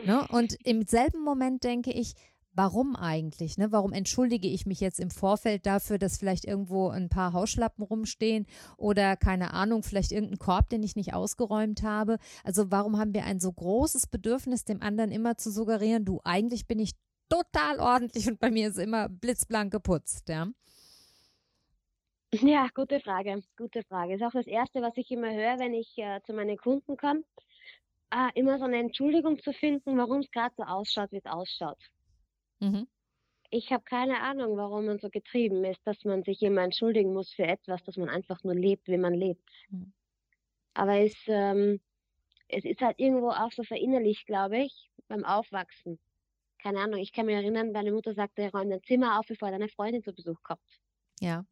Ne? 0.04 0.26
Und 0.28 0.56
im 0.64 0.84
selben 0.86 1.22
Moment 1.22 1.62
denke 1.62 1.92
ich, 1.92 2.14
warum 2.52 2.96
eigentlich? 2.96 3.58
Ne? 3.58 3.72
Warum 3.72 3.92
entschuldige 3.92 4.48
ich 4.48 4.66
mich 4.66 4.80
jetzt 4.80 5.00
im 5.00 5.10
Vorfeld 5.10 5.66
dafür, 5.66 5.98
dass 5.98 6.18
vielleicht 6.18 6.44
irgendwo 6.44 6.88
ein 6.88 7.08
paar 7.08 7.32
Hausschlappen 7.32 7.84
rumstehen 7.84 8.46
oder 8.76 9.16
keine 9.16 9.52
Ahnung, 9.52 9.82
vielleicht 9.82 10.12
irgendein 10.12 10.38
Korb, 10.38 10.68
den 10.68 10.82
ich 10.82 10.96
nicht 10.96 11.14
ausgeräumt 11.14 11.82
habe? 11.82 12.18
Also 12.42 12.70
warum 12.70 12.98
haben 12.98 13.14
wir 13.14 13.24
ein 13.24 13.40
so 13.40 13.52
großes 13.52 14.06
Bedürfnis, 14.08 14.64
dem 14.64 14.82
anderen 14.82 15.10
immer 15.10 15.36
zu 15.36 15.50
suggerieren, 15.50 16.04
du, 16.04 16.20
eigentlich 16.24 16.66
bin 16.66 16.78
ich 16.78 16.92
total 17.28 17.80
ordentlich 17.80 18.28
und 18.28 18.38
bei 18.38 18.50
mir 18.50 18.68
ist 18.68 18.78
immer 18.78 19.08
blitzblank 19.08 19.72
geputzt, 19.72 20.28
ja? 20.28 20.48
Ja, 22.42 22.68
gute 22.74 23.00
Frage, 23.00 23.42
gute 23.56 23.84
Frage. 23.84 24.14
Ist 24.14 24.22
auch 24.22 24.32
das 24.32 24.46
Erste, 24.46 24.82
was 24.82 24.96
ich 24.96 25.10
immer 25.10 25.32
höre, 25.32 25.58
wenn 25.58 25.72
ich 25.72 25.96
äh, 25.98 26.20
zu 26.24 26.32
meinen 26.32 26.56
Kunden 26.56 26.96
komme, 26.96 27.22
äh, 28.10 28.28
immer 28.34 28.58
so 28.58 28.64
eine 28.64 28.78
Entschuldigung 28.78 29.40
zu 29.40 29.52
finden, 29.52 29.96
warum 29.96 30.20
es 30.20 30.30
gerade 30.32 30.54
so 30.56 30.64
ausschaut, 30.64 31.12
wie 31.12 31.18
es 31.18 31.26
ausschaut. 31.26 31.78
Mhm. 32.58 32.88
Ich 33.50 33.70
habe 33.70 33.84
keine 33.84 34.20
Ahnung, 34.20 34.56
warum 34.56 34.87
man 34.87 34.98
so 34.98 35.10
getrieben 35.10 35.64
ist, 35.64 35.80
dass 35.87 36.04
man 36.04 36.24
sich 36.24 36.42
immer 36.42 36.62
entschuldigen 36.62 37.12
muss 37.12 37.32
für 37.32 37.44
etwas, 37.44 37.84
dass 37.84 37.96
man 37.96 38.08
einfach 38.08 38.42
nur 38.42 38.54
lebt, 38.54 38.88
wie 38.88 38.98
man 38.98 39.14
lebt. 39.14 39.48
Mhm. 39.68 39.92
Aber 40.74 40.98
es, 40.98 41.14
ähm, 41.26 41.80
es 42.48 42.64
ist 42.64 42.80
halt 42.80 42.98
irgendwo 42.98 43.30
auch 43.30 43.52
so 43.52 43.62
verinnerlicht, 43.62 44.26
glaube 44.26 44.58
ich, 44.58 44.90
beim 45.06 45.24
Aufwachsen 45.24 46.00
keine 46.64 46.81
Ahnung, 46.81 46.98
ich 46.98 47.12
kann 47.12 47.27
mich 47.27 47.35
erinnern, 47.35 47.72
meine 47.72 47.92
Mutter 47.92 48.14
sagte, 48.14 48.50
räum 48.50 48.70
dein 48.70 48.83
Zimmer 48.83 49.18
auf, 49.18 49.27
bevor 49.27 49.50
deine 49.50 49.68
Freundin 49.68 50.03
zu 50.03 50.14
Besuch 50.14 50.42
kommt. 50.42 50.62
Ja. 51.20 51.44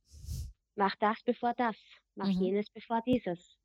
Mach 0.74 0.96
das 0.96 1.22
bevor 1.22 1.52
das, 1.52 1.76
mach 2.14 2.28
mhm. 2.28 2.42
jenes 2.42 2.70
bevor 2.70 3.02
dieses. 3.06 3.58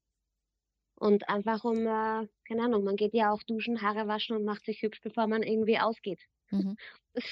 Und 0.96 1.30
einfach 1.30 1.64
um, 1.64 1.78
äh, 1.78 2.28
keine 2.46 2.64
Ahnung, 2.66 2.84
man 2.84 2.98
geht 2.98 3.14
ja 3.14 3.32
auch 3.32 3.42
duschen, 3.44 3.82
Haare 3.82 4.08
waschen 4.08 4.36
und 4.36 4.44
macht 4.44 4.66
sich 4.66 4.82
hübsch, 4.82 5.00
bevor 5.02 5.28
man 5.28 5.42
irgendwie 5.42 5.80
ausgeht. 5.80 6.20
Mhm. 6.52 6.76
Das, 7.14 7.24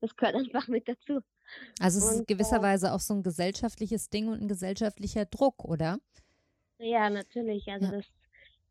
das, 0.00 0.16
gehört 0.16 0.34
einfach 0.34 0.66
mit 0.66 0.88
dazu. 0.88 1.20
Also 1.78 1.98
es 1.98 2.04
und, 2.04 2.20
ist 2.20 2.26
gewisserweise 2.26 2.88
äh, 2.88 2.90
auch 2.90 3.00
so 3.00 3.14
ein 3.14 3.22
gesellschaftliches 3.22 4.10
Ding 4.10 4.28
und 4.28 4.40
ein 4.40 4.48
gesellschaftlicher 4.48 5.26
Druck, 5.26 5.64
oder? 5.64 5.98
Ja, 6.78 7.08
natürlich. 7.08 7.68
Also 7.68 7.86
ja. 7.86 7.92
das 7.92 8.06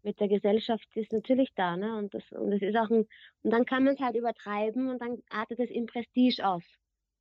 mit 0.04 0.20
der 0.20 0.28
Gesellschaft 0.28 0.88
ist 0.96 1.12
natürlich 1.12 1.50
da, 1.56 1.78
ne? 1.78 1.98
Und 1.98 2.14
das, 2.14 2.24
und 2.32 2.52
das 2.52 2.62
ist 2.62 2.76
auch 2.76 2.90
ein, 2.90 3.06
und 3.44 3.52
dann 3.52 3.66
kann 3.66 3.84
man 3.84 3.96
es 3.96 4.00
halt 4.00 4.16
übertreiben 4.16 4.90
und 4.90 5.02
dann 5.02 5.22
artet 5.30 5.60
es 5.60 5.70
in 5.70 5.86
Prestige 5.86 6.46
aus. 6.46 6.64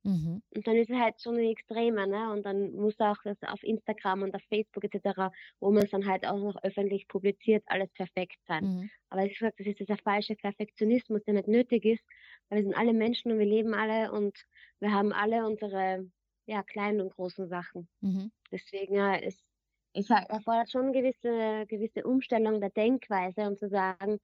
Mhm. 0.03 0.41
Und 0.55 0.65
dann 0.65 0.75
ist 0.75 0.89
es 0.89 0.97
halt 0.97 1.21
schon 1.21 1.35
ein 1.35 1.49
Extremer, 1.49 2.07
ne? 2.07 2.31
Und 2.31 2.45
dann 2.45 2.73
muss 2.73 2.99
auch 2.99 3.17
das 3.23 3.37
auf 3.43 3.61
Instagram 3.63 4.23
und 4.23 4.35
auf 4.35 4.41
Facebook 4.43 4.83
etc., 4.85 5.31
wo 5.59 5.71
man 5.71 5.83
es 5.83 5.91
dann 5.91 6.07
halt 6.07 6.25
auch 6.25 6.39
noch 6.39 6.61
öffentlich 6.63 7.07
publiziert, 7.07 7.63
alles 7.67 7.89
perfekt 7.91 8.37
sein. 8.47 8.63
Mhm. 8.63 8.89
Aber 9.09 9.25
ich 9.25 9.37
sage, 9.37 9.53
das 9.57 9.67
ist 9.67 9.79
dieser 9.79 9.97
falsche 9.97 10.35
Perfektionismus, 10.35 11.23
der 11.25 11.33
nicht 11.33 11.47
nötig 11.47 11.85
ist, 11.85 12.03
weil 12.47 12.59
wir 12.59 12.63
sind 12.63 12.77
alle 12.77 12.93
Menschen 12.93 13.31
und 13.31 13.39
wir 13.39 13.45
leben 13.45 13.73
alle 13.73 14.11
und 14.11 14.45
wir 14.79 14.93
haben 14.93 15.11
alle 15.11 15.45
unsere 15.45 16.09
ja, 16.45 16.63
kleinen 16.63 17.01
und 17.01 17.13
großen 17.13 17.47
Sachen. 17.47 17.87
Mhm. 18.01 18.31
Deswegen 18.51 18.95
ja, 18.95 19.15
ist 19.15 19.43
es 19.93 20.09
erfordert 20.09 20.71
schon 20.71 20.85
eine 20.85 20.91
gewisse, 20.91 21.65
gewisse 21.67 22.03
Umstellung 22.03 22.59
der 22.59 22.69
Denkweise, 22.69 23.41
um 23.41 23.57
zu 23.57 23.69
sagen, 23.69 24.19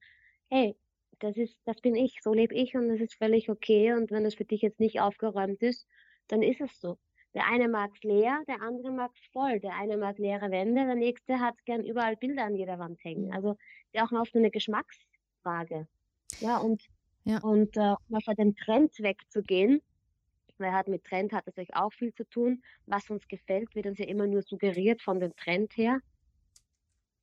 hey, 0.48 0.76
das 1.18 1.36
ist, 1.36 1.56
das 1.64 1.80
bin 1.80 1.94
ich, 1.94 2.20
so 2.22 2.32
lebe 2.32 2.54
ich 2.54 2.74
und 2.76 2.88
das 2.88 3.00
ist 3.00 3.14
völlig 3.14 3.48
okay. 3.48 3.92
Und 3.94 4.10
wenn 4.10 4.24
das 4.24 4.34
für 4.34 4.44
dich 4.44 4.62
jetzt 4.62 4.80
nicht 4.80 5.00
aufgeräumt 5.00 5.62
ist, 5.62 5.86
dann 6.28 6.42
ist 6.42 6.60
es 6.60 6.80
so. 6.80 6.98
Der 7.34 7.46
eine 7.46 7.68
mag 7.68 7.90
es 7.94 8.02
leer, 8.02 8.42
der 8.48 8.62
andere 8.62 8.90
mag 8.90 9.10
es 9.14 9.26
voll. 9.32 9.60
Der 9.60 9.74
eine 9.74 9.96
mag 9.96 10.18
leere 10.18 10.50
Wände, 10.50 10.86
der 10.86 10.94
nächste 10.94 11.38
hat 11.38 11.54
gern 11.64 11.84
überall 11.84 12.16
Bilder 12.16 12.44
an 12.44 12.56
jeder 12.56 12.78
Wand 12.78 13.02
hängen. 13.04 13.32
Also 13.32 13.56
ist 13.92 14.02
auch 14.02 14.12
oft 14.12 14.34
eine 14.34 14.50
Geschmacksfrage. 14.50 15.86
Ja, 16.40 16.58
und, 16.58 16.82
ja. 17.24 17.38
und 17.42 17.76
äh, 17.76 17.94
mal 18.08 18.20
von 18.24 18.34
dem 18.36 18.56
Trend 18.56 18.98
wegzugehen, 18.98 19.82
weil 20.58 20.72
hat 20.72 20.88
mit 20.88 21.04
Trend 21.04 21.32
hat 21.32 21.46
es 21.46 21.58
euch 21.58 21.74
auch 21.74 21.92
viel 21.92 22.12
zu 22.14 22.28
tun. 22.28 22.62
Was 22.86 23.10
uns 23.10 23.28
gefällt, 23.28 23.74
wird 23.74 23.86
uns 23.86 23.98
ja 23.98 24.06
immer 24.06 24.26
nur 24.26 24.42
suggeriert 24.42 25.02
von 25.02 25.20
dem 25.20 25.34
Trend 25.36 25.76
her. 25.76 26.00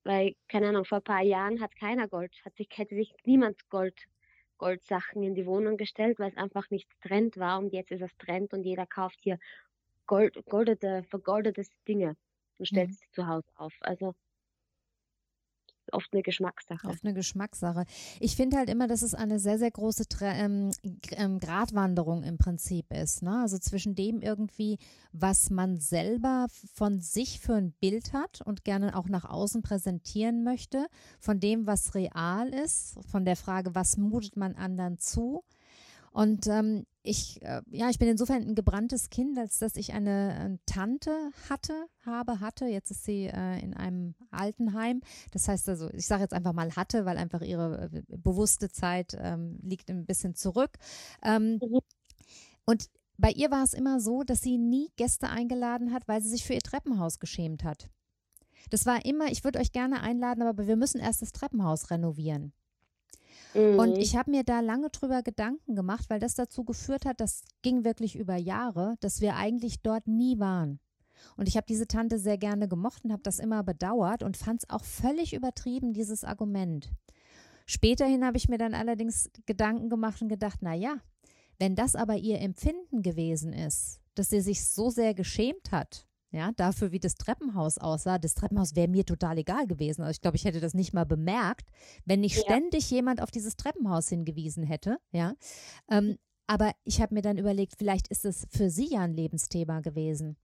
Weil, 0.03 0.35
keine 0.47 0.69
Ahnung, 0.69 0.85
vor 0.85 0.99
ein 0.99 1.03
paar 1.03 1.23
Jahren 1.23 1.61
hat 1.61 1.75
keiner 1.75 2.07
Gold, 2.07 2.35
hat 2.43 2.55
sich, 2.55 2.67
hätte 2.73 2.95
sich 2.95 3.13
niemand 3.25 3.69
Gold, 3.69 4.07
Goldsachen 4.57 5.23
in 5.23 5.35
die 5.35 5.45
Wohnung 5.45 5.77
gestellt, 5.77 6.19
weil 6.19 6.29
es 6.29 6.37
einfach 6.37 6.69
nicht 6.69 6.89
Trend 7.01 7.37
war 7.37 7.59
und 7.59 7.73
jetzt 7.73 7.91
ist 7.91 8.01
es 8.01 8.15
Trend 8.17 8.53
und 8.53 8.63
jeder 8.63 8.85
kauft 8.85 9.19
hier 9.21 9.39
Gold, 10.05 10.37
goldete, 10.45 11.03
vergoldete 11.09 11.63
Dinge 11.87 12.15
und 12.57 12.67
stellt 12.67 12.89
mhm. 12.89 12.93
sie 12.93 13.09
zu 13.11 13.27
Hause 13.27 13.47
auf. 13.55 13.73
Also 13.81 14.13
oft 15.91 16.09
eine 16.13 16.21
Geschmackssache. 16.21 16.87
Oft 16.87 17.03
eine 17.03 17.13
Geschmackssache. 17.13 17.85
Ich 18.19 18.35
finde 18.35 18.57
halt 18.57 18.69
immer, 18.69 18.87
dass 18.87 19.01
es 19.01 19.13
eine 19.13 19.39
sehr, 19.39 19.57
sehr 19.57 19.71
große 19.71 20.05
ähm, 20.21 20.71
ähm, 21.11 21.39
Gratwanderung 21.39 22.23
im 22.23 22.37
Prinzip 22.37 22.91
ist. 22.91 23.23
Ne? 23.23 23.41
Also 23.41 23.57
zwischen 23.57 23.95
dem 23.95 24.21
irgendwie, 24.21 24.77
was 25.11 25.49
man 25.49 25.77
selber 25.77 26.47
von 26.73 27.01
sich 27.01 27.39
für 27.39 27.55
ein 27.55 27.73
Bild 27.73 28.13
hat 28.13 28.41
und 28.41 28.63
gerne 28.63 28.95
auch 28.95 29.09
nach 29.09 29.25
außen 29.25 29.61
präsentieren 29.61 30.43
möchte, 30.43 30.87
von 31.19 31.39
dem, 31.39 31.67
was 31.67 31.95
real 31.95 32.49
ist, 32.49 32.97
von 33.09 33.25
der 33.25 33.35
Frage, 33.35 33.75
was 33.75 33.97
mutet 33.97 34.37
man 34.37 34.55
anderen 34.55 34.99
zu 34.99 35.43
und 36.13 36.47
ähm, 36.47 36.85
ich, 37.03 37.41
äh, 37.41 37.61
ja, 37.69 37.89
ich 37.89 37.99
bin 37.99 38.07
insofern 38.07 38.41
ein 38.41 38.55
gebranntes 38.55 39.09
Kind, 39.09 39.37
als 39.37 39.59
dass 39.59 39.75
ich 39.75 39.93
eine, 39.93 40.35
eine 40.39 40.59
Tante 40.65 41.11
hatte, 41.49 41.87
habe, 42.05 42.39
hatte. 42.39 42.65
Jetzt 42.65 42.91
ist 42.91 43.03
sie 43.03 43.25
äh, 43.25 43.59
in 43.59 43.73
einem 43.73 44.15
Altenheim. 44.31 45.01
Das 45.31 45.47
heißt 45.49 45.67
also, 45.67 45.89
ich 45.91 46.07
sage 46.07 46.23
jetzt 46.23 46.33
einfach 46.33 46.53
mal 46.53 46.75
hatte, 46.75 47.05
weil 47.05 47.17
einfach 47.17 47.41
ihre 47.41 47.89
äh, 47.91 48.03
bewusste 48.07 48.69
Zeit 48.69 49.17
ähm, 49.19 49.59
liegt 49.61 49.89
ein 49.91 50.05
bisschen 50.05 50.33
zurück. 50.33 50.77
Ähm, 51.21 51.59
mhm. 51.61 51.79
Und 52.65 52.89
bei 53.17 53.31
ihr 53.31 53.51
war 53.51 53.63
es 53.63 53.73
immer 53.73 53.99
so, 53.99 54.23
dass 54.23 54.41
sie 54.41 54.57
nie 54.57 54.89
Gäste 54.95 55.29
eingeladen 55.29 55.91
hat, 55.91 56.07
weil 56.07 56.21
sie 56.21 56.29
sich 56.29 56.45
für 56.45 56.53
ihr 56.53 56.61
Treppenhaus 56.61 57.19
geschämt 57.19 57.65
hat. 57.65 57.89
Das 58.69 58.85
war 58.85 59.05
immer, 59.05 59.27
ich 59.27 59.43
würde 59.43 59.59
euch 59.59 59.73
gerne 59.73 60.01
einladen, 60.01 60.41
aber 60.41 60.67
wir 60.67 60.77
müssen 60.77 61.01
erst 61.01 61.21
das 61.21 61.33
Treppenhaus 61.33 61.91
renovieren. 61.91 62.53
Mhm. 63.53 63.79
Und 63.79 63.97
ich 63.97 64.15
habe 64.15 64.31
mir 64.31 64.43
da 64.43 64.59
lange 64.59 64.89
drüber 64.89 65.21
Gedanken 65.21 65.75
gemacht, 65.75 66.09
weil 66.09 66.19
das 66.19 66.35
dazu 66.35 66.63
geführt 66.63 67.05
hat, 67.05 67.19
das 67.19 67.43
ging 67.61 67.83
wirklich 67.83 68.15
über 68.15 68.35
Jahre, 68.35 68.95
dass 68.99 69.21
wir 69.21 69.35
eigentlich 69.35 69.81
dort 69.81 70.07
nie 70.07 70.39
waren. 70.39 70.79
Und 71.37 71.47
ich 71.47 71.55
habe 71.55 71.65
diese 71.67 71.87
Tante 71.87 72.19
sehr 72.19 72.37
gerne 72.37 72.67
gemocht 72.67 73.05
und 73.05 73.11
habe 73.11 73.23
das 73.23 73.39
immer 73.39 73.63
bedauert 73.63 74.23
und 74.23 74.37
fand 74.37 74.63
es 74.63 74.69
auch 74.69 74.83
völlig 74.83 75.33
übertrieben, 75.33 75.93
dieses 75.93 76.23
Argument. 76.23 76.89
Späterhin 77.65 78.25
habe 78.25 78.37
ich 78.37 78.49
mir 78.49 78.57
dann 78.57 78.73
allerdings 78.73 79.29
Gedanken 79.45 79.89
gemacht 79.89 80.21
und 80.21 80.27
gedacht, 80.27 80.59
na 80.61 80.73
ja, 80.73 80.97
wenn 81.59 81.75
das 81.75 81.95
aber 81.95 82.17
ihr 82.17 82.41
Empfinden 82.41 83.01
gewesen 83.01 83.53
ist, 83.53 84.01
dass 84.15 84.29
sie 84.29 84.41
sich 84.41 84.65
so 84.65 84.89
sehr 84.89 85.13
geschämt 85.13 85.71
hat, 85.71 86.07
ja, 86.33 86.51
dafür, 86.55 86.91
wie 86.91 86.99
das 86.99 87.15
Treppenhaus 87.15 87.77
aussah. 87.77 88.17
Das 88.17 88.33
Treppenhaus 88.33 88.75
wäre 88.75 88.87
mir 88.87 89.05
total 89.05 89.37
egal 89.37 89.67
gewesen. 89.67 90.01
Also 90.01 90.11
ich 90.11 90.21
glaube, 90.21 90.35
ich 90.35 90.45
hätte 90.45 90.59
das 90.59 90.73
nicht 90.73 90.91
mal 90.91 91.05
bemerkt, 91.05 91.69
wenn 92.05 92.21
nicht 92.21 92.35
ja. 92.35 92.41
ständig 92.41 92.89
jemand 92.89 93.21
auf 93.21 93.29
dieses 93.29 93.55
Treppenhaus 93.55 94.09
hingewiesen 94.09 94.63
hätte, 94.63 94.97
ja. 95.11 95.35
Ähm, 95.89 96.17
aber 96.47 96.71
ich 96.83 97.01
habe 97.01 97.13
mir 97.13 97.21
dann 97.21 97.37
überlegt, 97.37 97.75
vielleicht 97.77 98.09
ist 98.09 98.25
es 98.25 98.47
für 98.49 98.69
sie 98.69 98.91
ja 98.91 99.01
ein 99.01 99.13
Lebensthema 99.13 99.79
gewesen 99.79 100.35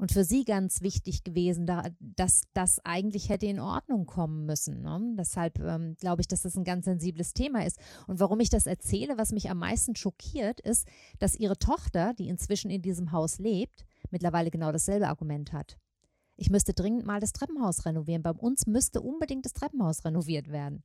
und 0.00 0.12
für 0.12 0.24
sie 0.24 0.44
ganz 0.44 0.82
wichtig 0.82 1.24
gewesen, 1.24 1.66
da, 1.66 1.84
dass 2.00 2.42
das 2.52 2.84
eigentlich 2.84 3.28
hätte 3.28 3.46
in 3.46 3.60
Ordnung 3.60 4.06
kommen 4.06 4.46
müssen. 4.46 4.82
Ne? 4.82 5.14
Deshalb 5.18 5.58
ähm, 5.60 5.94
glaube 6.00 6.22
ich, 6.22 6.28
dass 6.28 6.42
das 6.42 6.56
ein 6.56 6.64
ganz 6.64 6.86
sensibles 6.86 7.34
Thema 7.34 7.64
ist. 7.64 7.78
Und 8.06 8.18
warum 8.18 8.40
ich 8.40 8.48
das 8.48 8.66
erzähle, 8.66 9.16
was 9.16 9.32
mich 9.32 9.50
am 9.50 9.58
meisten 9.58 9.94
schockiert, 9.94 10.60
ist, 10.60 10.88
dass 11.18 11.36
ihre 11.36 11.58
Tochter, 11.58 12.14
die 12.14 12.28
inzwischen 12.28 12.70
in 12.70 12.82
diesem 12.82 13.12
Haus 13.12 13.38
lebt, 13.38 13.84
mittlerweile 14.10 14.50
genau 14.50 14.72
dasselbe 14.72 15.08
Argument 15.08 15.52
hat. 15.52 15.78
Ich 16.36 16.50
müsste 16.50 16.72
dringend 16.72 17.04
mal 17.04 17.20
das 17.20 17.32
Treppenhaus 17.32 17.84
renovieren. 17.84 18.22
Bei 18.22 18.30
uns 18.30 18.66
müsste 18.66 19.00
unbedingt 19.00 19.44
das 19.44 19.52
Treppenhaus 19.52 20.04
renoviert 20.04 20.50
werden. 20.50 20.82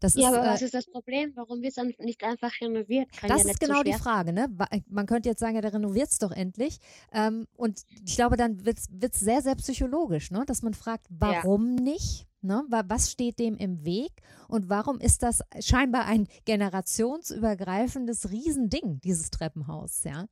Das 0.00 0.14
ja, 0.14 0.28
ist, 0.28 0.34
aber 0.36 0.46
äh, 0.46 0.50
was 0.50 0.62
ist 0.62 0.74
das 0.74 0.86
Problem? 0.86 1.32
Warum 1.34 1.62
wird 1.62 1.76
es 1.76 1.98
nicht 1.98 2.22
einfach 2.22 2.52
renoviert? 2.60 3.10
Kann 3.12 3.30
das 3.30 3.44
ja 3.44 3.50
ist 3.50 3.60
genau 3.60 3.78
so 3.78 3.82
die 3.84 3.94
Frage. 3.94 4.32
Ne? 4.32 4.48
Man 4.88 5.06
könnte 5.06 5.30
jetzt 5.30 5.40
sagen, 5.40 5.54
ja, 5.54 5.62
der 5.62 5.72
renoviert 5.72 6.10
es 6.10 6.18
doch 6.18 6.32
endlich. 6.32 6.78
Ähm, 7.12 7.46
und 7.56 7.82
ich 8.04 8.16
glaube, 8.16 8.36
dann 8.36 8.66
wird 8.66 8.78
es 8.78 9.20
sehr, 9.20 9.40
sehr 9.40 9.54
psychologisch, 9.54 10.30
ne? 10.30 10.44
dass 10.46 10.62
man 10.62 10.74
fragt, 10.74 11.06
warum 11.08 11.78
ja. 11.78 11.82
nicht? 11.82 12.26
Ne? 12.42 12.62
Was 12.68 13.10
steht 13.10 13.38
dem 13.38 13.56
im 13.56 13.86
Weg 13.86 14.12
und 14.48 14.68
warum 14.68 15.00
ist 15.00 15.22
das 15.22 15.40
scheinbar 15.60 16.04
ein 16.04 16.28
generationsübergreifendes 16.44 18.30
Riesending, 18.30 19.00
dieses 19.00 19.30
Treppenhaus? 19.30 20.04
Ja, 20.04 20.26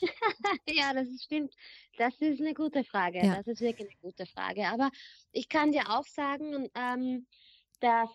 ja 0.68 0.92
das 0.94 1.08
stimmt. 1.22 1.54
Das 1.98 2.14
ist 2.20 2.40
eine 2.40 2.54
gute 2.54 2.84
Frage. 2.84 3.18
Ja. 3.18 3.36
Das 3.36 3.46
ist 3.46 3.60
wirklich 3.60 3.88
eine 3.88 3.98
gute 4.00 4.26
Frage. 4.26 4.66
Aber 4.68 4.90
ich 5.32 5.48
kann 5.48 5.72
dir 5.72 5.90
auch 5.90 6.06
sagen, 6.06 6.68
ähm, 6.74 7.26
dass 7.80 8.10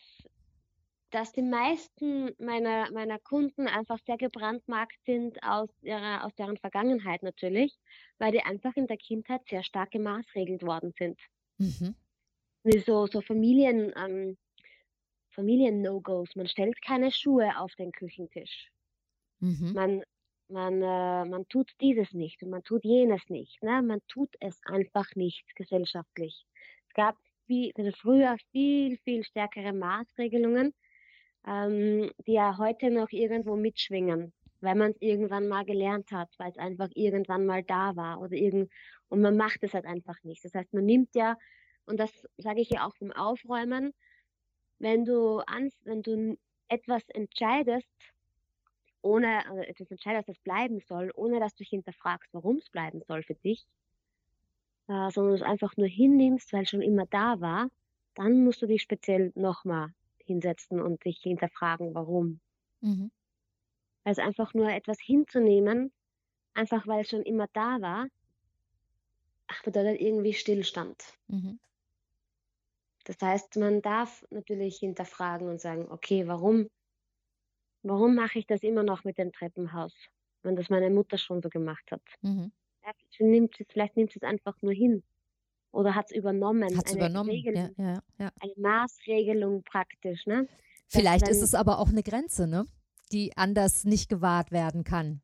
dass 1.12 1.34
die 1.34 1.42
meisten 1.42 2.32
meiner, 2.40 2.90
meiner 2.92 3.20
Kunden 3.20 3.68
einfach 3.68 4.00
sehr 4.06 4.18
gebrandmarkt 4.18 4.98
sind 5.06 5.44
aus, 5.44 5.70
ihrer, 5.82 6.26
aus 6.26 6.34
deren 6.36 6.58
Vergangenheit 6.58 7.22
natürlich, 7.22 7.78
weil 8.18 8.32
die 8.32 8.42
einfach 8.42 8.76
in 8.76 8.88
der 8.88 8.98
Kindheit 8.98 9.42
sehr 9.50 9.64
stark 9.64 9.92
gemaßregelt 9.92 10.64
worden 10.64 10.94
sind. 10.98 11.20
Mhm. 11.58 11.96
So, 12.86 13.08
so 13.08 13.22
Familien, 13.22 13.92
ähm, 13.98 14.38
Familien-No-Gos. 15.32 16.36
Man 16.36 16.48
stellt 16.48 16.82
keine 16.82 17.12
Schuhe 17.12 17.58
auf 17.58 17.76
den 17.76 17.92
Küchentisch. 17.92 18.72
Mhm. 19.40 19.74
Man, 19.74 20.04
man, 20.52 20.82
äh, 20.82 21.26
man 21.26 21.48
tut 21.48 21.72
dieses 21.82 22.14
nicht 22.14 22.42
und 22.44 22.50
man 22.50 22.64
tut 22.64 22.84
jenes 22.84 23.30
nicht. 23.30 23.62
Ne? 23.64 23.82
Man 23.82 24.02
tut 24.08 24.30
es 24.40 24.60
einfach 24.66 25.16
nicht 25.16 25.56
gesellschaftlich. 25.56 26.46
Es 26.88 26.94
gab 26.94 27.16
wie, 27.48 27.74
also 27.76 27.92
früher 27.92 28.38
viel, 28.52 28.98
viel 28.98 29.24
stärkere 29.24 29.74
Maßregelungen 29.74 30.74
ähm, 31.48 32.12
die 32.28 32.34
ja 32.34 32.58
heute 32.58 32.92
noch 32.92 33.12
irgendwo 33.12 33.56
mitschwingen, 33.56 34.34
weil 34.62 34.76
man 34.76 34.92
es 34.92 35.02
irgendwann 35.02 35.48
mal 35.48 35.66
gelernt 35.66 36.12
hat, 36.12 36.30
weil 36.38 36.52
es 36.52 36.58
einfach 36.58 36.90
irgendwann 36.94 37.46
mal 37.46 37.64
da 37.64 37.96
war 37.96 38.22
oder 38.22 38.34
irgend 38.34 38.72
und 39.10 39.22
man 39.22 39.38
macht 39.38 39.64
es 39.64 39.74
halt 39.74 39.86
einfach 39.86 40.22
nicht. 40.24 40.46
Das 40.46 40.54
heißt, 40.54 40.74
man 40.74 40.86
nimmt 40.86 41.16
ja 41.16 41.38
und 41.86 42.00
das 42.00 42.12
sage 42.38 42.62
ich 42.62 42.70
ja 42.70 42.86
auch 42.86 42.96
vom 42.96 43.12
Aufräumen, 43.12 43.94
wenn 44.80 45.06
du 45.06 45.40
ans, 45.40 45.76
wenn 45.84 46.02
du 46.04 46.38
etwas 46.68 47.04
entscheidest, 47.10 47.90
ohne 49.02 49.46
also 49.48 49.62
etwas 49.62 49.92
entscheidest, 49.92 50.30
das 50.30 50.40
bleiben 50.40 50.80
soll, 50.82 51.12
ohne 51.16 51.40
dass 51.40 51.56
du 51.56 51.64
hinterfragst, 51.64 52.34
warum 52.34 52.58
es 52.58 52.70
bleiben 52.70 53.02
soll 53.08 53.24
für 53.24 53.36
dich, 53.36 53.66
äh, 54.88 55.10
sondern 55.12 55.36
es 55.36 55.42
einfach 55.42 55.76
nur 55.78 55.88
hinnimmst, 55.88 56.54
weil 56.54 56.64
es 56.64 56.70
schon 56.70 56.82
immer 56.82 57.06
da 57.08 57.40
war, 57.42 57.70
dann 58.16 58.44
musst 58.44 58.62
du 58.62 58.68
dich 58.68 58.82
speziell 58.82 59.32
nochmal 59.36 59.94
hinsetzen 60.26 60.82
und 60.82 61.04
sich 61.04 61.20
hinterfragen, 61.22 61.94
warum. 61.94 62.40
Mhm. 62.82 63.12
Also 64.04 64.22
einfach 64.22 64.54
nur 64.54 64.70
etwas 64.70 65.00
hinzunehmen, 65.00 65.92
einfach 66.54 66.88
weil 66.88 67.02
es 67.02 67.10
schon 67.10 67.24
immer 67.24 67.48
da 67.54 67.82
war, 67.82 68.08
ach, 69.48 69.64
bedeutet 69.64 70.02
irgendwie 70.02 70.34
Stillstand. 70.34 71.04
Mhm. 71.28 71.60
Das 73.06 73.18
heißt, 73.22 73.58
man 73.58 73.82
darf 73.82 74.26
natürlich 74.30 74.78
hinterfragen 74.78 75.50
und 75.50 75.60
sagen, 75.60 75.88
okay, 75.90 76.28
warum, 76.28 76.70
warum 77.84 78.16
mache 78.16 78.40
ich 78.40 78.48
das 78.48 78.64
immer 78.64 78.84
noch 78.84 79.04
mit 79.04 79.18
dem 79.18 79.32
Treppenhaus, 79.32 79.94
wenn 80.44 80.56
das 80.56 80.70
meine 80.70 80.90
Mutter 80.90 81.18
schon 81.18 81.42
so 81.42 81.50
gemacht 81.50 81.92
hat? 81.92 82.02
Mhm. 82.22 82.52
Ja, 82.84 82.92
vielleicht 83.70 83.96
nimmt 83.96 84.16
es 84.16 84.24
einfach 84.24 84.60
nur 84.62 84.74
hin 84.74 85.04
oder 85.72 85.96
hat 85.96 86.08
es 86.10 86.18
übernommen. 86.18 86.78
Hat 86.78 86.88
es 86.88 86.96
übernommen, 86.96 87.32
ja, 87.32 87.70
ja, 87.78 88.02
ja. 88.18 88.32
Eine 88.40 88.54
Maßregelung 88.58 89.64
praktisch. 89.64 90.26
Ne? 90.26 90.48
Vielleicht 90.88 91.28
ist 91.28 91.42
es 91.42 91.54
aber 91.54 91.80
auch 91.80 91.90
eine 91.90 92.04
Grenze, 92.04 92.48
ne? 92.48 92.66
die 93.12 93.36
anders 93.38 93.84
nicht 93.84 94.10
gewahrt 94.10 94.52
werden 94.52 94.84
kann. 94.84 95.22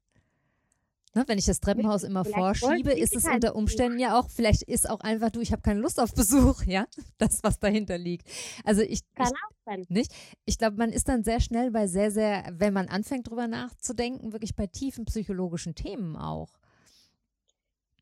Ne? 1.18 1.24
Wenn 1.28 1.38
ich 1.38 1.45
das 1.45 1.59
Treppenhaus 1.59 2.03
immer 2.03 2.24
vorschiebe, 2.24 2.93
ist 2.93 3.15
es 3.15 3.26
unter 3.26 3.55
Umständen 3.55 3.99
ja 3.99 4.20
auch, 4.20 4.30
vielleicht 4.30 4.63
ist 4.63 4.89
auch 4.89 5.01
einfach 5.01 5.32
du, 5.32 5.41
ich 5.41 5.51
habe 5.51 5.61
keine 5.61 5.80
Lust 5.80 5.99
auf 5.99 6.13
Besuch, 6.13 6.63
ja, 6.65 6.88
das, 7.18 7.43
was 7.43 7.59
dahinter 7.59 7.97
liegt. 7.97 8.28
Also 8.63 8.82
ich, 8.82 9.01
kann 9.15 9.82
ich. 9.82 9.89
Nicht? 9.89 10.13
Ich 10.45 10.57
glaube, 10.57 10.78
man 10.78 10.91
ist 10.91 11.09
dann 11.09 11.24
sehr 11.24 11.41
schnell 11.41 11.72
bei 11.72 11.88
sehr, 11.88 12.11
sehr, 12.11 12.45
wenn 12.53 12.74
man 12.74 12.88
anfängt 12.88 13.30
drüber 13.30 13.47
nachzudenken, 13.47 14.32
wirklich 14.32 14.55
bei 14.55 14.68
tiefen 14.68 15.05
psychologischen 15.05 15.76
Themen 15.76 16.15
auch. 16.15 16.53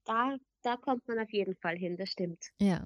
Da 0.05 0.36
da 0.66 0.78
kommt 0.78 1.07
man 1.07 1.20
auf 1.20 1.32
jeden 1.32 1.55
Fall 1.55 1.78
hin, 1.78 1.95
das 1.95 2.09
stimmt. 2.09 2.51
Ja. 2.59 2.84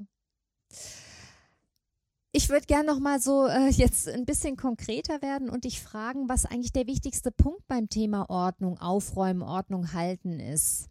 Ich 2.32 2.50
würde 2.50 2.68
gerne 2.68 2.86
noch 2.86 3.00
mal 3.00 3.20
so 3.20 3.48
äh, 3.48 3.70
jetzt 3.70 4.08
ein 4.08 4.26
bisschen 4.26 4.56
konkreter 4.56 5.22
werden 5.22 5.50
und 5.50 5.64
dich 5.64 5.82
fragen, 5.82 6.30
was 6.30 6.46
eigentlich 6.46 6.72
der 6.72 6.86
wichtigste 6.86 7.32
Punkt 7.32 7.68
beim 7.68 7.90
Thema 7.90 8.30
Ordnung, 8.30 8.78
Aufräumen, 8.78 9.42
Ordnung 9.42 9.94
halten 9.94 10.40
ist. 10.40 10.90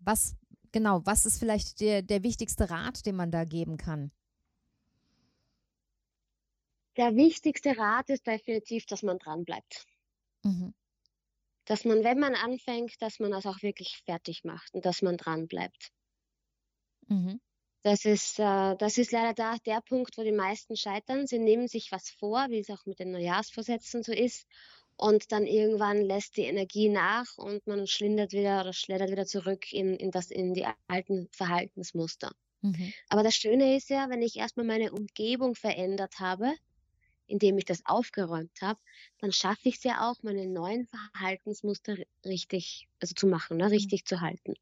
Was 0.00 0.34
genau, 0.72 1.06
was 1.06 1.24
ist 1.24 1.38
vielleicht 1.38 1.80
der, 1.80 2.02
der 2.02 2.24
wichtigste 2.24 2.68
Rat, 2.68 3.06
den 3.06 3.14
man 3.14 3.30
da 3.30 3.44
geben 3.44 3.76
kann? 3.76 4.10
Der 6.96 7.14
wichtigste 7.14 7.76
Rat 7.76 8.08
ist 8.08 8.26
definitiv, 8.26 8.86
dass 8.86 9.02
man 9.02 9.18
dran 9.18 9.44
bleibt. 9.44 9.86
Mhm. 10.42 10.74
Dass 11.66 11.84
man, 11.84 12.02
wenn 12.02 12.18
man 12.18 12.34
anfängt, 12.34 13.00
dass 13.00 13.20
man 13.20 13.30
das 13.30 13.46
auch 13.46 13.62
wirklich 13.62 14.02
fertig 14.04 14.44
macht 14.44 14.74
und 14.74 14.84
dass 14.84 15.02
man 15.02 15.16
dran 15.16 15.46
bleibt. 15.46 15.92
Mhm. 17.08 17.40
Das 17.86 18.04
ist, 18.04 18.40
äh, 18.40 18.74
das 18.78 18.98
ist 18.98 19.12
leider 19.12 19.32
da 19.32 19.58
der 19.64 19.80
Punkt, 19.80 20.18
wo 20.18 20.24
die 20.24 20.32
meisten 20.32 20.76
scheitern. 20.76 21.28
Sie 21.28 21.38
nehmen 21.38 21.68
sich 21.68 21.92
was 21.92 22.10
vor, 22.10 22.46
wie 22.48 22.58
es 22.58 22.68
auch 22.68 22.84
mit 22.84 22.98
den 22.98 23.12
Neujahrsvorsätzen 23.12 24.02
so 24.02 24.10
ist. 24.10 24.44
Und 24.96 25.30
dann 25.30 25.46
irgendwann 25.46 26.02
lässt 26.02 26.36
die 26.36 26.46
Energie 26.46 26.88
nach 26.88 27.38
und 27.38 27.64
man 27.68 27.86
schlindert 27.86 28.32
wieder 28.32 28.62
oder 28.62 28.72
schleddert 28.72 29.12
wieder 29.12 29.24
zurück 29.24 29.72
in, 29.72 29.94
in, 29.94 30.10
das, 30.10 30.32
in 30.32 30.52
die 30.52 30.66
alten 30.88 31.28
Verhaltensmuster. 31.30 32.32
Mhm. 32.62 32.92
Aber 33.08 33.22
das 33.22 33.36
Schöne 33.36 33.76
ist 33.76 33.88
ja, 33.88 34.10
wenn 34.10 34.20
ich 34.20 34.34
erstmal 34.34 34.66
meine 34.66 34.90
Umgebung 34.90 35.54
verändert 35.54 36.18
habe, 36.18 36.52
indem 37.28 37.56
ich 37.56 37.66
das 37.66 37.86
aufgeräumt 37.86 38.62
habe, 38.62 38.80
dann 39.20 39.30
schaffe 39.30 39.68
ich 39.68 39.76
es 39.76 39.84
ja 39.84 40.10
auch, 40.10 40.20
meine 40.24 40.48
neuen 40.48 40.88
Verhaltensmuster 40.88 41.98
richtig, 42.24 42.88
also 42.98 43.14
zu 43.14 43.28
machen, 43.28 43.58
ne, 43.58 43.66
mhm. 43.66 43.70
richtig 43.70 44.02
mhm. 44.02 44.06
zu 44.06 44.20
halten 44.22 44.54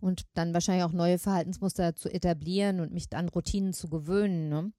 und 0.00 0.22
dann 0.34 0.54
wahrscheinlich 0.54 0.84
auch 0.84 0.92
neue 0.92 1.18
Verhaltensmuster 1.18 1.94
zu 1.94 2.08
etablieren 2.08 2.80
und 2.80 2.92
mich 2.92 3.06
an 3.12 3.28
Routinen 3.28 3.72
zu 3.72 3.88
gewöhnen. 3.88 4.48
Ne? 4.48 4.72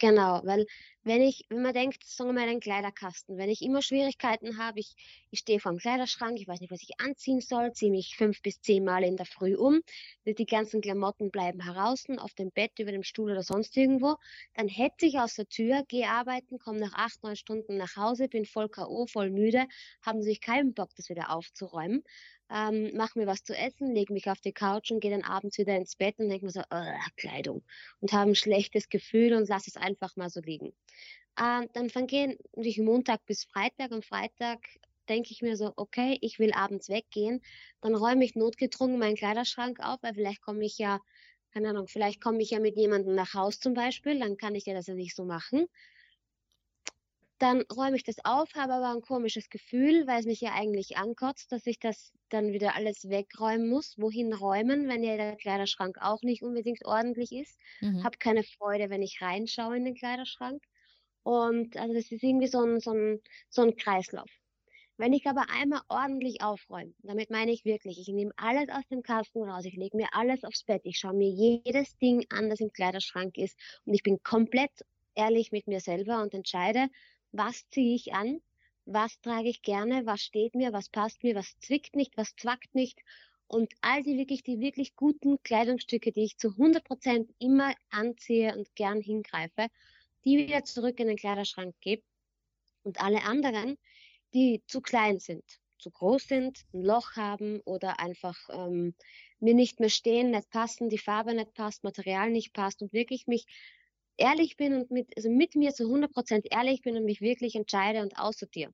Genau, 0.00 0.40
weil 0.44 0.64
wenn 1.02 1.20
ich, 1.20 1.44
wenn 1.50 1.60
man 1.60 1.74
denkt, 1.74 2.02
sagen 2.04 2.30
wir 2.30 2.40
mal 2.40 2.48
den 2.48 2.60
Kleiderkasten, 2.60 3.36
wenn 3.36 3.50
ich 3.50 3.60
immer 3.60 3.82
Schwierigkeiten 3.82 4.56
habe, 4.56 4.80
ich, 4.80 4.94
ich 5.30 5.40
stehe 5.40 5.60
vor 5.60 5.72
dem 5.72 5.78
Kleiderschrank, 5.78 6.40
ich 6.40 6.48
weiß 6.48 6.60
nicht, 6.60 6.70
was 6.70 6.82
ich 6.82 6.98
anziehen 6.98 7.42
soll, 7.42 7.74
ziehe 7.74 7.90
mich 7.90 8.16
fünf 8.16 8.40
bis 8.40 8.62
zehn 8.62 8.82
Mal 8.82 9.04
in 9.04 9.18
der 9.18 9.26
Früh 9.26 9.54
um, 9.54 9.82
die 10.24 10.46
ganzen 10.46 10.80
Klamotten 10.80 11.30
bleiben 11.30 11.60
heraus, 11.60 12.06
auf 12.16 12.32
dem 12.32 12.50
Bett, 12.50 12.78
über 12.78 12.92
dem 12.92 13.02
Stuhl 13.02 13.30
oder 13.30 13.42
sonst 13.42 13.76
irgendwo, 13.76 14.16
dann 14.54 14.68
hetze 14.68 15.04
ich 15.04 15.18
aus 15.18 15.34
der 15.34 15.48
Tür, 15.48 15.84
gehe 15.86 16.08
arbeiten, 16.08 16.58
komme 16.58 16.80
nach 16.80 16.94
acht, 16.94 17.22
neun 17.22 17.36
Stunden 17.36 17.76
nach 17.76 17.96
Hause, 17.96 18.28
bin 18.28 18.46
voll 18.46 18.70
K.O., 18.70 19.06
voll 19.06 19.28
müde, 19.28 19.66
haben 20.00 20.22
sich 20.22 20.40
keinen 20.40 20.72
Bock, 20.72 20.94
das 20.96 21.10
wieder 21.10 21.30
aufzuräumen 21.30 22.02
ähm, 22.50 22.96
mache 22.96 23.18
mir 23.18 23.26
was 23.26 23.42
zu 23.44 23.56
essen, 23.56 23.94
lege 23.94 24.12
mich 24.12 24.28
auf 24.28 24.40
die 24.40 24.52
Couch 24.52 24.90
und 24.90 25.00
gehe 25.00 25.10
dann 25.10 25.22
abends 25.22 25.58
wieder 25.58 25.76
ins 25.76 25.96
Bett 25.96 26.18
und 26.18 26.28
denke 26.28 26.46
mir 26.46 26.52
so, 26.52 26.62
oh, 26.70 27.10
Kleidung 27.16 27.62
und 28.00 28.12
habe 28.12 28.30
ein 28.32 28.34
schlechtes 28.34 28.88
Gefühl 28.88 29.34
und 29.34 29.48
lasse 29.48 29.70
es 29.70 29.76
einfach 29.76 30.16
mal 30.16 30.30
so 30.30 30.40
liegen. 30.40 30.72
Ähm, 31.40 31.68
dann 31.72 31.90
vergehen 31.90 32.36
natürlich 32.54 32.78
Montag 32.78 33.24
bis 33.26 33.44
Freitag. 33.44 33.92
Am 33.92 34.02
Freitag 34.02 34.58
denke 35.08 35.30
ich 35.32 35.42
mir 35.42 35.56
so, 35.56 35.72
okay, 35.76 36.18
ich 36.20 36.38
will 36.38 36.52
abends 36.52 36.88
weggehen. 36.88 37.40
Dann 37.80 37.94
räume 37.94 38.24
ich 38.24 38.34
notgedrungen 38.34 38.98
meinen 38.98 39.16
Kleiderschrank 39.16 39.80
auf, 39.80 40.02
weil 40.02 40.14
vielleicht 40.14 40.42
komme 40.42 40.64
ich 40.64 40.78
ja, 40.78 41.00
keine 41.52 41.70
Ahnung, 41.70 41.88
vielleicht 41.88 42.20
komme 42.20 42.42
ich 42.42 42.50
ja 42.50 42.60
mit 42.60 42.76
jemandem 42.76 43.14
nach 43.14 43.34
Haus 43.34 43.58
zum 43.58 43.74
Beispiel, 43.74 44.18
dann 44.18 44.36
kann 44.36 44.54
ich 44.54 44.66
ja 44.66 44.74
das 44.74 44.86
ja 44.86 44.94
nicht 44.94 45.16
so 45.16 45.24
machen. 45.24 45.66
Dann 47.40 47.62
räume 47.62 47.96
ich 47.96 48.04
das 48.04 48.16
auf, 48.24 48.54
habe 48.54 48.74
aber 48.74 48.90
ein 48.94 49.00
komisches 49.00 49.50
Gefühl, 49.50 50.06
weil 50.06 50.20
es 50.20 50.26
mich 50.26 50.40
ja 50.40 50.52
eigentlich 50.54 50.96
ankotzt, 50.96 51.50
dass 51.50 51.66
ich 51.66 51.80
das 51.80 52.12
dann 52.28 52.52
wieder 52.52 52.76
alles 52.76 53.08
wegräumen 53.08 53.68
muss. 53.68 53.96
Wohin 53.98 54.32
räumen, 54.32 54.86
wenn 54.88 55.02
ja 55.02 55.16
der 55.16 55.36
Kleiderschrank 55.36 55.96
auch 56.00 56.22
nicht 56.22 56.42
unbedingt 56.44 56.84
ordentlich 56.84 57.32
ist? 57.32 57.58
Mhm. 57.82 58.04
Habe 58.04 58.18
keine 58.18 58.44
Freude, 58.44 58.90
wenn 58.90 59.02
ich 59.02 59.20
reinschaue 59.22 59.76
in 59.76 59.84
den 59.86 59.94
Kleiderschrank. 59.96 60.62
Und 61.24 61.76
also 61.76 61.94
das 61.94 62.12
ist 62.12 62.22
irgendwie 62.22 62.46
so 62.48 62.60
ein, 62.64 62.80
so 62.80 62.92
ein, 62.92 63.20
so 63.48 63.62
ein 63.62 63.76
Kreislauf. 63.76 64.30
Wenn 64.96 65.12
ich 65.14 65.26
aber 65.26 65.46
einmal 65.50 65.80
ordentlich 65.88 66.42
aufräume, 66.42 66.94
damit 66.98 67.30
meine 67.30 67.50
ich 67.52 67.64
wirklich, 67.64 67.98
ich 67.98 68.06
nehme 68.08 68.32
alles 68.36 68.68
aus 68.68 68.86
dem 68.88 69.02
Kasten 69.02 69.42
raus, 69.42 69.64
ich 69.64 69.74
lege 69.74 69.96
mir 69.96 70.08
alles 70.12 70.44
aufs 70.44 70.62
Bett, 70.64 70.82
ich 70.84 70.98
schaue 70.98 71.14
mir 71.14 71.28
jedes 71.30 71.96
Ding 71.98 72.24
an, 72.30 72.50
das 72.50 72.60
im 72.60 72.72
Kleiderschrank 72.72 73.36
ist 73.38 73.58
und 73.84 73.94
ich 73.94 74.02
bin 74.04 74.22
komplett 74.22 74.70
ehrlich 75.14 75.50
mit 75.52 75.66
mir 75.66 75.80
selber 75.80 76.22
und 76.22 76.34
entscheide, 76.34 76.88
was 77.32 77.68
ziehe 77.70 77.94
ich 77.94 78.12
an, 78.12 78.40
was 78.86 79.20
trage 79.20 79.48
ich 79.48 79.62
gerne, 79.62 80.06
was 80.06 80.20
steht 80.20 80.54
mir, 80.54 80.72
was 80.72 80.88
passt 80.88 81.22
mir, 81.22 81.34
was 81.34 81.58
zwickt 81.60 81.94
nicht, 81.94 82.16
was 82.16 82.34
zwackt 82.36 82.74
nicht? 82.74 82.98
Und 83.46 83.72
all 83.80 84.02
die 84.02 84.16
wirklich, 84.16 84.42
die 84.42 84.60
wirklich 84.60 84.94
guten 84.96 85.42
Kleidungsstücke, 85.42 86.12
die 86.12 86.24
ich 86.24 86.38
zu 86.38 86.50
100 86.50 86.84
Prozent 86.84 87.34
immer 87.38 87.74
anziehe 87.90 88.56
und 88.56 88.74
gern 88.76 89.00
hingreife, 89.00 89.68
die 90.24 90.38
wieder 90.38 90.64
zurück 90.64 91.00
in 91.00 91.08
den 91.08 91.16
Kleiderschrank 91.16 91.74
gebe 91.80 92.02
und 92.82 93.00
alle 93.00 93.22
anderen, 93.22 93.76
die 94.34 94.62
zu 94.66 94.80
klein 94.80 95.18
sind, 95.18 95.44
zu 95.78 95.90
groß 95.90 96.28
sind, 96.28 96.64
ein 96.72 96.82
Loch 96.82 97.16
haben 97.16 97.60
oder 97.64 97.98
einfach 97.98 98.36
ähm, 98.50 98.94
mir 99.40 99.54
nicht 99.54 99.80
mehr 99.80 99.88
stehen, 99.88 100.30
nicht 100.30 100.50
passen, 100.50 100.88
die 100.88 100.98
Farbe 100.98 101.34
nicht 101.34 101.54
passt, 101.54 101.82
Material 101.84 102.30
nicht 102.30 102.52
passt 102.52 102.82
und 102.82 102.92
wirklich 102.92 103.26
mich 103.26 103.46
ehrlich 104.20 104.56
bin 104.56 104.74
und 104.74 104.90
mit, 104.90 105.16
also 105.16 105.30
mit 105.30 105.54
mir 105.56 105.72
zu 105.72 105.84
100% 105.88 106.46
ehrlich 106.50 106.82
bin 106.82 106.96
und 106.96 107.04
mich 107.04 107.20
wirklich 107.20 107.54
entscheide 107.56 108.02
und 108.02 108.18
aussortiere. 108.18 108.72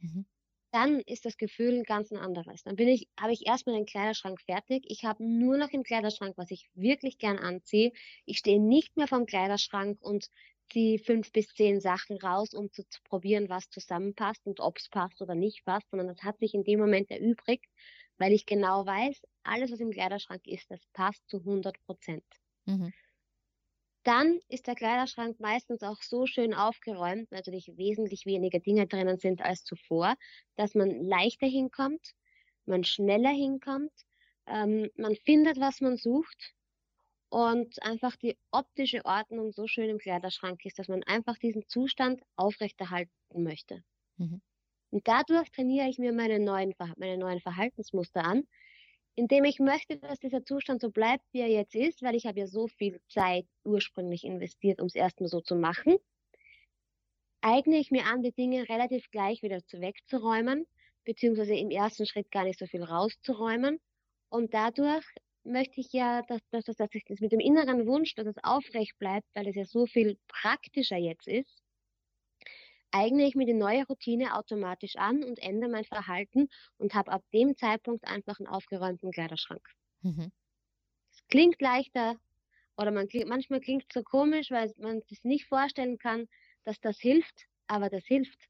Mhm. 0.00 0.26
Dann 0.70 1.00
ist 1.00 1.24
das 1.24 1.38
Gefühl 1.38 1.78
ein 1.78 1.84
ganz 1.84 2.12
anderes. 2.12 2.62
Dann 2.62 2.76
bin 2.76 2.88
ich, 2.88 3.08
habe 3.18 3.32
ich 3.32 3.46
erstmal 3.46 3.76
den 3.76 3.86
Kleiderschrank 3.86 4.40
fertig. 4.42 4.84
Ich 4.88 5.04
habe 5.04 5.24
nur 5.24 5.56
noch 5.56 5.70
im 5.70 5.82
Kleiderschrank, 5.82 6.36
was 6.36 6.50
ich 6.50 6.68
wirklich 6.74 7.18
gern 7.18 7.38
anziehe. 7.38 7.92
Ich 8.26 8.38
stehe 8.38 8.60
nicht 8.60 8.96
mehr 8.96 9.08
vom 9.08 9.24
Kleiderschrank 9.24 9.98
und 10.02 10.28
die 10.74 10.98
fünf 10.98 11.32
bis 11.32 11.48
zehn 11.54 11.80
Sachen 11.80 12.18
raus, 12.18 12.52
um 12.52 12.70
zu, 12.70 12.86
zu 12.88 13.00
probieren, 13.02 13.48
was 13.48 13.70
zusammenpasst 13.70 14.46
und 14.46 14.60
ob 14.60 14.76
es 14.76 14.90
passt 14.90 15.22
oder 15.22 15.34
nicht 15.34 15.64
passt, 15.64 15.88
sondern 15.90 16.08
das 16.08 16.22
hat 16.22 16.38
sich 16.38 16.52
in 16.52 16.64
dem 16.64 16.78
Moment 16.80 17.10
erübrigt, 17.10 17.64
weil 18.18 18.32
ich 18.32 18.44
genau 18.44 18.84
weiß, 18.84 19.22
alles, 19.44 19.72
was 19.72 19.80
im 19.80 19.90
Kleiderschrank 19.90 20.46
ist, 20.46 20.70
das 20.70 20.80
passt 20.92 21.26
zu 21.30 21.38
100 21.38 21.80
Prozent. 21.86 22.24
Mhm. 22.66 22.92
Dann 24.08 24.40
ist 24.48 24.66
der 24.66 24.74
Kleiderschrank 24.74 25.38
meistens 25.38 25.82
auch 25.82 26.00
so 26.00 26.24
schön 26.24 26.54
aufgeräumt, 26.54 27.30
natürlich 27.30 27.76
wesentlich 27.76 28.24
weniger 28.24 28.58
Dinge 28.58 28.86
drinnen 28.86 29.18
sind 29.18 29.42
als 29.42 29.64
zuvor, 29.64 30.14
dass 30.56 30.74
man 30.74 30.88
leichter 31.04 31.46
hinkommt, 31.46 32.14
man 32.64 32.84
schneller 32.84 33.28
hinkommt, 33.28 33.92
ähm, 34.46 34.88
man 34.96 35.14
findet, 35.14 35.60
was 35.60 35.82
man 35.82 35.98
sucht 35.98 36.54
und 37.28 37.82
einfach 37.82 38.16
die 38.16 38.38
optische 38.50 39.04
Ordnung 39.04 39.52
so 39.52 39.66
schön 39.66 39.90
im 39.90 39.98
Kleiderschrank 39.98 40.64
ist, 40.64 40.78
dass 40.78 40.88
man 40.88 41.02
einfach 41.02 41.36
diesen 41.36 41.68
Zustand 41.68 42.22
aufrechterhalten 42.34 43.10
möchte. 43.34 43.84
Mhm. 44.16 44.40
Und 44.90 45.06
dadurch 45.06 45.50
trainiere 45.50 45.90
ich 45.90 45.98
mir 45.98 46.14
meine 46.14 46.40
neuen, 46.40 46.72
meine 46.96 47.18
neuen 47.18 47.40
Verhaltensmuster 47.40 48.24
an, 48.24 48.44
indem 49.18 49.42
ich 49.42 49.58
möchte, 49.58 49.96
dass 49.96 50.20
dieser 50.20 50.44
Zustand 50.44 50.80
so 50.80 50.90
bleibt, 50.90 51.24
wie 51.32 51.40
er 51.40 51.48
jetzt 51.48 51.74
ist, 51.74 52.02
weil 52.02 52.14
ich 52.14 52.24
habe 52.24 52.38
ja 52.38 52.46
so 52.46 52.68
viel 52.68 53.00
Zeit 53.08 53.46
ursprünglich 53.64 54.22
investiert, 54.22 54.80
um 54.80 54.86
es 54.86 54.94
erstmal 54.94 55.28
so 55.28 55.40
zu 55.40 55.56
machen, 55.56 55.96
eigne 57.40 57.78
ich 57.78 57.90
mir 57.90 58.06
an, 58.06 58.22
die 58.22 58.30
Dinge 58.30 58.68
relativ 58.68 59.10
gleich 59.10 59.42
wieder 59.42 59.64
zu 59.66 59.80
wegzuräumen, 59.80 60.68
beziehungsweise 61.04 61.56
im 61.56 61.72
ersten 61.72 62.06
Schritt 62.06 62.30
gar 62.30 62.44
nicht 62.44 62.60
so 62.60 62.66
viel 62.66 62.84
rauszuräumen. 62.84 63.80
Und 64.28 64.54
dadurch 64.54 65.04
möchte 65.42 65.80
ich 65.80 65.92
ja, 65.92 66.22
dass, 66.28 66.40
dass, 66.50 66.66
dass, 66.66 66.76
dass 66.76 66.94
ich 66.94 67.04
das 67.04 67.18
mit 67.18 67.32
dem 67.32 67.40
inneren 67.40 67.88
Wunsch, 67.88 68.14
dass 68.14 68.28
es 68.28 68.36
aufrecht 68.44 68.96
bleibt, 69.00 69.26
weil 69.34 69.48
es 69.48 69.56
ja 69.56 69.64
so 69.64 69.86
viel 69.86 70.16
praktischer 70.28 70.96
jetzt 70.96 71.26
ist, 71.26 71.60
eigne 72.92 73.26
ich 73.26 73.34
mir 73.34 73.46
die 73.46 73.54
neue 73.54 73.86
Routine 73.86 74.34
automatisch 74.36 74.96
an 74.96 75.24
und 75.24 75.38
ändere 75.40 75.70
mein 75.70 75.84
Verhalten 75.84 76.48
und 76.78 76.94
habe 76.94 77.12
ab 77.12 77.24
dem 77.32 77.56
Zeitpunkt 77.56 78.06
einfach 78.06 78.38
einen 78.38 78.48
aufgeräumten 78.48 79.10
Kleiderschrank. 79.12 79.66
Mhm. 80.02 80.28
Es 81.12 81.20
klingt 81.28 81.60
leichter 81.60 82.16
oder 82.76 82.90
man, 82.92 83.08
manchmal 83.26 83.60
klingt 83.60 83.84
es 83.88 83.94
so 83.94 84.02
komisch, 84.02 84.50
weil 84.50 84.72
man 84.78 85.02
sich 85.02 85.24
nicht 85.24 85.46
vorstellen 85.46 85.98
kann, 85.98 86.28
dass 86.64 86.80
das 86.80 86.98
hilft, 87.00 87.46
aber 87.68 87.90
das 87.90 88.06
hilft. 88.06 88.48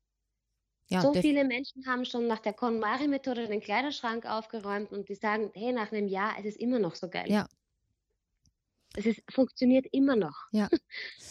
Ja, 0.89 1.07
so 1.07 1.15
viele 1.15 1.45
Menschen 1.45 1.87
haben 1.87 2.05
schon 2.05 2.27
nach 2.27 2.41
der 2.41 2.53
KonMari-Methode 2.53 3.47
den 3.49 3.61
Kleiderschrank 3.61 4.27
aufgeräumt 4.27 4.93
und 4.93 5.09
die 5.09 5.15
sagen, 5.15 5.51
hey, 5.55 5.73
nach 5.73 5.93
einem 5.93 6.09
Jahr, 6.09 6.37
es 6.39 6.45
ist 6.45 6.59
immer 6.61 6.79
noch 6.79 6.95
so 6.95 7.09
geil. 7.09 7.33
Ja, 7.33 7.47
es 8.97 9.07
ist, 9.07 9.23
funktioniert 9.31 9.87
immer 9.93 10.17
noch. 10.17 10.47
Ja. 10.53 10.69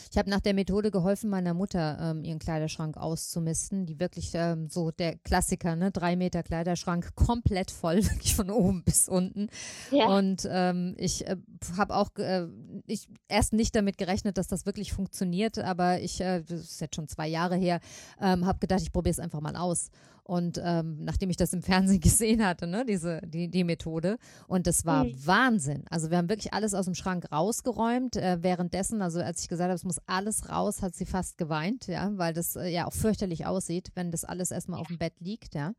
Ich 0.10 0.18
habe 0.18 0.30
nach 0.30 0.40
der 0.40 0.54
Methode 0.54 0.90
geholfen, 0.90 1.30
meiner 1.30 1.54
Mutter 1.54 1.98
ähm, 2.02 2.24
ihren 2.24 2.40
Kleiderschrank 2.40 2.96
auszumisten, 2.98 3.86
die 3.86 4.00
wirklich 4.00 4.32
ähm, 4.34 4.70
so 4.70 4.90
der 4.90 5.18
Klassiker, 5.18 5.76
ne, 5.76 5.92
drei 5.92 6.16
Meter 6.16 6.44
Kleiderschrank, 6.44 7.14
komplett 7.14 7.70
voll, 7.72 7.98
wirklich 8.10 8.34
von 8.34 8.50
oben 8.50 8.84
bis 8.84 9.10
unten. 9.10 9.50
Ja. 9.92 10.08
Und 10.08 10.48
ähm, 10.50 10.96
ich 10.98 11.28
äh, 11.28 11.36
habe 11.78 11.94
auch, 11.94 12.16
äh, 12.16 12.48
ich 12.88 13.08
erst 13.28 13.54
nicht 13.54 13.76
damit 13.76 13.98
gerechnet, 13.98 14.38
dass 14.38 14.48
das 14.48 14.66
wirklich 14.66 14.94
funktioniert, 14.94 15.60
aber 15.60 16.00
ich, 16.00 16.22
äh, 16.22 16.42
das 16.42 16.62
ist 16.62 16.82
jetzt 16.82 16.96
schon 16.96 17.10
zwei 17.10 17.28
Jahre 17.28 17.58
her, 17.58 17.82
ähm, 18.22 18.46
habe 18.46 18.60
gedacht, 18.60 18.82
ich 18.82 18.94
probiere 18.94 19.12
es 19.12 19.20
einfach 19.20 19.42
mal 19.42 19.58
aus. 19.58 19.92
Und 20.28 20.62
ähm, 20.62 21.06
nachdem 21.06 21.30
ich 21.30 21.38
das 21.38 21.54
im 21.54 21.62
Fernsehen 21.62 22.00
gesehen 22.02 22.46
hatte, 22.46 22.68
ne, 22.68 22.84
diese, 22.86 23.22
die, 23.26 23.48
die 23.48 23.64
Methode. 23.64 24.18
Und 24.48 24.68
das 24.68 24.86
war 24.86 25.06
mhm. 25.06 25.16
Wahnsinn. 25.26 25.86
Also 25.90 26.12
wir 26.12 26.18
haben 26.18 26.28
wirklich 26.28 26.54
alles 26.54 26.74
aus 26.74 26.84
dem 26.84 26.96
Schrank 26.96 27.32
rausgeräumt. 27.32 28.18
Äh, 28.18 28.40
währenddessen, 28.42 29.02
also 29.02 29.22
als 29.22 29.42
ich 29.42 29.48
gesagt 29.48 29.70
habe, 29.70 29.76
es 29.76 29.86
muss 29.86 30.00
alles 30.06 30.50
raus, 30.50 30.82
hat 30.82 30.96
sie 30.96 31.06
fast 31.06 31.38
geweint, 31.38 31.88
ja, 31.88 32.12
weil 32.18 32.34
das 32.34 32.58
äh, 32.58 32.68
ja 32.68 32.88
auch 32.88 32.94
fürchterlich 32.94 33.46
aussieht, 33.46 33.92
wenn 33.96 34.12
das 34.12 34.26
alles 34.26 34.52
erstmal 34.52 34.82
auf 34.82 34.88
dem 34.88 34.98
Bett 34.98 35.14
liegt, 35.20 35.56
ja. 35.56 35.74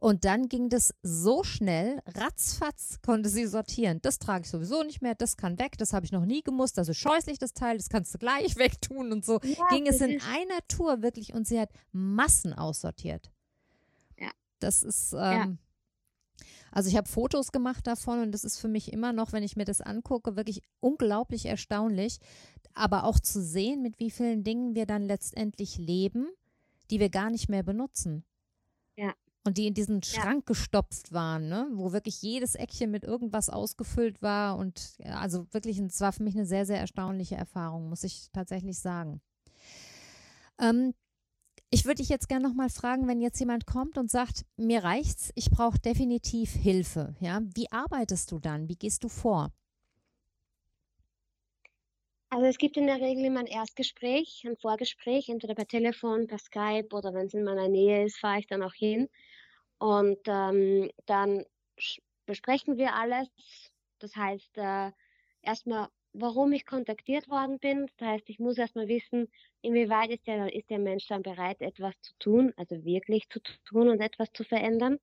Und 0.00 0.24
dann 0.24 0.48
ging 0.48 0.68
das 0.68 0.92
so 1.02 1.44
schnell, 1.44 2.00
ratzfatz 2.16 2.98
konnte 3.00 3.28
sie 3.28 3.46
sortieren. 3.46 4.00
Das 4.02 4.18
trage 4.18 4.42
ich 4.42 4.50
sowieso 4.50 4.82
nicht 4.82 5.02
mehr, 5.02 5.14
das 5.14 5.36
kann 5.36 5.58
weg, 5.60 5.78
das 5.78 5.92
habe 5.92 6.04
ich 6.04 6.10
noch 6.10 6.24
nie 6.24 6.42
gemusst. 6.42 6.80
Also 6.80 6.92
scheußlich 6.92 7.38
das 7.38 7.54
Teil, 7.54 7.76
das 7.76 7.88
kannst 7.88 8.12
du 8.12 8.18
gleich 8.18 8.56
wegtun 8.58 9.12
und 9.12 9.24
so. 9.24 9.38
Ja, 9.42 9.68
ging 9.70 9.86
es 9.86 10.00
in 10.00 10.20
einer 10.20 10.58
Tour 10.66 11.02
wirklich 11.02 11.32
und 11.32 11.46
sie 11.46 11.60
hat 11.60 11.70
Massen 11.92 12.52
aussortiert. 12.52 13.30
Das 14.64 14.82
ist, 14.82 15.12
ähm, 15.12 15.18
ja. 15.18 16.46
also 16.72 16.88
ich 16.88 16.96
habe 16.96 17.08
Fotos 17.08 17.52
gemacht 17.52 17.86
davon 17.86 18.20
und 18.20 18.32
das 18.32 18.44
ist 18.44 18.58
für 18.58 18.68
mich 18.68 18.92
immer 18.92 19.12
noch, 19.12 19.32
wenn 19.32 19.42
ich 19.42 19.56
mir 19.56 19.66
das 19.66 19.82
angucke, 19.82 20.36
wirklich 20.36 20.62
unglaublich 20.80 21.46
erstaunlich. 21.46 22.18
Aber 22.72 23.04
auch 23.04 23.20
zu 23.20 23.42
sehen, 23.42 23.82
mit 23.82 24.00
wie 24.00 24.10
vielen 24.10 24.42
Dingen 24.42 24.74
wir 24.74 24.86
dann 24.86 25.04
letztendlich 25.04 25.76
leben, 25.76 26.28
die 26.90 26.98
wir 26.98 27.10
gar 27.10 27.30
nicht 27.30 27.48
mehr 27.48 27.62
benutzen. 27.62 28.24
Ja. 28.96 29.14
Und 29.46 29.58
die 29.58 29.66
in 29.66 29.74
diesen 29.74 30.02
Schrank 30.02 30.44
ja. 30.44 30.46
gestopft 30.46 31.12
waren, 31.12 31.48
ne? 31.48 31.68
wo 31.74 31.92
wirklich 31.92 32.22
jedes 32.22 32.54
Eckchen 32.54 32.90
mit 32.90 33.04
irgendwas 33.04 33.50
ausgefüllt 33.50 34.22
war. 34.22 34.56
Und 34.56 34.96
also 35.04 35.46
wirklich, 35.52 35.78
es 35.78 36.00
war 36.00 36.12
für 36.12 36.22
mich 36.22 36.34
eine 36.34 36.46
sehr, 36.46 36.64
sehr 36.64 36.80
erstaunliche 36.80 37.36
Erfahrung, 37.36 37.90
muss 37.90 38.02
ich 38.02 38.30
tatsächlich 38.32 38.78
sagen. 38.78 39.20
Ähm, 40.58 40.94
ich 41.74 41.84
würde 41.84 41.96
dich 41.96 42.08
jetzt 42.08 42.28
gerne 42.28 42.46
noch 42.46 42.54
mal 42.54 42.68
fragen, 42.68 43.08
wenn 43.08 43.20
jetzt 43.20 43.40
jemand 43.40 43.66
kommt 43.66 43.98
und 43.98 44.08
sagt, 44.08 44.44
mir 44.56 44.84
reicht's, 44.84 45.32
ich 45.34 45.50
brauche 45.50 45.76
definitiv 45.80 46.52
Hilfe. 46.52 47.16
Ja, 47.18 47.40
wie 47.56 47.72
arbeitest 47.72 48.30
du 48.30 48.38
dann? 48.38 48.68
Wie 48.68 48.76
gehst 48.76 49.02
du 49.02 49.08
vor? 49.08 49.50
Also 52.30 52.46
es 52.46 52.58
gibt 52.58 52.76
in 52.76 52.86
der 52.86 53.00
Regel 53.00 53.24
immer 53.24 53.40
ein 53.40 53.46
Erstgespräch, 53.46 54.44
ein 54.46 54.56
Vorgespräch, 54.56 55.28
entweder 55.28 55.56
per 55.56 55.66
Telefon, 55.66 56.28
per 56.28 56.38
Skype 56.38 56.94
oder 56.94 57.12
wenn 57.12 57.26
es 57.26 57.34
in 57.34 57.42
meiner 57.42 57.68
Nähe 57.68 58.04
ist, 58.04 58.18
fahre 58.18 58.38
ich 58.38 58.46
dann 58.46 58.62
auch 58.62 58.74
hin. 58.74 59.08
Und 59.78 60.20
ähm, 60.26 60.92
dann 61.06 61.44
besprechen 62.24 62.76
wir 62.76 62.94
alles. 62.94 63.28
Das 63.98 64.14
heißt, 64.14 64.58
äh, 64.58 64.92
erstmal 65.42 65.88
warum 66.14 66.52
ich 66.52 66.66
kontaktiert 66.66 67.28
worden 67.28 67.58
bin. 67.60 67.86
Das 67.98 68.08
heißt, 68.08 68.30
ich 68.30 68.40
muss 68.40 68.58
erstmal 68.58 68.88
wissen, 68.88 69.28
inwieweit 69.62 70.10
ist 70.10 70.26
der, 70.28 70.54
ist 70.54 70.70
der 70.70 70.80
Mensch 70.80 71.06
dann 71.08 71.22
bereit, 71.22 71.60
etwas 71.62 71.94
zu 72.02 72.14
tun, 72.20 72.54
also 72.56 72.84
wirklich 72.84 73.28
zu 73.30 73.40
tun 73.66 73.88
und 73.90 74.00
etwas 74.00 74.32
zu 74.32 74.44
verändern. 74.44 74.98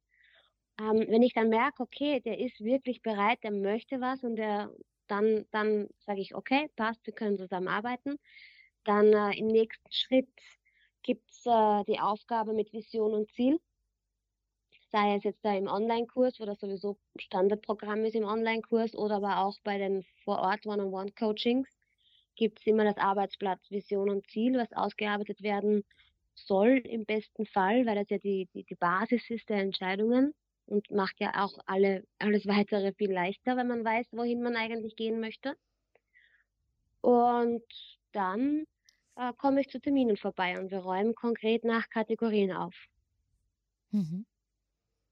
ähm, 0.80 1.06
wenn 1.10 1.24
ich 1.24 1.34
dann 1.34 1.50
merke, 1.50 1.84
okay, 1.84 2.22
der 2.22 2.40
ist 2.40 2.62
wirklich 2.62 3.02
bereit, 3.02 3.40
der 3.44 3.52
möchte 3.52 4.02
was 4.02 4.24
und 4.24 4.36
der, 4.38 4.72
dann, 5.08 5.46
dann 5.52 5.90
sage 6.00 6.22
ich, 6.22 6.36
okay, 6.36 6.70
passt, 6.76 7.06
wir 7.06 7.14
können 7.14 7.38
zusammenarbeiten. 7.38 8.18
Dann 8.86 9.14
äh, 9.14 9.38
im 9.40 9.48
nächsten 9.48 9.92
Schritt 9.92 10.30
gibt 11.04 11.30
es 11.32 11.46
äh, 11.46 11.84
die 11.86 12.00
Aufgabe 12.00 12.54
mit 12.54 12.74
Vision 12.74 13.14
und 13.14 13.32
Ziel. 13.34 13.60
Sei 14.92 15.16
es 15.16 15.24
jetzt 15.24 15.44
da 15.46 15.56
im 15.56 15.68
Online-Kurs, 15.68 16.40
wo 16.40 16.46
das 16.46 16.60
sowieso 16.60 16.98
Standardprogramm 17.18 18.04
ist 18.06 18.16
im 18.16 18.26
Online-Kurs 18.26 18.96
oder 18.96 19.16
aber 19.16 19.40
auch 19.40 19.58
bei 19.64 19.78
den 19.78 20.04
Vor-Ort 20.24 20.66
One-on-One-Coachings 20.66 21.70
gibt 22.36 22.60
es 22.60 22.68
immer 22.68 22.84
das 22.84 22.98
Arbeitsblatt 22.98 23.60
Vision 23.70 24.10
und 24.10 24.28
Ziel, 24.28 24.58
was 24.58 24.72
ausgearbeitet 24.74 25.42
werden 25.44 25.84
soll 26.36 26.82
im 26.86 27.06
besten 27.06 27.46
Fall, 27.46 27.86
weil 27.86 27.96
das 27.96 28.10
ja 28.10 28.18
die, 28.18 28.48
die, 28.54 28.64
die 28.64 28.76
Basis 28.76 29.30
ist 29.30 29.50
der 29.50 29.58
Entscheidungen 29.58 30.34
und 30.66 30.90
macht 30.92 31.20
ja 31.20 31.44
auch 31.44 31.58
alle, 31.66 32.04
alles 32.20 32.48
weitere 32.48 32.94
viel 32.94 33.12
leichter, 33.12 33.58
wenn 33.58 33.68
man 33.68 33.84
weiß, 33.84 34.08
wohin 34.12 34.42
man 34.42 34.56
eigentlich 34.56 34.96
gehen 34.96 35.20
möchte. 35.20 35.56
Und 37.02 37.64
dann 38.12 38.66
äh, 39.16 39.34
komme 39.38 39.62
ich 39.62 39.70
zu 39.70 39.80
Terminen 39.80 40.18
vorbei 40.18 40.60
und 40.60 40.72
wir 40.72 40.80
räumen 40.80 41.16
konkret 41.16 41.64
nach 41.64 41.90
Kategorien 41.90 42.52
auf. 42.52 42.76
Mhm. 43.92 44.26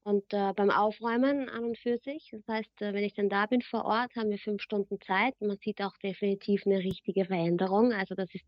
Und 0.02 0.32
äh, 0.32 0.52
beim 0.54 0.70
Aufräumen 0.70 1.48
an 1.50 1.64
und 1.64 1.78
für 1.78 1.98
sich, 1.98 2.30
das 2.32 2.46
heißt, 2.48 2.82
äh, 2.82 2.94
wenn 2.94 3.04
ich 3.04 3.14
dann 3.14 3.28
da 3.28 3.46
bin 3.46 3.60
vor 3.60 3.84
Ort, 3.84 4.16
haben 4.16 4.30
wir 4.30 4.38
fünf 4.38 4.62
Stunden 4.62 4.98
Zeit. 5.00 5.34
Man 5.40 5.58
sieht 5.58 5.82
auch 5.82 5.96
definitiv 5.98 6.66
eine 6.66 6.78
richtige 6.78 7.26
Veränderung. 7.26 7.92
Also 7.92 8.14
das 8.14 8.34
ist, 8.34 8.46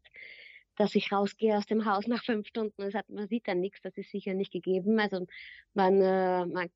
dass 0.77 0.95
ich 0.95 1.13
rausgehe 1.13 1.57
aus 1.57 1.67
dem 1.67 1.85
Haus 1.85 2.07
nach 2.09 2.25
fünf 2.25 2.49
Stunden. 2.49 2.75
Das 2.79 2.95
hat, 2.95 3.09
man 3.11 3.29
sieht 3.29 3.49
dann 3.49 3.61
nichts, 3.61 3.83
das 3.83 3.97
ist 3.97 4.11
sicher 4.11 4.35
nicht 4.35 4.53
gegeben. 4.53 4.99
Also 4.99 5.27
man, 5.75 6.01
äh, 6.01 6.47
man 6.47 6.71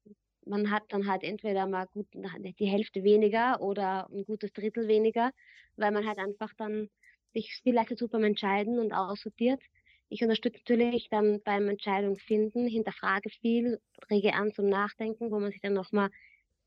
man 0.46 0.70
hat 0.70 0.84
dann 0.88 1.08
halt 1.08 1.22
entweder 1.24 1.66
mal 1.66 1.86
gut 1.86 2.06
die 2.14 2.66
Hälfte 2.66 3.02
weniger 3.02 3.60
oder 3.60 4.08
ein 4.10 4.24
gutes 4.24 4.52
Drittel 4.52 4.88
weniger, 4.88 5.32
weil 5.76 5.90
man 5.90 6.06
halt 6.06 6.18
einfach 6.18 6.52
dann 6.56 6.88
sich 7.34 7.60
viel 7.62 7.74
leichter 7.74 7.96
tut 7.96 8.12
beim 8.12 8.24
Entscheiden 8.24 8.78
und 8.78 8.92
aussortiert. 8.92 9.60
Ich 10.08 10.22
unterstütze 10.22 10.58
natürlich 10.60 11.08
dann 11.10 11.42
beim 11.42 11.68
Entscheidung 11.68 12.16
finden, 12.16 12.66
hinterfrage 12.66 13.28
viel, 13.30 13.80
rege 14.10 14.34
an 14.34 14.52
zum 14.52 14.68
Nachdenken, 14.68 15.30
wo 15.30 15.40
man 15.40 15.50
sich 15.50 15.60
dann 15.60 15.74
nochmal 15.74 16.10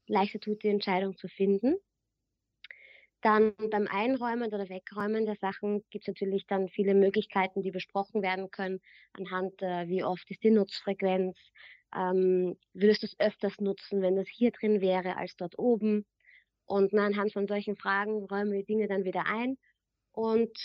leichter 0.08 0.40
tut, 0.40 0.64
die 0.64 0.68
Entscheidung 0.70 1.16
zu 1.16 1.28
finden. 1.28 1.76
Dann 3.22 3.54
beim 3.70 3.88
Einräumen 3.88 4.54
oder 4.54 4.70
Wegräumen 4.70 5.26
der 5.26 5.36
Sachen 5.36 5.84
gibt 5.90 6.04
es 6.04 6.08
natürlich 6.08 6.48
dann 6.48 6.70
viele 6.70 6.94
Möglichkeiten, 6.94 7.62
die 7.62 7.72
besprochen 7.72 8.22
werden 8.22 8.50
können, 8.50 8.80
anhand 9.14 9.62
äh, 9.62 9.88
wie 9.88 10.04
oft 10.04 10.30
ist 10.32 10.44
die 10.44 10.52
Nutzfrequenz, 10.52 11.38
ähm, 11.96 12.58
würdest 12.74 13.04
du 13.04 13.08
es 13.08 13.20
öfters 13.20 13.60
nutzen, 13.60 14.02
wenn 14.02 14.16
das 14.16 14.28
hier 14.28 14.52
drin 14.52 14.80
wäre 14.80 15.18
als 15.18 15.36
dort 15.36 15.58
oben? 15.58 16.06
Und 16.66 16.94
na, 16.94 17.06
anhand 17.06 17.34
von 17.34 17.48
solchen 17.48 17.76
Fragen 17.76 18.26
räumen 18.26 18.52
wir 18.52 18.60
die 18.60 18.66
Dinge 18.66 18.88
dann 18.88 19.04
wieder 19.04 19.26
ein. 19.26 19.58
Und 20.12 20.58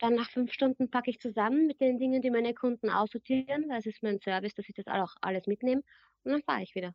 dann 0.00 0.14
nach 0.14 0.30
fünf 0.30 0.52
Stunden 0.52 0.90
packe 0.90 1.10
ich 1.10 1.20
zusammen 1.20 1.66
mit 1.66 1.80
den 1.80 1.98
Dingen, 1.98 2.22
die 2.22 2.30
meine 2.30 2.54
Kunden 2.54 2.90
aussortieren. 2.90 3.68
Das 3.68 3.86
ist 3.86 4.02
mein 4.02 4.20
Service, 4.20 4.54
dass 4.54 4.68
ich 4.68 4.74
das 4.74 4.86
auch 4.86 5.14
alles 5.20 5.46
mitnehme. 5.46 5.82
Und 6.24 6.32
dann 6.32 6.42
fahre 6.42 6.62
ich 6.62 6.74
wieder. 6.74 6.94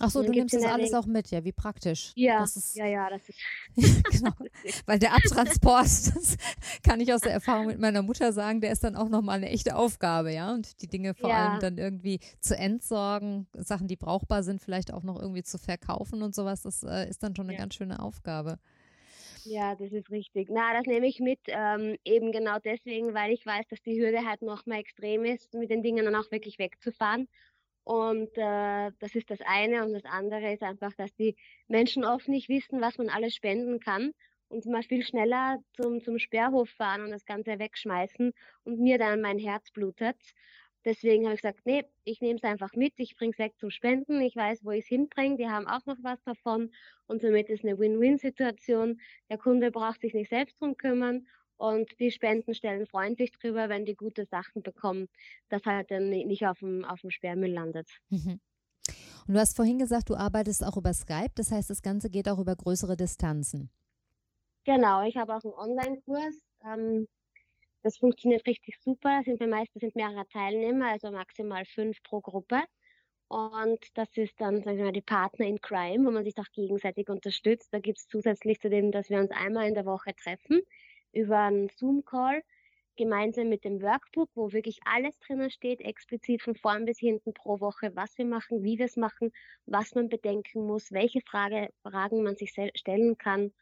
Ach 0.00 0.10
so, 0.10 0.22
du 0.22 0.32
nimmst 0.32 0.54
das 0.54 0.64
alles 0.64 0.94
auch 0.94 1.06
mit, 1.06 1.30
ja, 1.30 1.44
wie 1.44 1.52
praktisch. 1.52 2.12
Ja, 2.16 2.42
ist, 2.42 2.74
ja, 2.74 2.86
ja, 2.86 3.08
das 3.08 3.28
ist. 3.28 3.38
genau. 4.10 4.32
Weil 4.86 4.98
der 4.98 5.14
Abtransport, 5.14 5.84
das 5.84 6.36
kann 6.82 6.98
ich 7.00 7.12
aus 7.12 7.20
der 7.20 7.32
Erfahrung 7.32 7.66
mit 7.66 7.78
meiner 7.78 8.02
Mutter 8.02 8.32
sagen, 8.32 8.60
der 8.60 8.72
ist 8.72 8.82
dann 8.82 8.96
auch 8.96 9.08
nochmal 9.08 9.36
eine 9.36 9.50
echte 9.50 9.76
Aufgabe, 9.76 10.32
ja. 10.32 10.52
Und 10.52 10.80
die 10.82 10.88
Dinge 10.88 11.14
vor 11.14 11.30
ja. 11.30 11.50
allem 11.50 11.60
dann 11.60 11.78
irgendwie 11.78 12.18
zu 12.40 12.56
entsorgen, 12.56 13.46
Sachen, 13.54 13.86
die 13.86 13.96
brauchbar 13.96 14.42
sind, 14.42 14.60
vielleicht 14.60 14.92
auch 14.92 15.04
noch 15.04 15.20
irgendwie 15.20 15.44
zu 15.44 15.58
verkaufen 15.58 16.22
und 16.22 16.34
sowas, 16.34 16.62
das 16.62 16.82
äh, 16.82 17.08
ist 17.08 17.22
dann 17.22 17.36
schon 17.36 17.46
eine 17.46 17.54
ja. 17.54 17.60
ganz 17.60 17.74
schöne 17.74 18.00
Aufgabe. 18.00 18.58
Ja, 19.44 19.74
das 19.74 19.90
ist 19.92 20.10
richtig. 20.10 20.48
Na, 20.50 20.72
das 20.72 20.86
nehme 20.86 21.06
ich 21.08 21.18
mit, 21.18 21.40
ähm, 21.48 21.96
eben 22.04 22.30
genau 22.30 22.58
deswegen, 22.60 23.12
weil 23.12 23.32
ich 23.32 23.44
weiß, 23.44 23.66
dass 23.68 23.82
die 23.82 24.00
Hürde 24.00 24.24
halt 24.24 24.40
nochmal 24.42 24.78
extrem 24.78 25.24
ist, 25.24 25.52
mit 25.54 25.70
den 25.70 25.82
Dingen 25.82 26.04
dann 26.04 26.14
auch 26.14 26.30
wirklich 26.30 26.58
wegzufahren. 26.60 27.28
Und 27.84 28.30
äh, 28.38 28.92
das 29.00 29.14
ist 29.16 29.30
das 29.30 29.40
eine. 29.44 29.84
Und 29.84 29.94
das 29.94 30.04
andere 30.04 30.52
ist 30.52 30.62
einfach, 30.62 30.92
dass 30.94 31.14
die 31.16 31.36
Menschen 31.68 32.04
oft 32.04 32.28
nicht 32.28 32.48
wissen, 32.48 32.80
was 32.80 32.98
man 32.98 33.08
alles 33.08 33.34
spenden 33.34 33.80
kann 33.80 34.12
und 34.48 34.64
mal 34.66 34.82
viel 34.84 35.02
schneller 35.04 35.58
zum, 35.74 36.00
zum 36.02 36.18
Sperrhof 36.20 36.70
fahren 36.70 37.02
und 37.02 37.10
das 37.10 37.24
Ganze 37.26 37.58
wegschmeißen 37.58 38.32
und 38.64 38.78
mir 38.80 38.98
dann 38.98 39.20
mein 39.22 39.38
Herz 39.38 39.70
blutet. 39.72 40.18
Deswegen 40.84 41.24
habe 41.24 41.34
ich 41.34 41.42
gesagt, 41.42 41.60
nee, 41.64 41.84
ich 42.04 42.20
nehme 42.20 42.36
es 42.36 42.42
einfach 42.42 42.72
mit, 42.74 42.94
ich 42.96 43.16
bringe 43.16 43.32
es 43.32 43.38
weg 43.38 43.54
zum 43.58 43.70
Spenden, 43.70 44.20
ich 44.20 44.34
weiß, 44.34 44.64
wo 44.64 44.72
ich 44.72 44.84
es 44.84 44.88
hinbringe, 44.88 45.36
die 45.36 45.48
haben 45.48 45.66
auch 45.68 45.86
noch 45.86 45.98
was 46.02 46.22
davon 46.24 46.72
und 47.06 47.22
somit 47.22 47.48
ist 47.48 47.64
eine 47.64 47.78
Win-Win-Situation. 47.78 49.00
Der 49.30 49.38
Kunde 49.38 49.70
braucht 49.70 50.00
sich 50.00 50.12
nicht 50.14 50.30
selbst 50.30 50.60
drum 50.60 50.76
kümmern 50.76 51.26
und 51.56 51.88
die 52.00 52.10
Spenden 52.10 52.54
stellen 52.54 52.86
freundlich 52.86 53.30
drüber, 53.32 53.68
wenn 53.68 53.84
die 53.84 53.94
gute 53.94 54.26
Sachen 54.26 54.62
bekommen, 54.62 55.08
dass 55.48 55.64
halt 55.64 55.90
dann 55.92 56.10
nicht 56.10 56.44
auf 56.46 56.58
dem, 56.58 56.84
auf 56.84 57.00
dem 57.00 57.10
Sperrmüll 57.10 57.52
landet. 57.52 57.88
Mhm. 58.08 58.40
Und 59.28 59.34
du 59.34 59.38
hast 59.38 59.54
vorhin 59.54 59.78
gesagt, 59.78 60.10
du 60.10 60.16
arbeitest 60.16 60.64
auch 60.64 60.76
über 60.76 60.92
Skype, 60.92 61.30
das 61.36 61.52
heißt, 61.52 61.70
das 61.70 61.82
Ganze 61.82 62.10
geht 62.10 62.28
auch 62.28 62.40
über 62.40 62.56
größere 62.56 62.96
Distanzen. 62.96 63.70
Genau, 64.64 65.06
ich 65.06 65.16
habe 65.16 65.34
auch 65.34 65.44
einen 65.44 65.54
Online-Kurs. 65.54 66.34
Ähm, 66.64 67.06
das 67.82 67.98
funktioniert 67.98 68.46
richtig 68.46 68.78
super. 68.80 69.22
Sind 69.24 69.40
wir 69.40 69.46
meist, 69.48 69.74
das 69.74 69.80
sind 69.80 69.96
mehrere 69.96 70.26
Teilnehmer, 70.28 70.90
also 70.90 71.10
maximal 71.10 71.64
fünf 71.64 72.02
pro 72.02 72.20
Gruppe. 72.20 72.62
Und 73.28 73.78
das 73.94 74.08
ist 74.16 74.40
dann, 74.40 74.62
sagen 74.62 74.76
wir 74.78 74.84
mal, 74.84 74.92
die 74.92 75.00
Partner 75.00 75.46
in 75.46 75.60
Crime, 75.60 76.06
wo 76.06 76.10
man 76.10 76.24
sich 76.24 76.36
auch 76.38 76.50
gegenseitig 76.52 77.08
unterstützt. 77.08 77.72
Da 77.72 77.78
gibt 77.80 77.98
es 77.98 78.06
zusätzlich 78.06 78.60
zu 78.60 78.68
dem, 78.68 78.92
dass 78.92 79.08
wir 79.10 79.18
uns 79.18 79.30
einmal 79.30 79.68
in 79.68 79.74
der 79.74 79.86
Woche 79.86 80.14
treffen 80.14 80.60
über 81.12 81.38
einen 81.38 81.68
Zoom-Call 81.70 82.42
gemeinsam 82.96 83.48
mit 83.48 83.64
dem 83.64 83.80
Workbook, 83.80 84.30
wo 84.34 84.52
wirklich 84.52 84.80
alles 84.84 85.18
drinnen 85.20 85.50
steht, 85.50 85.80
explizit 85.80 86.42
von 86.42 86.54
vorn 86.54 86.84
bis 86.84 86.98
hinten 86.98 87.32
pro 87.32 87.58
Woche, 87.60 87.96
was 87.96 88.16
wir 88.18 88.26
machen, 88.26 88.62
wie 88.62 88.78
wir 88.78 88.86
es 88.86 88.96
machen, 88.96 89.32
was 89.66 89.94
man 89.94 90.08
bedenken 90.10 90.66
muss, 90.66 90.92
welche 90.92 91.22
Frage, 91.22 91.70
Fragen 91.82 92.22
man 92.22 92.36
sich 92.36 92.52
stellen 92.74 93.16
kann 93.16 93.52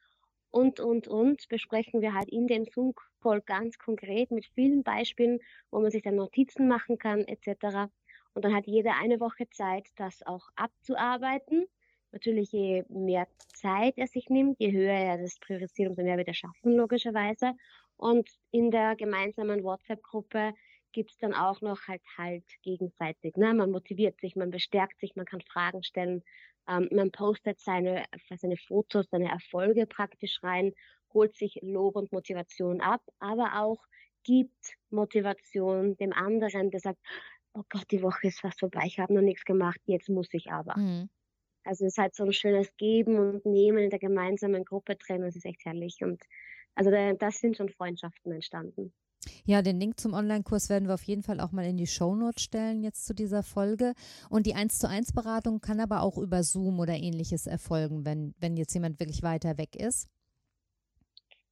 und, 0.50 0.80
und, 0.80 1.08
und, 1.08 1.48
besprechen 1.48 2.00
wir 2.00 2.14
halt 2.14 2.28
in 2.28 2.46
dem 2.46 2.64
Zoom-Call 2.64 3.40
ganz 3.42 3.78
konkret 3.78 4.30
mit 4.30 4.46
vielen 4.54 4.82
Beispielen, 4.82 5.38
wo 5.70 5.80
man 5.80 5.90
sich 5.90 6.02
dann 6.02 6.16
Notizen 6.16 6.68
machen 6.68 6.98
kann, 6.98 7.20
etc. 7.20 7.90
Und 8.34 8.44
dann 8.44 8.54
hat 8.54 8.66
jeder 8.66 8.96
eine 8.96 9.20
Woche 9.20 9.48
Zeit, 9.50 9.88
das 9.96 10.24
auch 10.26 10.48
abzuarbeiten. 10.56 11.66
Natürlich, 12.12 12.50
je 12.50 12.84
mehr 12.88 13.28
Zeit 13.54 13.96
er 13.96 14.08
sich 14.08 14.28
nimmt, 14.30 14.58
je 14.58 14.72
höher 14.72 14.92
er 14.92 15.18
das 15.18 15.38
priorisiert, 15.38 15.90
umso 15.90 16.02
mehr 16.02 16.16
wird 16.16 16.28
er 16.28 16.34
schaffen, 16.34 16.74
logischerweise. 16.74 17.54
Und 17.96 18.28
in 18.50 18.70
der 18.70 18.96
gemeinsamen 18.96 19.62
WhatsApp-Gruppe 19.62 20.54
gibt 20.92 21.12
es 21.12 21.18
dann 21.18 21.34
auch 21.34 21.60
noch 21.60 21.86
halt 21.88 22.02
halt 22.16 22.44
gegenseitig. 22.62 23.36
Ne? 23.36 23.54
Man 23.54 23.70
motiviert 23.70 24.20
sich, 24.20 24.36
man 24.36 24.50
bestärkt 24.50 24.98
sich, 25.00 25.16
man 25.16 25.26
kann 25.26 25.40
Fragen 25.40 25.82
stellen, 25.82 26.22
ähm, 26.68 26.88
man 26.92 27.10
postet 27.10 27.60
seine, 27.60 28.04
seine 28.28 28.56
Fotos, 28.56 29.08
seine 29.10 29.30
Erfolge 29.30 29.86
praktisch 29.86 30.42
rein, 30.42 30.72
holt 31.12 31.34
sich 31.36 31.58
Lob 31.62 31.96
und 31.96 32.12
Motivation 32.12 32.80
ab, 32.80 33.02
aber 33.18 33.60
auch 33.60 33.84
gibt 34.22 34.76
Motivation 34.90 35.96
dem 35.96 36.12
anderen, 36.12 36.70
der 36.70 36.80
sagt, 36.80 37.00
oh 37.54 37.62
Gott, 37.68 37.90
die 37.90 38.02
Woche 38.02 38.28
ist 38.28 38.40
fast 38.40 38.60
vorbei, 38.60 38.82
ich 38.86 38.98
habe 38.98 39.14
noch 39.14 39.22
nichts 39.22 39.44
gemacht, 39.44 39.80
jetzt 39.86 40.08
muss 40.08 40.28
ich 40.32 40.50
aber. 40.52 40.78
Mhm. 40.78 41.08
Also 41.64 41.84
es 41.84 41.92
ist 41.92 41.98
halt 41.98 42.14
so 42.14 42.24
ein 42.24 42.32
schönes 42.32 42.74
Geben 42.76 43.18
und 43.18 43.44
Nehmen 43.44 43.78
in 43.78 43.90
der 43.90 43.98
gemeinsamen 43.98 44.64
Gruppe 44.64 44.96
drin. 44.96 45.22
Das 45.22 45.36
ist 45.36 45.44
echt 45.44 45.64
herrlich. 45.64 45.98
Und 46.00 46.22
also 46.74 46.90
da, 46.90 47.12
das 47.12 47.38
sind 47.38 47.56
schon 47.56 47.68
Freundschaften 47.68 48.32
entstanden. 48.32 48.92
Ja, 49.44 49.62
den 49.62 49.78
Link 49.78 50.00
zum 50.00 50.14
Online-Kurs 50.14 50.68
werden 50.68 50.88
wir 50.88 50.94
auf 50.94 51.02
jeden 51.02 51.22
Fall 51.22 51.40
auch 51.40 51.52
mal 51.52 51.64
in 51.64 51.76
die 51.76 51.86
Shownotes 51.86 52.42
stellen 52.42 52.82
jetzt 52.82 53.04
zu 53.06 53.14
dieser 53.14 53.42
Folge. 53.42 53.94
Und 54.28 54.46
die 54.46 54.54
1 54.54 54.78
zu 54.78 54.88
1 54.88 55.12
Beratung 55.12 55.60
kann 55.60 55.80
aber 55.80 56.02
auch 56.02 56.16
über 56.16 56.42
Zoom 56.42 56.80
oder 56.80 56.94
ähnliches 56.94 57.46
erfolgen, 57.46 58.04
wenn, 58.04 58.34
wenn 58.38 58.56
jetzt 58.56 58.74
jemand 58.74 58.98
wirklich 58.98 59.22
weiter 59.22 59.58
weg 59.58 59.76
ist. 59.76 60.08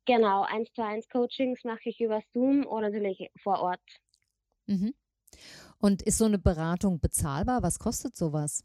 Genau, 0.07 0.43
1 0.43 0.73
zu 0.75 0.83
1 0.83 1.09
Coachings 1.11 1.64
mache 1.64 1.91
ich 1.91 2.01
über 2.01 2.23
Zoom 2.33 2.66
oder 2.66 2.89
natürlich 2.89 3.31
vor 3.43 3.61
Ort. 3.61 3.81
Mhm. 4.66 4.95
Und 5.79 6.03
ist 6.03 6.19
so 6.19 6.25
eine 6.25 6.39
Beratung 6.39 6.99
bezahlbar? 7.01 7.62
Was 7.62 7.79
kostet 7.79 8.16
sowas? 8.16 8.64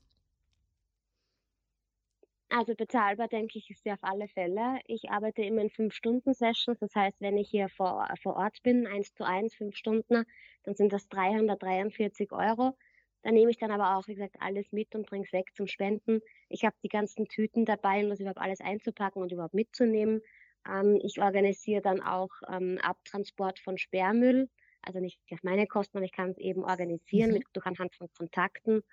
Also 2.56 2.76
bezahlbar, 2.76 3.28
denke 3.30 3.58
ich, 3.58 3.72
ist 3.72 3.82
sie 3.84 3.92
auf 3.92 4.04
alle 4.04 4.28
Fälle. 4.28 4.80
Ich 4.86 5.10
arbeite 5.10 5.42
immer 5.42 5.64
in 5.64 5.72
Fünf-Stunden-Sessions. 5.72 6.78
Das 6.80 6.94
heißt, 6.94 7.20
wenn 7.20 7.36
ich 7.36 7.50
hier 7.50 7.68
vor, 7.68 8.08
vor 8.22 8.36
Ort 8.36 8.62
bin, 8.62 8.86
eins 8.86 9.12
zu 9.16 9.26
eins, 9.26 9.56
fünf 9.56 9.76
Stunden, 9.76 10.24
dann 10.62 10.76
sind 10.76 10.94
das 10.94 11.10
343 11.10 12.32
Euro. 12.32 12.78
Da 13.24 13.32
nehme 13.32 13.50
ich 13.50 13.58
dann 13.58 13.72
aber 13.72 13.98
auch, 13.98 14.08
wie 14.08 14.14
gesagt, 14.14 14.36
alles 14.40 14.72
mit 14.72 14.94
und 14.94 15.08
bringe 15.08 15.26
es 15.26 15.34
weg 15.34 15.48
zum 15.56 15.66
Spenden. 15.66 16.22
Ich 16.48 16.64
habe 16.64 16.76
die 16.84 16.90
ganzen 16.90 17.28
Tüten 17.28 17.66
dabei, 17.66 18.04
um 18.04 18.12
das 18.12 18.20
überhaupt 18.20 18.42
alles 18.42 18.62
einzupacken 18.62 19.24
und 19.24 19.32
überhaupt 19.32 19.56
mitzunehmen. 19.56 20.22
Ähm, 20.70 21.00
ich 21.02 21.20
organisiere 21.20 21.82
dann 21.82 22.02
auch 22.02 22.30
ähm, 22.48 22.78
Abtransport 22.84 23.58
von 23.58 23.80
Sperrmüll. 23.80 24.48
Also 24.84 25.00
nicht 25.00 25.20
auf 25.32 25.42
meine 25.42 25.66
Kosten, 25.66 25.98
aber 25.98 26.06
ich 26.06 26.12
kann 26.12 26.30
es 26.30 26.38
eben 26.38 26.64
organisieren 26.64 27.30
mhm. 27.30 27.38
mit, 27.38 27.46
durch 27.54 27.66
anhand 27.66 27.96
von 27.96 28.10
Kontakten 28.16 28.84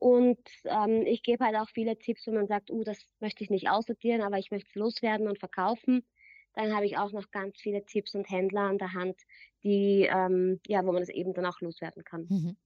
Und 0.00 0.38
ähm, 0.64 1.04
ich 1.06 1.22
gebe 1.22 1.44
halt 1.44 1.56
auch 1.56 1.68
viele 1.68 1.98
Tipps, 1.98 2.26
wenn 2.26 2.34
man 2.34 2.46
sagt, 2.46 2.70
uh, 2.70 2.82
das 2.82 2.98
möchte 3.20 3.44
ich 3.44 3.50
nicht 3.50 3.68
aussortieren, 3.68 4.22
aber 4.22 4.38
ich 4.38 4.50
möchte 4.50 4.68
es 4.70 4.74
loswerden 4.74 5.28
und 5.28 5.38
verkaufen. 5.38 6.06
Dann 6.54 6.74
habe 6.74 6.86
ich 6.86 6.96
auch 6.96 7.12
noch 7.12 7.30
ganz 7.30 7.60
viele 7.60 7.84
Tipps 7.84 8.14
und 8.14 8.28
Händler 8.28 8.62
an 8.62 8.78
der 8.78 8.94
Hand, 8.94 9.20
die, 9.62 10.08
ähm, 10.10 10.58
ja, 10.66 10.84
wo 10.84 10.92
man 10.92 11.02
das 11.02 11.10
eben 11.10 11.34
dann 11.34 11.44
auch 11.44 11.60
loswerden 11.60 12.02
kann. 12.02 12.26
Mhm. 12.30 12.56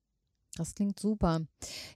Das 0.56 0.76
klingt 0.76 1.00
super. 1.00 1.40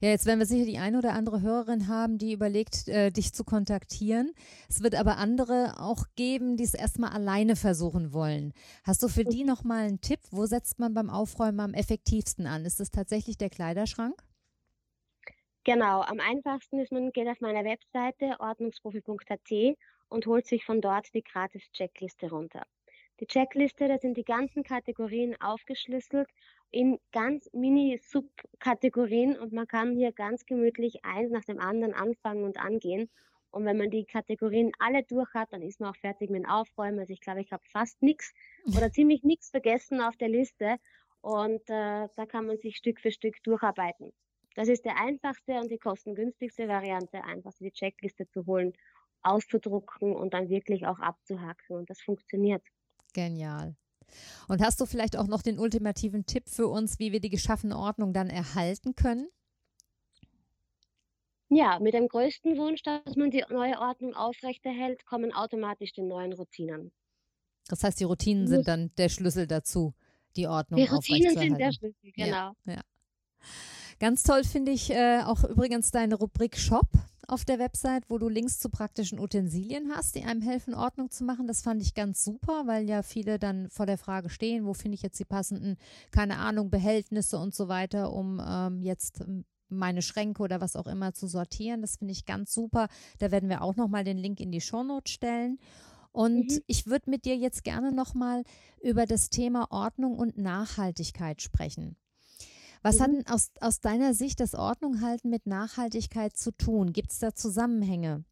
Ja, 0.01 0.09
jetzt 0.09 0.27
werden 0.27 0.41
wir 0.41 0.47
sicher 0.47 0.65
die 0.65 0.79
eine 0.79 0.99
oder 0.99 1.13
andere 1.13 1.41
Hörerin 1.41 1.87
haben, 1.87 2.19
die 2.19 2.33
überlegt, 2.33 2.89
äh, 2.89 3.13
dich 3.13 3.33
zu 3.33 3.45
kontaktieren. 3.45 4.33
Es 4.69 4.83
wird 4.83 4.97
aber 4.97 5.19
andere 5.19 5.77
auch 5.79 6.07
geben, 6.17 6.57
die 6.57 6.65
es 6.65 6.75
erstmal 6.75 7.11
alleine 7.11 7.55
versuchen 7.55 8.13
wollen. 8.13 8.53
Hast 8.83 9.05
du 9.05 9.09
für 9.09 9.25
die 9.25 9.45
nochmal 9.45 9.87
einen 9.87 10.01
Tipp? 10.01 10.19
Wo 10.33 10.47
setzt 10.47 10.81
man 10.81 10.95
beim 10.95 11.11
Aufräumen 11.11 11.61
am 11.61 11.75
effektivsten 11.75 12.49
an? 12.49 12.65
Ist 12.65 12.81
es 12.81 12.91
tatsächlich 12.91 13.39
der 13.39 13.51
Kleiderschrank? 13.51 14.21
Genau, 15.69 16.01
am 16.01 16.19
einfachsten 16.19 16.79
ist, 16.79 16.93
man 16.93 17.13
geht 17.13 17.29
auf 17.29 17.43
meine 17.43 17.63
Webseite 17.63 18.41
ordnungsprofi.at 18.41 19.77
und 20.09 20.25
holt 20.25 20.47
sich 20.47 20.65
von 20.65 20.81
dort 20.81 21.13
die 21.13 21.23
gratis 21.23 21.71
Checkliste 21.73 22.31
runter. 22.31 22.63
Die 23.21 23.27
Checkliste, 23.27 23.87
da 23.87 23.99
sind 23.99 24.17
die 24.17 24.25
ganzen 24.25 24.63
Kategorien 24.65 25.39
aufgeschlüsselt 25.43 26.27
in 26.71 26.99
ganz 27.13 27.51
mini-Subkategorien 27.53 29.39
und 29.39 29.53
man 29.53 29.67
kann 29.67 29.95
hier 29.95 30.11
ganz 30.13 30.47
gemütlich 30.47 31.05
eins 31.05 31.31
nach 31.31 31.45
dem 31.45 31.61
anderen 31.61 31.93
anfangen 31.93 32.45
und 32.45 32.59
angehen. 32.59 33.11
Und 33.51 33.67
wenn 33.67 33.77
man 33.77 33.91
die 33.91 34.07
Kategorien 34.07 34.73
alle 34.79 35.03
durch 35.03 35.35
hat, 35.35 35.53
dann 35.53 35.61
ist 35.61 35.81
man 35.81 35.91
auch 35.91 35.97
fertig 35.97 36.31
mit 36.31 36.45
dem 36.45 36.51
Aufräumen. 36.51 36.99
Also 36.99 37.13
ich 37.13 37.21
glaube, 37.21 37.43
ich 37.43 37.53
habe 37.53 37.63
fast 37.71 38.01
nichts 38.01 38.33
oder 38.75 38.91
ziemlich 38.91 39.23
nichts 39.23 39.51
vergessen 39.51 40.01
auf 40.01 40.17
der 40.17 40.31
Liste. 40.31 40.79
Und 41.21 41.61
äh, 41.69 42.09
da 42.17 42.27
kann 42.27 42.47
man 42.47 42.57
sich 42.57 42.79
Stück 42.79 43.01
für 43.01 43.11
Stück 43.11 43.43
durcharbeiten. 43.43 44.15
Das 44.59 44.67
ist 44.67 44.85
der 44.85 45.01
einfachste 45.01 45.53
und 45.61 45.71
die 45.71 45.79
kostengünstigste 45.79 46.67
Variante, 46.67 47.23
einfach 47.23 47.53
die 47.61 47.71
Checkliste 47.71 48.29
zu 48.29 48.45
holen, 48.47 48.73
auszudrucken 49.23 50.17
und 50.17 50.35
dann 50.35 50.49
wirklich 50.49 50.85
auch 50.85 50.99
abzuhaken. 50.99 51.77
Und 51.77 51.89
das 51.89 52.01
funktioniert. 52.01 52.65
Genial. 53.15 53.77
Und 54.49 54.61
hast 54.61 54.81
du 54.81 54.87
vielleicht 54.87 55.17
auch 55.17 55.29
noch 55.29 55.43
den 55.43 55.61
ultimativen 55.61 56.27
Tipp 56.27 56.49
für 56.49 56.67
uns, 56.67 56.99
wie 56.99 57.13
wir 57.13 57.21
die 57.21 57.31
geschaffene 57.31 57.79
Ordnung 57.79 58.13
dann 58.13 58.31
erhalten 58.31 58.97
können? 58.97 59.29
Ja, 61.51 61.79
mit 61.79 61.95
dem 61.95 62.09
größten 62.09 62.57
Wunsch, 62.57 62.83
dass 62.83 63.15
man 63.15 63.31
die 63.31 63.45
neue 63.51 63.79
Ordnung 63.79 64.15
aufrechterhält, 64.15 65.07
kommen 65.07 65.33
automatisch 65.33 65.93
die 65.93 66.03
neuen 66.03 66.33
Routinen. 66.33 66.91
Das 67.69 67.85
heißt, 67.85 68.01
die 68.01 68.05
Routinen 68.05 68.49
sind 68.49 68.67
dann 68.67 68.91
der 68.97 69.09
Schlüssel 69.09 69.47
dazu, 69.47 69.95
die 70.35 70.49
Ordnung 70.49 70.81
Die 70.81 70.87
Routinen 70.89 71.39
sind 71.39 71.61
der 71.61 71.71
Schlüssel, 71.71 72.11
genau. 72.13 72.55
Ja, 72.65 72.75
ja. 72.75 72.81
Ganz 74.01 74.23
toll 74.23 74.45
finde 74.45 74.71
ich 74.73 74.91
äh, 74.91 75.23
auch 75.25 75.43
übrigens 75.45 75.91
deine 75.91 76.15
Rubrik 76.15 76.57
Shop 76.57 76.87
auf 77.27 77.45
der 77.45 77.59
Website, 77.59 78.05
wo 78.09 78.19
du 78.19 78.29
Links 78.29 78.59
zu 78.59 78.71
praktischen 78.71 79.19
Utensilien 79.19 79.93
hast, 79.95 80.15
die 80.15 80.25
einem 80.25 80.41
helfen, 80.41 80.75
Ordnung 80.75 81.11
zu 81.11 81.25
machen. 81.25 81.47
Das 81.47 81.61
fand 81.63 81.83
ich 81.83 81.95
ganz 81.95 82.25
super, 82.25 82.63
weil 82.67 82.89
ja 82.89 83.03
viele 83.03 83.39
dann 83.39 83.69
vor 83.71 83.87
der 83.87 83.99
Frage 83.99 84.31
stehen, 84.31 84.65
wo 84.65 84.73
finde 84.73 84.95
ich 84.95 85.03
jetzt 85.03 85.21
die 85.21 85.27
passenden, 85.27 85.77
keine 86.11 86.39
Ahnung, 86.39 86.71
Behältnisse 86.71 87.39
und 87.39 87.55
so 87.55 87.69
weiter, 87.69 88.13
um 88.13 88.41
ähm, 88.45 88.83
jetzt 88.83 89.21
ähm, 89.21 89.45
meine 89.69 90.01
Schränke 90.01 90.43
oder 90.43 90.63
was 90.63 90.75
auch 90.75 90.87
immer 90.87 91.13
zu 91.13 91.27
sortieren. 91.27 91.83
Das 91.83 91.97
finde 91.97 92.13
ich 92.13 92.25
ganz 92.25 92.55
super. 92.55 92.89
Da 93.19 93.31
werden 93.31 93.51
wir 93.51 93.63
auch 93.63 93.77
nochmal 93.77 94.05
den 94.05 94.17
Link 94.17 94.41
in 94.41 94.51
die 94.51 94.63
Shownote 94.63 95.13
stellen. 95.13 95.59
Und 96.13 96.51
mhm. 96.51 96.61
ich 96.67 96.87
würde 96.87 97.11
mit 97.11 97.27
dir 97.27 97.37
jetzt 97.37 97.63
gerne 97.63 97.93
nochmal 97.93 98.45
über 98.81 99.05
das 99.05 99.29
Thema 99.29 99.71
Ordnung 99.71 100.17
und 100.17 100.39
Nachhaltigkeit 100.39 101.43
sprechen. 101.43 101.97
Was 102.83 102.99
mhm. 102.99 103.03
hat 103.03 103.11
denn 103.11 103.27
aus, 103.29 103.53
aus 103.61 103.81
deiner 103.81 104.15
Sicht 104.15 104.41
das 104.41 104.55
Ordnung 104.55 105.01
halten 105.01 105.31
mit 105.31 105.47
Nachhaltigkeit 105.47 106.37
zu 106.37 106.53
tun? 106.53 106.93
Gibt 106.93 107.11
es 107.11 107.19
da 107.19 107.35
Zusammenhänge? 107.35 108.25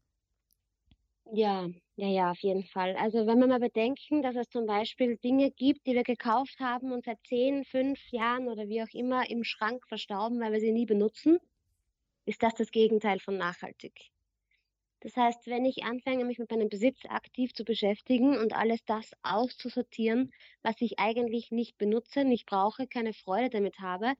Ja, 1.33 1.67
ja, 1.97 2.07
ja, 2.07 2.31
auf 2.31 2.39
jeden 2.39 2.63
Fall. 2.63 2.95
Also 2.95 3.27
wenn 3.27 3.39
wir 3.39 3.47
mal 3.47 3.59
bedenken, 3.59 4.21
dass 4.21 4.35
es 4.35 4.49
zum 4.49 4.65
Beispiel 4.65 5.17
Dinge 5.17 5.51
gibt, 5.51 5.85
die 5.85 5.93
wir 5.93 6.03
gekauft 6.03 6.59
haben 6.59 6.91
und 6.91 7.03
seit 7.05 7.19
zehn, 7.27 7.65
fünf 7.65 7.99
Jahren 8.11 8.47
oder 8.47 8.69
wie 8.69 8.81
auch 8.81 8.93
immer 8.93 9.29
im 9.29 9.43
Schrank 9.43 9.85
verstauben, 9.87 10.39
weil 10.39 10.53
wir 10.53 10.61
sie 10.61 10.71
nie 10.71 10.85
benutzen, 10.85 11.39
ist 12.25 12.43
das 12.43 12.53
das 12.55 12.71
Gegenteil 12.71 13.19
von 13.19 13.37
nachhaltig. 13.37 14.11
Das 15.01 15.15
heißt, 15.15 15.47
wenn 15.47 15.65
ich 15.65 15.83
anfange, 15.83 16.25
mich 16.25 16.39
mit 16.39 16.49
meinem 16.49 16.69
Besitz 16.69 16.99
aktiv 17.07 17.53
zu 17.53 17.63
beschäftigen 17.63 18.37
und 18.37 18.53
alles 18.53 18.83
das 18.85 19.11
auszusortieren, 19.21 20.31
was 20.63 20.75
ich 20.79 20.99
eigentlich 20.99 21.51
nicht 21.51 21.77
benutze, 21.77 22.23
nicht 22.23 22.45
brauche, 22.45 22.87
keine 22.87 23.13
Freude 23.13 23.49
damit 23.49 23.79
habe 23.79 24.13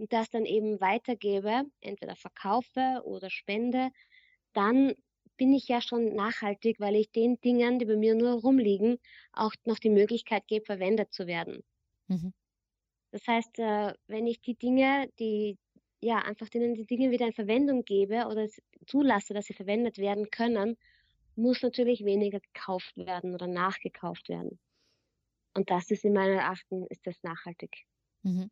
und 0.00 0.14
das 0.14 0.30
dann 0.30 0.46
eben 0.46 0.80
weitergebe, 0.80 1.64
entweder 1.82 2.16
verkaufe 2.16 3.02
oder 3.04 3.28
spende, 3.28 3.90
dann 4.54 4.94
bin 5.36 5.52
ich 5.52 5.68
ja 5.68 5.82
schon 5.82 6.14
nachhaltig, 6.14 6.80
weil 6.80 6.96
ich 6.96 7.10
den 7.10 7.38
Dingen, 7.42 7.78
die 7.78 7.84
bei 7.84 7.96
mir 7.96 8.14
nur 8.14 8.32
rumliegen, 8.40 8.98
auch 9.32 9.52
noch 9.66 9.78
die 9.78 9.90
Möglichkeit 9.90 10.46
gebe, 10.48 10.64
verwendet 10.64 11.12
zu 11.12 11.26
werden. 11.26 11.62
Mhm. 12.08 12.32
Das 13.10 13.26
heißt, 13.26 13.58
äh, 13.58 13.92
wenn 14.06 14.26
ich 14.26 14.40
die 14.40 14.54
Dinge, 14.54 15.10
die 15.18 15.58
ja 16.00 16.18
einfach 16.20 16.48
denen 16.48 16.74
die 16.74 16.86
Dinge 16.86 17.10
wieder 17.10 17.26
in 17.26 17.34
Verwendung 17.34 17.84
gebe 17.84 18.26
oder 18.26 18.48
zulasse, 18.86 19.34
dass 19.34 19.46
sie 19.46 19.54
verwendet 19.54 19.98
werden 19.98 20.30
können, 20.30 20.78
muss 21.36 21.62
natürlich 21.62 22.06
weniger 22.06 22.40
gekauft 22.40 22.96
werden 22.96 23.34
oder 23.34 23.46
nachgekauft 23.46 24.30
werden. 24.30 24.58
Und 25.54 25.70
das 25.70 25.90
ist 25.90 26.04
in 26.04 26.14
meiner 26.14 26.48
Achten 26.48 26.86
ist 26.86 27.06
das 27.06 27.22
nachhaltig. 27.22 27.84
Mhm. 28.22 28.50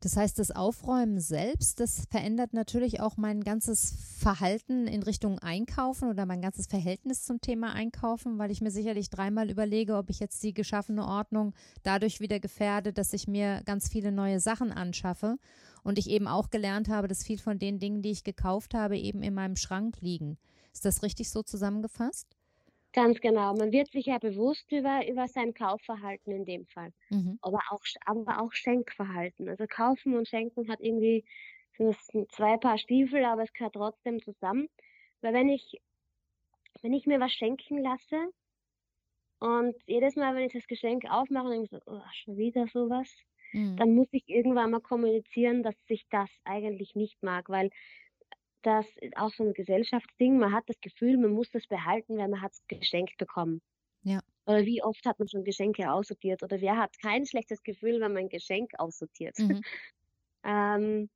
Das 0.00 0.16
heißt, 0.16 0.38
das 0.38 0.50
Aufräumen 0.50 1.20
selbst, 1.20 1.80
das 1.80 2.04
verändert 2.10 2.52
natürlich 2.52 3.00
auch 3.00 3.16
mein 3.16 3.42
ganzes 3.42 3.94
Verhalten 4.18 4.86
in 4.86 5.02
Richtung 5.02 5.38
Einkaufen 5.38 6.10
oder 6.10 6.26
mein 6.26 6.42
ganzes 6.42 6.66
Verhältnis 6.66 7.24
zum 7.24 7.40
Thema 7.40 7.72
Einkaufen, 7.72 8.38
weil 8.38 8.50
ich 8.50 8.60
mir 8.60 8.70
sicherlich 8.70 9.08
dreimal 9.08 9.50
überlege, 9.50 9.96
ob 9.96 10.10
ich 10.10 10.20
jetzt 10.20 10.42
die 10.42 10.52
geschaffene 10.52 11.06
Ordnung 11.06 11.54
dadurch 11.82 12.20
wieder 12.20 12.40
gefährde, 12.40 12.92
dass 12.92 13.14
ich 13.14 13.26
mir 13.26 13.62
ganz 13.64 13.88
viele 13.88 14.12
neue 14.12 14.38
Sachen 14.38 14.70
anschaffe 14.70 15.38
und 15.82 15.98
ich 15.98 16.10
eben 16.10 16.28
auch 16.28 16.50
gelernt 16.50 16.88
habe, 16.88 17.08
dass 17.08 17.24
viel 17.24 17.38
von 17.38 17.58
den 17.58 17.78
Dingen, 17.78 18.02
die 18.02 18.10
ich 18.10 18.22
gekauft 18.22 18.74
habe, 18.74 18.98
eben 18.98 19.22
in 19.22 19.32
meinem 19.32 19.56
Schrank 19.56 19.96
liegen. 20.00 20.36
Ist 20.74 20.84
das 20.84 21.02
richtig 21.02 21.30
so 21.30 21.42
zusammengefasst? 21.42 22.35
Ganz 22.96 23.20
genau. 23.20 23.52
Man 23.54 23.72
wird 23.72 23.92
sich 23.92 24.06
ja 24.06 24.16
bewusst 24.18 24.72
über, 24.72 25.06
über 25.06 25.28
sein 25.28 25.52
Kaufverhalten 25.52 26.32
in 26.32 26.46
dem 26.46 26.66
Fall. 26.66 26.94
Mhm. 27.10 27.38
Aber, 27.42 27.60
auch, 27.68 27.82
aber 28.06 28.40
auch 28.40 28.52
Schenkverhalten. 28.54 29.50
Also 29.50 29.66
kaufen 29.68 30.16
und 30.16 30.26
schenken 30.26 30.68
hat 30.70 30.80
irgendwie 30.80 31.26
sind 31.76 32.32
zwei 32.32 32.56
Paar 32.56 32.78
Stiefel, 32.78 33.22
aber 33.26 33.42
es 33.42 33.52
gehört 33.52 33.74
trotzdem 33.74 34.22
zusammen. 34.22 34.68
Weil 35.20 35.34
wenn 35.34 35.50
ich, 35.50 35.82
wenn 36.80 36.94
ich 36.94 37.06
mir 37.06 37.20
was 37.20 37.32
schenken 37.32 37.82
lasse 37.82 38.30
und 39.40 39.76
jedes 39.86 40.16
Mal, 40.16 40.34
wenn 40.34 40.46
ich 40.46 40.54
das 40.54 40.66
Geschenk 40.66 41.04
aufmache, 41.10 41.50
denke 41.50 41.64
ich 41.64 41.70
so, 41.70 41.80
oh, 41.84 42.00
schon 42.14 42.38
wieder 42.38 42.66
sowas, 42.68 43.14
mhm. 43.52 43.76
dann 43.76 43.94
muss 43.94 44.08
ich 44.12 44.24
irgendwann 44.26 44.70
mal 44.70 44.80
kommunizieren, 44.80 45.62
dass 45.62 45.74
ich 45.88 46.06
das 46.08 46.30
eigentlich 46.44 46.94
nicht 46.94 47.22
mag, 47.22 47.50
weil 47.50 47.68
das 48.62 48.86
ist 49.00 49.16
auch 49.16 49.32
so 49.32 49.44
ein 49.44 49.54
Gesellschaftsding. 49.54 50.38
Man 50.38 50.52
hat 50.52 50.64
das 50.66 50.80
Gefühl, 50.80 51.16
man 51.16 51.32
muss 51.32 51.50
das 51.50 51.66
behalten, 51.66 52.18
weil 52.18 52.28
man 52.28 52.42
hat 52.42 52.52
es 52.52 52.62
geschenkt 52.66 53.16
bekommen. 53.18 53.60
Ja. 54.02 54.20
Oder 54.46 54.64
wie 54.64 54.82
oft 54.82 55.04
hat 55.04 55.18
man 55.18 55.28
schon 55.28 55.44
Geschenke 55.44 55.90
aussortiert? 55.90 56.42
Oder 56.42 56.60
wer 56.60 56.76
hat 56.76 56.96
kein 57.00 57.26
schlechtes 57.26 57.62
Gefühl, 57.62 58.00
wenn 58.00 58.12
man 58.12 58.24
ein 58.24 58.28
Geschenk 58.28 58.70
aussortiert? 58.78 59.38
Mhm. 59.38 59.60
ähm, 60.44 61.10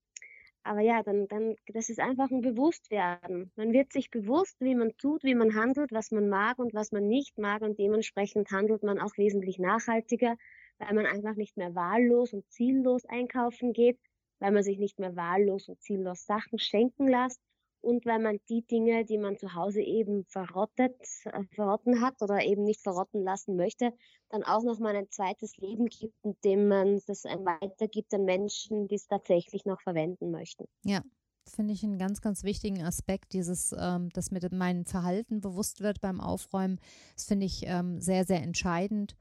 aber 0.62 0.80
ja, 0.80 1.03
dann, 1.03 1.26
dann, 1.28 1.57
das 1.68 1.88
ist 1.88 2.01
einfach 2.01 2.30
ein 2.30 2.43
Bewusstwerden. 2.43 3.51
Man 3.57 3.72
wird 3.72 3.93
sich 3.93 4.11
bewusst, 4.11 4.57
wie 4.61 4.74
man 4.74 4.97
tut, 4.99 5.24
wie 5.24 5.34
man 5.34 5.55
handelt, 5.55 5.91
was 5.91 6.11
man 6.11 6.28
mag 6.28 6.59
und 6.59 6.74
was 6.74 6.93
man 6.93 7.07
nicht 7.07 7.38
mag 7.38 7.62
und 7.62 7.78
dementsprechend 7.78 8.51
handelt 8.51 8.82
man 8.82 8.99
auch 8.99 9.16
wesentlich 9.16 9.59
nachhaltiger, 9.59 10.36
weil 10.78 10.95
man 10.95 11.07
einfach 11.07 11.34
nicht 11.34 11.57
mehr 11.57 11.74
wahllos 11.74 12.34
und 12.34 12.51
ziellos 12.51 13.07
einkaufen 13.07 13.72
geht, 13.72 13.99
weil 14.41 14.53
man 14.53 14.62
sich 14.62 14.78
nicht 14.78 14.99
mehr 14.99 15.14
wahllos 15.14 15.68
und 15.68 15.80
ziellos 15.80 16.26
Sachen 16.26 16.59
schenken 16.59 17.07
lässt 17.07 17.41
und 17.82 18.05
weil 18.05 18.18
man 18.18 18.38
die 18.49 18.62
Dinge, 18.62 19.05
die 19.05 19.18
man 19.18 19.38
zu 19.38 19.55
Hause 19.55 19.80
eben 19.80 20.24
verrottet, 20.24 20.97
äh, 21.24 21.45
verrotten 21.55 22.01
hat 22.01 22.20
oder 22.20 22.43
eben 22.43 22.64
nicht 22.64 22.82
verrotten 22.82 23.22
lassen 23.22 23.57
möchte, 23.57 23.93
dann 24.28 24.43
auch 24.43 24.62
noch 24.62 24.78
mal 24.78 24.95
ein 24.95 25.11
zweites 25.11 25.57
Leben 25.57 25.86
gibt, 25.86 26.14
indem 26.22 26.68
man 26.68 27.01
das 27.07 27.24
weitergibt 27.24 28.12
an 28.12 28.24
Menschen, 28.24 28.88
die 28.88 28.97
es 28.97 29.07
tatsächlich 29.07 29.64
noch 29.64 29.80
verwenden 29.80 30.30
möchten. 30.30 30.66
Ja, 30.84 31.03
finde 31.49 31.72
ich 31.72 31.82
einen 31.82 31.99
ganz, 31.99 32.20
ganz 32.20 32.45
wichtigen 32.45 32.82
Aspekt, 32.82 33.32
dieses, 33.32 33.74
ähm, 33.78 34.11
dass 34.11 34.30
mir 34.30 34.41
mein 34.53 34.84
Verhalten 34.84 35.41
bewusst 35.41 35.80
wird 35.80 36.01
beim 36.01 36.20
Aufräumen. 36.20 36.80
Das 37.14 37.24
finde 37.24 37.47
ich 37.47 37.64
ähm, 37.66 38.01
sehr, 38.01 38.24
sehr 38.24 38.43
entscheidend 38.43 39.16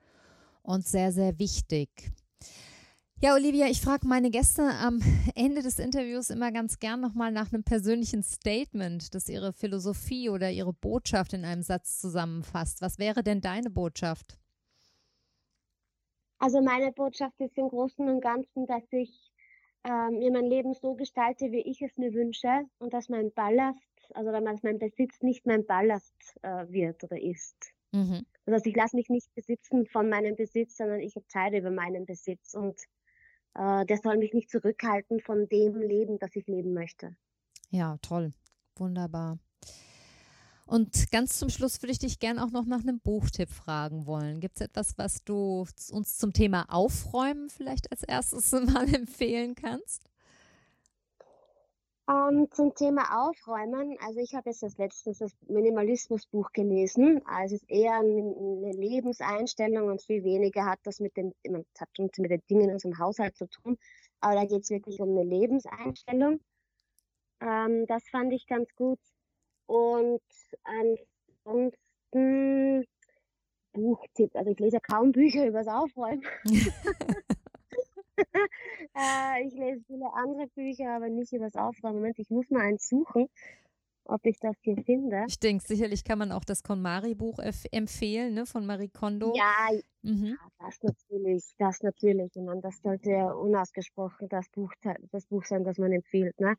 und 0.62 0.86
sehr, 0.86 1.12
sehr 1.12 1.40
wichtig. 1.40 2.12
Ja, 3.22 3.34
Olivia, 3.34 3.68
ich 3.68 3.82
frage 3.82 4.08
meine 4.08 4.30
Gäste 4.32 4.64
am 4.64 5.02
Ende 5.36 5.62
des 5.62 5.78
Interviews 5.78 6.30
immer 6.30 6.54
ganz 6.54 6.80
gern 6.80 7.02
nochmal 7.02 7.34
nach 7.34 7.52
einem 7.52 7.66
persönlichen 7.66 8.24
Statement, 8.24 9.14
das 9.14 9.28
ihre 9.28 9.52
Philosophie 9.52 10.30
oder 10.30 10.50
ihre 10.50 10.72
Botschaft 10.72 11.34
in 11.34 11.44
einem 11.44 11.62
Satz 11.62 12.00
zusammenfasst. 12.00 12.82
Was 12.82 12.98
wäre 12.98 13.22
denn 13.22 13.42
deine 13.42 13.70
Botschaft? 13.70 14.38
Also 16.38 16.62
meine 16.62 16.94
Botschaft 16.94 17.38
ist 17.42 17.58
im 17.58 17.68
Großen 17.68 18.08
und 18.08 18.22
Ganzen, 18.22 18.66
dass 18.68 18.84
ich 18.92 19.34
äh, 19.84 20.12
mir 20.12 20.32
mein 20.32 20.46
Leben 20.46 20.74
so 20.74 20.96
gestalte, 20.96 21.52
wie 21.52 21.60
ich 21.70 21.82
es 21.82 21.98
mir 21.98 22.14
wünsche 22.14 22.68
und 22.78 22.94
dass 22.94 23.10
mein 23.10 23.34
Ballast, 23.34 23.82
also 24.14 24.32
dass 24.32 24.64
mein 24.64 24.80
Besitz 24.80 25.22
nicht 25.22 25.46
mein 25.46 25.66
Ballast 25.66 26.16
äh, 26.42 26.66
wird 26.70 27.04
oder 27.04 27.22
ist. 27.22 27.74
Mhm. 27.92 28.26
Also 28.46 28.70
ich 28.70 28.78
lasse 28.78 28.96
mich 28.96 29.10
nicht 29.10 29.36
besitzen 29.36 29.86
von 29.88 30.08
meinem 30.08 30.38
Besitz, 30.38 30.78
sondern 30.78 31.02
ich 31.02 31.18
entscheide 31.18 31.58
über 31.58 31.70
meinen 31.70 32.06
Besitz 32.06 32.54
und 32.54 32.80
äh, 33.56 33.86
der 33.86 33.98
soll 33.98 34.18
mich 34.18 34.34
nicht 34.34 34.50
zurückhalten 34.50 35.20
von 35.20 35.48
dem 35.50 35.80
Leben, 35.80 36.20
das 36.20 36.36
ich 36.36 36.48
leben 36.48 36.74
möchte. 36.74 37.16
Ja, 37.70 37.98
toll. 38.02 38.34
Wunderbar. 38.76 39.38
Und 40.66 41.12
ganz 41.12 41.40
zum 41.40 41.50
Schluss 41.50 41.82
würde 41.82 41.92
ich 41.92 42.00
dich 42.00 42.20
gerne 42.20 42.44
auch 42.44 42.52
noch 42.52 42.66
nach 42.66 42.82
einem 42.82 43.00
Buchtipp 43.00 43.50
fragen 43.50 44.06
wollen. 44.06 44.40
Gibt 44.40 44.58
es 44.58 44.62
etwas, 44.62 44.98
was 45.00 45.24
du 45.24 45.66
uns 45.92 46.18
zum 46.18 46.32
Thema 46.32 46.66
Aufräumen 46.70 47.50
vielleicht 47.50 47.92
als 47.92 48.04
erstes 48.04 48.52
mal 48.74 48.94
empfehlen 48.94 49.56
kannst? 49.56 50.09
Um, 52.10 52.16
ähm, 52.16 52.52
zum 52.52 52.74
Thema 52.74 53.28
Aufräumen, 53.28 53.96
also 54.02 54.20
ich 54.20 54.34
habe 54.34 54.50
jetzt 54.50 54.64
das 54.64 54.80
letztens 54.80 55.20
das 55.20 55.32
Minimalismusbuch 55.48 56.52
gelesen. 56.54 57.22
Also 57.28 57.56
es 57.56 57.62
ist 57.62 57.70
eher 57.70 58.00
eine 58.00 58.72
Lebenseinstellung 58.72 59.90
und 59.90 60.02
viel 60.02 60.24
weniger 60.24 60.66
hat 60.66 60.80
das 60.84 61.00
mit 61.00 61.16
den, 61.18 61.36
hat 61.46 61.90
mit 62.00 62.32
den 62.32 62.42
Dingen 62.50 62.70
in 62.70 62.72
unserem 62.72 62.98
Haushalt 62.98 63.38
zu 63.38 63.46
tun. 63.48 63.78
Aber 64.22 64.34
da 64.34 64.46
geht 64.46 64.64
es 64.64 64.72
wirklich 64.72 65.00
um 65.02 65.10
eine 65.10 65.24
Lebenseinstellung. 65.24 66.40
Um, 67.42 67.48
ähm, 67.48 67.86
das 67.86 68.04
fand 68.10 68.34
ich 68.34 68.48
ganz 68.48 68.74
gut. 68.76 69.00
Und 69.68 70.24
ansonsten 71.46 72.88
Buchtipp. 73.72 74.36
Also 74.36 74.50
ich 74.50 74.60
lese 74.60 74.80
kaum 74.80 75.12
Bücher 75.12 75.46
übers 75.46 75.68
Aufräumen. 75.68 76.24
äh, 79.00 79.48
ich 79.48 79.54
lese 79.54 79.82
viele 79.88 80.14
andere 80.14 80.48
Bücher, 80.48 80.96
aber 80.96 81.10
nicht 81.10 81.32
übers 81.34 81.56
Aufräumen. 81.56 81.98
Moment, 81.98 82.20
ich 82.20 82.30
muss 82.30 82.50
mal 82.50 82.62
eins 82.62 82.88
suchen, 82.90 83.28
ob 84.06 84.26
ich 84.26 84.40
das 84.40 84.56
hier 84.62 84.78
finde. 84.84 85.26
Ich 85.28 85.40
denke, 85.40 85.64
sicherlich 85.66 86.04
kann 86.04 86.20
man 86.20 86.32
auch 86.32 86.44
das 86.44 86.64
KonMari-Buch 86.64 87.40
empfehlen, 87.72 88.34
ne, 88.34 88.46
von 88.46 88.66
Marie 88.66 88.90
Kondo. 88.90 89.34
Ja, 89.36 89.70
mhm. 90.02 90.38
ja, 90.38 90.66
das 90.66 90.82
natürlich, 90.82 91.54
das 91.58 91.82
natürlich. 91.84 92.36
Ich 92.36 92.42
meine, 92.42 92.62
das 92.62 92.82
sollte 92.82 93.12
ja 93.12 93.32
unausgesprochen 93.32 94.28
das 94.30 94.50
Buch, 94.50 94.74
das 95.12 95.26
Buch 95.28 95.46
sein, 95.46 95.64
das 95.64 95.78
man 95.78 95.92
empfiehlt. 95.92 96.40
Ne? 96.40 96.56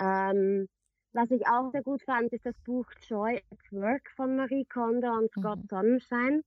Ähm, 0.00 0.68
was 1.12 1.30
ich 1.30 1.46
auch 1.46 1.70
sehr 1.72 1.82
gut 1.82 2.02
fand, 2.02 2.32
ist 2.32 2.46
das 2.46 2.56
Buch 2.64 2.86
Joy 3.06 3.36
at 3.50 3.72
Work 3.72 4.10
von 4.14 4.36
Marie 4.36 4.64
Kondo 4.66 5.12
und 5.12 5.30
Scott 5.30 5.58
mhm. 5.58 5.68
Sonnenschein. 5.68 6.42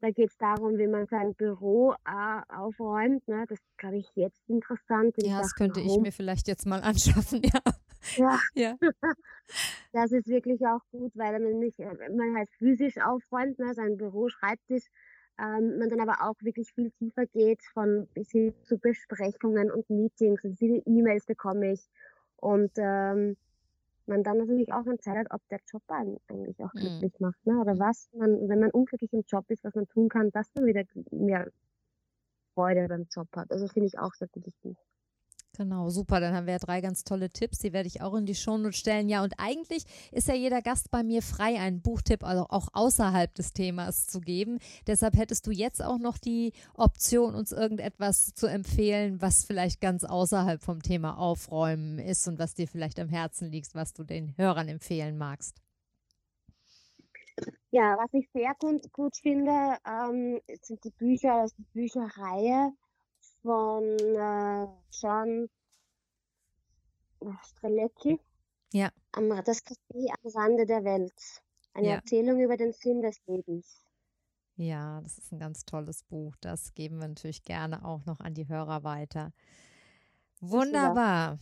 Da 0.00 0.10
geht 0.10 0.30
es 0.30 0.36
darum, 0.36 0.76
wie 0.76 0.86
man 0.86 1.06
sein 1.06 1.34
Büro 1.34 1.94
äh, 2.06 2.54
aufräumt. 2.54 3.26
Ne? 3.28 3.46
Das 3.48 3.58
glaube 3.78 3.96
ich 3.96 4.10
jetzt 4.14 4.42
interessant. 4.46 5.14
Ja, 5.18 5.38
das 5.38 5.54
könnte 5.54 5.80
ich 5.80 5.98
mir 5.98 6.12
vielleicht 6.12 6.48
jetzt 6.48 6.66
mal 6.66 6.80
anschaffen, 6.82 7.42
ja. 7.42 7.60
Ja. 8.16 8.38
ja. 8.54 8.76
Das 9.92 10.12
ist 10.12 10.26
wirklich 10.26 10.60
auch 10.66 10.80
gut, 10.90 11.12
weil 11.14 11.38
man 11.40 11.58
nicht, 11.58 11.78
äh, 11.78 12.10
man 12.10 12.36
halt 12.36 12.50
physisch 12.58 12.98
aufräumt, 12.98 13.58
ne? 13.58 13.72
sein 13.74 13.96
Büro, 13.96 14.28
Schreibtisch, 14.28 14.84
ähm, 15.38 15.78
man 15.78 15.88
dann 15.88 16.00
aber 16.00 16.28
auch 16.28 16.34
wirklich 16.40 16.72
viel 16.74 16.90
tiefer 16.90 17.26
geht, 17.26 17.62
von 17.72 18.06
bis 18.12 18.30
hin 18.30 18.52
zu 18.64 18.78
Besprechungen 18.78 19.70
und 19.70 19.88
Meetings. 19.88 20.44
Und 20.44 20.58
viele 20.58 20.82
E-Mails 20.84 21.24
bekomme 21.26 21.72
ich. 21.72 21.88
Und 22.36 22.72
ähm, 22.76 23.36
man 24.08 24.22
dann 24.22 24.38
natürlich 24.38 24.72
auch 24.72 24.86
entscheidet, 24.86 25.28
ob 25.30 25.40
der 25.48 25.60
Job 25.70 25.82
einen 25.88 26.18
eigentlich 26.28 26.58
auch 26.60 26.72
mhm. 26.74 26.80
glücklich 26.80 27.20
mhm. 27.20 27.26
macht. 27.26 27.46
Ne? 27.46 27.60
Oder 27.60 27.78
was 27.78 28.08
man, 28.12 28.48
wenn 28.48 28.60
man 28.60 28.70
unglücklich 28.70 29.12
im 29.12 29.24
Job 29.26 29.44
ist, 29.50 29.64
was 29.64 29.74
man 29.74 29.88
tun 29.88 30.08
kann, 30.08 30.30
dass 30.30 30.50
man 30.54 30.66
wieder 30.66 30.84
mehr 31.10 31.50
Freude 32.54 32.88
beim 32.88 33.06
Job 33.10 33.28
hat. 33.36 33.50
Also 33.50 33.68
finde 33.68 33.88
ich 33.88 33.98
auch 33.98 34.14
sehr 34.14 34.28
gutes 34.28 34.54
Buch. 34.62 34.76
Genau, 35.56 35.88
super. 35.88 36.20
Dann 36.20 36.34
haben 36.34 36.46
wir 36.46 36.54
ja 36.54 36.58
drei 36.58 36.80
ganz 36.82 37.02
tolle 37.02 37.30
Tipps. 37.30 37.58
Die 37.58 37.72
werde 37.72 37.86
ich 37.86 38.02
auch 38.02 38.14
in 38.14 38.26
die 38.26 38.34
Shownotes 38.34 38.76
stellen. 38.76 39.08
Ja, 39.08 39.22
und 39.24 39.34
eigentlich 39.38 39.84
ist 40.12 40.28
ja 40.28 40.34
jeder 40.34 40.60
Gast 40.60 40.90
bei 40.90 41.02
mir 41.02 41.22
frei, 41.22 41.58
einen 41.58 41.80
Buchtipp 41.80 42.24
also 42.24 42.46
auch 42.50 42.68
außerhalb 42.74 43.34
des 43.34 43.52
Themas 43.54 44.06
zu 44.06 44.20
geben. 44.20 44.58
Deshalb 44.86 45.16
hättest 45.16 45.46
du 45.46 45.50
jetzt 45.50 45.82
auch 45.82 45.98
noch 45.98 46.18
die 46.18 46.52
Option, 46.74 47.34
uns 47.34 47.52
irgendetwas 47.52 48.34
zu 48.34 48.46
empfehlen, 48.46 49.22
was 49.22 49.44
vielleicht 49.44 49.80
ganz 49.80 50.04
außerhalb 50.04 50.62
vom 50.62 50.82
Thema 50.82 51.16
Aufräumen 51.18 51.98
ist 51.98 52.28
und 52.28 52.38
was 52.38 52.54
dir 52.54 52.68
vielleicht 52.68 53.00
am 53.00 53.08
Herzen 53.08 53.50
liegt, 53.50 53.74
was 53.74 53.94
du 53.94 54.04
den 54.04 54.36
Hörern 54.36 54.68
empfehlen 54.68 55.16
magst. 55.16 55.62
Ja, 57.70 57.96
was 57.98 58.12
ich 58.12 58.28
sehr 58.32 58.54
gut, 58.58 58.92
gut 58.92 59.16
finde, 59.16 59.76
ähm, 59.86 60.40
sind 60.62 60.84
die 60.84 60.90
Bücher 60.90 61.34
aus 61.42 61.54
der 61.54 61.64
Bücherreihe 61.72 62.72
von 63.46 63.84
äh, 63.98 64.66
John 64.90 65.48
Strelecki. 67.44 68.20
Ja. 68.72 68.90
Am, 69.12 69.28
das 69.44 69.64
Café 69.64 70.12
am 70.22 70.30
Rande 70.34 70.66
der 70.66 70.84
Welt. 70.84 71.42
Eine 71.72 71.88
ja. 71.88 71.94
Erzählung 71.94 72.40
über 72.40 72.56
den 72.56 72.72
Sinn 72.72 73.02
des 73.02 73.18
Lebens. 73.26 73.86
Ja, 74.56 75.00
das 75.02 75.18
ist 75.18 75.32
ein 75.32 75.38
ganz 75.38 75.64
tolles 75.64 76.02
Buch. 76.02 76.34
Das 76.40 76.74
geben 76.74 76.98
wir 76.98 77.08
natürlich 77.08 77.44
gerne 77.44 77.84
auch 77.84 78.04
noch 78.04 78.20
an 78.20 78.34
die 78.34 78.48
Hörer 78.48 78.82
weiter. 78.84 79.32
Wunderbar. 80.40 81.38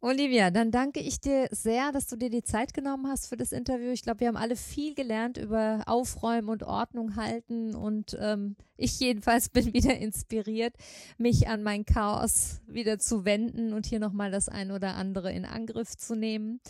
Olivia, 0.00 0.52
dann 0.52 0.70
danke 0.70 1.00
ich 1.00 1.20
dir 1.20 1.48
sehr, 1.50 1.90
dass 1.90 2.06
du 2.06 2.14
dir 2.14 2.30
die 2.30 2.44
Zeit 2.44 2.72
genommen 2.72 3.08
hast 3.08 3.26
für 3.26 3.36
das 3.36 3.50
Interview. 3.50 3.90
Ich 3.90 4.02
glaube, 4.02 4.20
wir 4.20 4.28
haben 4.28 4.36
alle 4.36 4.54
viel 4.54 4.94
gelernt 4.94 5.38
über 5.38 5.82
Aufräumen 5.86 6.48
und 6.48 6.62
Ordnung 6.62 7.16
halten 7.16 7.74
und 7.74 8.16
ähm, 8.20 8.54
ich 8.76 9.00
jedenfalls 9.00 9.48
bin 9.48 9.72
wieder 9.72 9.98
inspiriert, 9.98 10.74
mich 11.16 11.48
an 11.48 11.64
mein 11.64 11.84
Chaos 11.84 12.60
wieder 12.68 13.00
zu 13.00 13.24
wenden 13.24 13.72
und 13.72 13.86
hier 13.86 13.98
nochmal 13.98 14.30
das 14.30 14.48
ein 14.48 14.70
oder 14.70 14.94
andere 14.94 15.32
in 15.32 15.44
Angriff 15.44 15.96
zu 15.96 16.14
nehmen. 16.14 16.60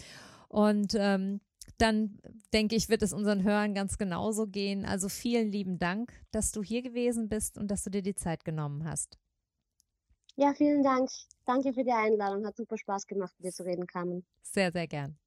Und 0.49 0.95
ähm, 0.97 1.43
dann 1.77 2.21
denke 2.55 2.77
ich, 2.77 2.89
wird 2.89 3.03
es 3.03 3.13
unseren 3.13 3.43
Hörern 3.43 3.75
ganz 3.75 3.99
genauso 3.99 4.47
gehen. 4.47 4.87
Also 4.87 5.11
vielen 5.11 5.53
lieben 5.53 5.79
Dank, 5.79 6.15
dass 6.31 6.51
du 6.51 6.63
hier 6.63 6.81
gewesen 6.81 7.29
bist 7.29 7.59
und 7.59 7.71
dass 7.71 7.85
du 7.85 7.91
dir 7.91 8.03
die 8.03 8.15
Zeit 8.15 8.47
genommen 8.47 8.87
hast. 8.87 9.19
Ja, 10.39 10.55
vielen 10.55 10.85
Dank. 10.85 11.11
Danke 11.47 11.73
für 11.73 11.83
die 11.83 11.91
Einladung. 11.91 12.47
Hat 12.47 12.57
super 12.57 12.79
Spaß 12.79 13.09
gemacht, 13.09 13.35
mit 13.39 13.49
dir 13.49 13.53
zu 13.53 13.65
reden, 13.65 13.89
Carmen. 13.89 14.25
Sehr, 14.43 14.71
sehr 14.71 14.87
gern. 14.87 15.19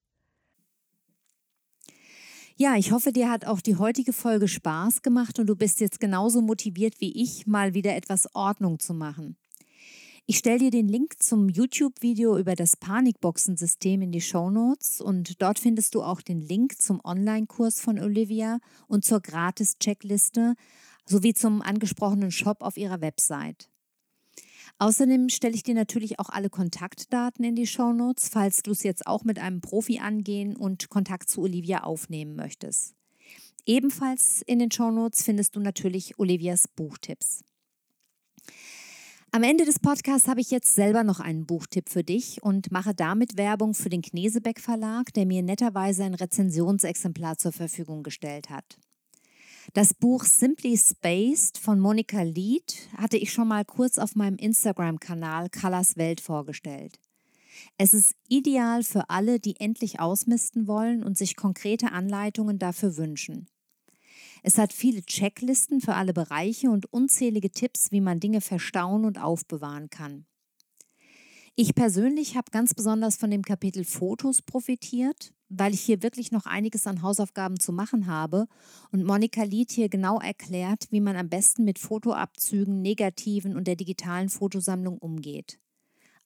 Ja, 2.56 2.78
ich 2.78 2.94
hoffe, 2.94 3.12
dir 3.12 3.30
hat 3.30 3.44
auch 3.44 3.60
die 3.60 3.76
heutige 3.76 4.14
Folge 4.14 4.48
Spaß 4.48 5.02
gemacht 5.02 5.38
und 5.38 5.48
du 5.48 5.56
bist 5.58 5.82
jetzt 5.82 6.00
genauso 6.00 6.42
motiviert 6.42 7.02
wie 7.02 7.12
ich, 7.22 7.46
mal 7.46 7.74
wieder 7.74 7.94
etwas 7.94 8.34
Ordnung 8.34 8.80
zu 8.80 8.94
machen. 8.94 9.36
Ich 10.28 10.38
stelle 10.38 10.60
dir 10.60 10.72
den 10.72 10.88
Link 10.88 11.22
zum 11.22 11.50
YouTube-Video 11.50 12.38
über 12.38 12.56
das 12.56 12.78
Panikboxen-System 12.78 14.02
in 14.04 14.14
die 14.14 14.22
Show 14.22 14.50
Notes 14.50 15.02
und 15.02 15.42
dort 15.42 15.60
findest 15.60 15.94
du 15.94 16.04
auch 16.04 16.22
den 16.22 16.40
Link 16.40 16.82
zum 16.82 17.02
Online-Kurs 17.04 17.82
von 17.82 18.00
Olivia 18.00 18.60
und 18.88 19.04
zur 19.04 19.20
Gratis-Checkliste 19.20 20.56
sowie 21.06 21.34
zum 21.34 21.62
angesprochenen 21.62 22.32
Shop 22.32 22.62
auf 22.62 22.78
ihrer 22.78 23.02
Website. 23.02 23.71
Außerdem 24.82 25.30
stelle 25.30 25.54
ich 25.54 25.62
dir 25.62 25.76
natürlich 25.76 26.20
auch 26.20 26.30
alle 26.30 26.50
Kontaktdaten 26.50 27.46
in 27.46 27.54
die 27.54 27.68
Shownotes, 27.68 28.30
falls 28.30 28.64
du 28.64 28.72
es 28.72 28.82
jetzt 28.82 29.06
auch 29.06 29.24
mit 29.24 29.38
einem 29.38 29.62
Profi 29.62 30.00
angehen 30.00 30.56
und 30.56 30.90
Kontakt 30.90 31.30
zu 31.30 31.42
Olivia 31.42 31.84
aufnehmen 31.84 32.36
möchtest. 32.36 32.96
Ebenfalls 33.68 34.42
in 34.48 34.58
den 34.58 34.72
Shownotes 34.72 35.22
findest 35.22 35.56
du 35.56 35.60
natürlich 35.60 36.18
Olivias 36.18 36.68
Buchtipps. 36.68 37.44
Am 39.32 39.44
Ende 39.44 39.66
des 39.66 39.78
Podcasts 39.78 40.28
habe 40.28 40.42
ich 40.42 40.50
jetzt 40.50 40.74
selber 40.74 41.04
noch 41.04 41.20
einen 41.20 41.46
Buchtipp 41.46 41.88
für 41.88 42.04
dich 42.04 42.42
und 42.42 42.72
mache 42.72 42.96
damit 42.96 43.38
Werbung 43.38 43.76
für 43.76 43.90
den 43.90 44.02
Knesebeck 44.02 44.60
Verlag, 44.60 45.14
der 45.14 45.28
mir 45.28 45.44
netterweise 45.44 46.06
ein 46.06 46.16
Rezensionsexemplar 46.16 47.38
zur 47.38 47.52
Verfügung 47.52 48.02
gestellt 48.02 48.50
hat. 48.50 48.80
Das 49.74 49.94
Buch 49.94 50.26
Simply 50.26 50.78
Spaced 50.78 51.58
von 51.58 51.80
Monika 51.80 52.24
Lied 52.24 52.90
hatte 52.98 53.16
ich 53.16 53.32
schon 53.32 53.48
mal 53.48 53.64
kurz 53.64 54.00
auf 54.00 54.16
meinem 54.16 54.36
Instagram-Kanal 54.36 55.50
Colors 55.50 55.96
Welt 55.96 56.20
vorgestellt. 56.20 57.00
Es 57.78 57.94
ist 57.94 58.16
ideal 58.28 58.84
für 58.84 59.10
alle, 59.10 59.40
die 59.40 59.62
endlich 59.62 60.02
ausmisten 60.02 60.68
wollen 60.68 61.06
und 61.06 61.18
sich 61.18 61.38
konkrete 61.38 61.94
Anleitungen 61.94 62.60
dafür 62.60 62.98
wünschen. 62.98 63.48
Es 64.44 64.58
hat 64.58 64.74
viele 64.74 65.04
Checklisten 65.04 65.80
für 65.80 65.94
alle 65.94 66.12
Bereiche 66.12 66.70
und 66.70 66.92
unzählige 66.92 67.50
Tipps, 67.50 67.94
wie 67.94 68.02
man 68.02 68.20
Dinge 68.20 68.42
verstauen 68.42 69.06
und 69.06 69.22
aufbewahren 69.22 69.90
kann. 69.90 70.26
Ich 71.56 71.76
persönlich 71.76 72.36
habe 72.36 72.52
ganz 72.52 72.74
besonders 72.74 73.16
von 73.16 73.32
dem 73.32 73.44
Kapitel 73.44 73.86
Fotos 73.86 74.42
profitiert, 74.42 75.34
weil 75.54 75.74
ich 75.74 75.82
hier 75.82 76.02
wirklich 76.02 76.32
noch 76.32 76.46
einiges 76.46 76.88
an 76.88 77.02
Hausaufgaben 77.02 77.60
zu 77.60 77.74
machen 77.74 78.08
habe 78.08 78.48
und 78.92 79.04
Monika 79.04 79.44
Lied 79.44 79.72
hier 79.72 79.90
genau 79.90 80.20
erklärt, 80.20 80.88
wie 80.92 81.02
man 81.02 81.18
am 81.18 81.30
besten 81.30 81.66
mit 81.66 81.78
Fotoabzügen, 81.78 82.82
Negativen 82.82 83.56
und 83.56 83.68
der 83.68 83.76
digitalen 83.76 84.30
Fotosammlung 84.30 84.98
umgeht. 84.98 85.60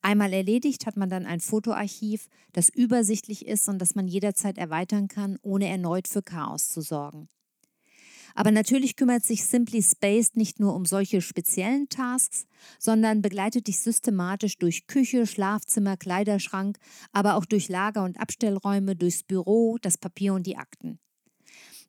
Einmal 0.01 0.33
erledigt 0.33 0.85
hat 0.85 0.97
man 0.97 1.09
dann 1.09 1.25
ein 1.25 1.39
Fotoarchiv, 1.39 2.27
das 2.53 2.69
übersichtlich 2.69 3.47
ist 3.47 3.67
und 3.67 3.79
das 3.79 3.95
man 3.95 4.07
jederzeit 4.07 4.59
erweitern 4.59 5.07
kann, 5.07 5.39
ohne 5.41 5.67
erneut 5.67 6.07
für 6.07 6.21
Chaos 6.21 6.69
zu 6.69 6.81
sorgen. 6.81 7.27
Aber 8.35 8.51
natürlich 8.51 8.97
kümmert 8.97 9.23
sich 9.23 9.45
Simply 9.45 9.81
Spaced 9.81 10.35
nicht 10.35 10.59
nur 10.59 10.75
um 10.75 10.85
solche 10.85 11.21
speziellen 11.21 11.87
Tasks, 11.87 12.45
sondern 12.77 13.21
begleitet 13.21 13.67
dich 13.67 13.79
systematisch 13.79 14.57
durch 14.57 14.87
Küche, 14.87 15.25
Schlafzimmer, 15.25 15.95
Kleiderschrank, 15.95 16.77
aber 17.13 17.35
auch 17.35 17.45
durch 17.45 17.69
Lager- 17.69 18.03
und 18.03 18.19
Abstellräume, 18.19 18.97
durchs 18.97 19.23
Büro, 19.23 19.77
das 19.81 19.97
Papier 19.97 20.33
und 20.33 20.45
die 20.45 20.57
Akten. 20.57 20.99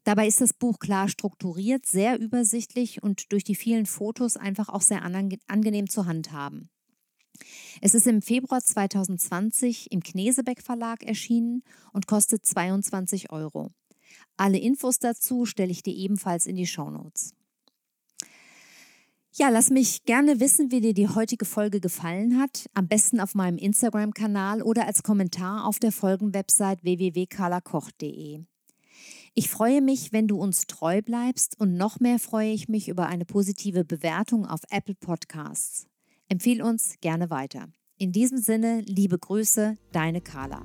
Dabei 0.04 0.28
ist 0.28 0.40
das 0.40 0.54
Buch 0.54 0.78
klar 0.78 1.08
strukturiert, 1.08 1.84
sehr 1.84 2.20
übersichtlich 2.20 3.02
und 3.02 3.32
durch 3.32 3.42
die 3.42 3.56
vielen 3.56 3.86
Fotos 3.86 4.36
einfach 4.36 4.68
auch 4.68 4.82
sehr 4.82 5.02
angenehm 5.02 5.90
zu 5.90 6.06
handhaben. 6.06 6.70
Es 7.82 7.92
ist 7.92 8.06
im 8.06 8.22
Februar 8.22 8.62
2020 8.62 9.90
im 9.90 10.00
Knesebeck 10.00 10.62
Verlag 10.62 11.02
erschienen 11.02 11.64
und 11.92 12.06
kostet 12.06 12.46
22 12.46 13.32
Euro. 13.32 13.72
Alle 14.36 14.58
Infos 14.58 14.98
dazu 14.98 15.46
stelle 15.46 15.70
ich 15.70 15.82
dir 15.82 15.94
ebenfalls 15.94 16.46
in 16.46 16.56
die 16.56 16.66
Shownotes. 16.66 17.32
Ja, 19.38 19.50
lass 19.50 19.68
mich 19.68 20.04
gerne 20.04 20.40
wissen, 20.40 20.70
wie 20.70 20.80
dir 20.80 20.94
die 20.94 21.08
heutige 21.08 21.44
Folge 21.44 21.78
gefallen 21.78 22.40
hat. 22.40 22.70
Am 22.72 22.88
besten 22.88 23.20
auf 23.20 23.34
meinem 23.34 23.58
Instagram-Kanal 23.58 24.62
oder 24.62 24.86
als 24.86 25.02
Kommentar 25.02 25.66
auf 25.66 25.78
der 25.78 25.92
Folgenwebsite 25.92 26.82
www.carlakoch.de. 26.82 28.40
Ich 29.34 29.50
freue 29.50 29.82
mich, 29.82 30.14
wenn 30.14 30.26
du 30.26 30.38
uns 30.38 30.66
treu 30.66 31.02
bleibst 31.02 31.60
und 31.60 31.76
noch 31.76 32.00
mehr 32.00 32.18
freue 32.18 32.52
ich 32.52 32.68
mich 32.68 32.88
über 32.88 33.08
eine 33.08 33.26
positive 33.26 33.84
Bewertung 33.84 34.46
auf 34.46 34.60
Apple 34.70 34.94
Podcasts. 34.94 35.86
Empfehl 36.30 36.62
uns 36.62 36.94
gerne 37.02 37.28
weiter. 37.28 37.68
In 37.98 38.12
diesem 38.12 38.38
Sinne, 38.38 38.80
liebe 38.86 39.18
Grüße, 39.18 39.76
deine 39.92 40.22
Carla. 40.22 40.64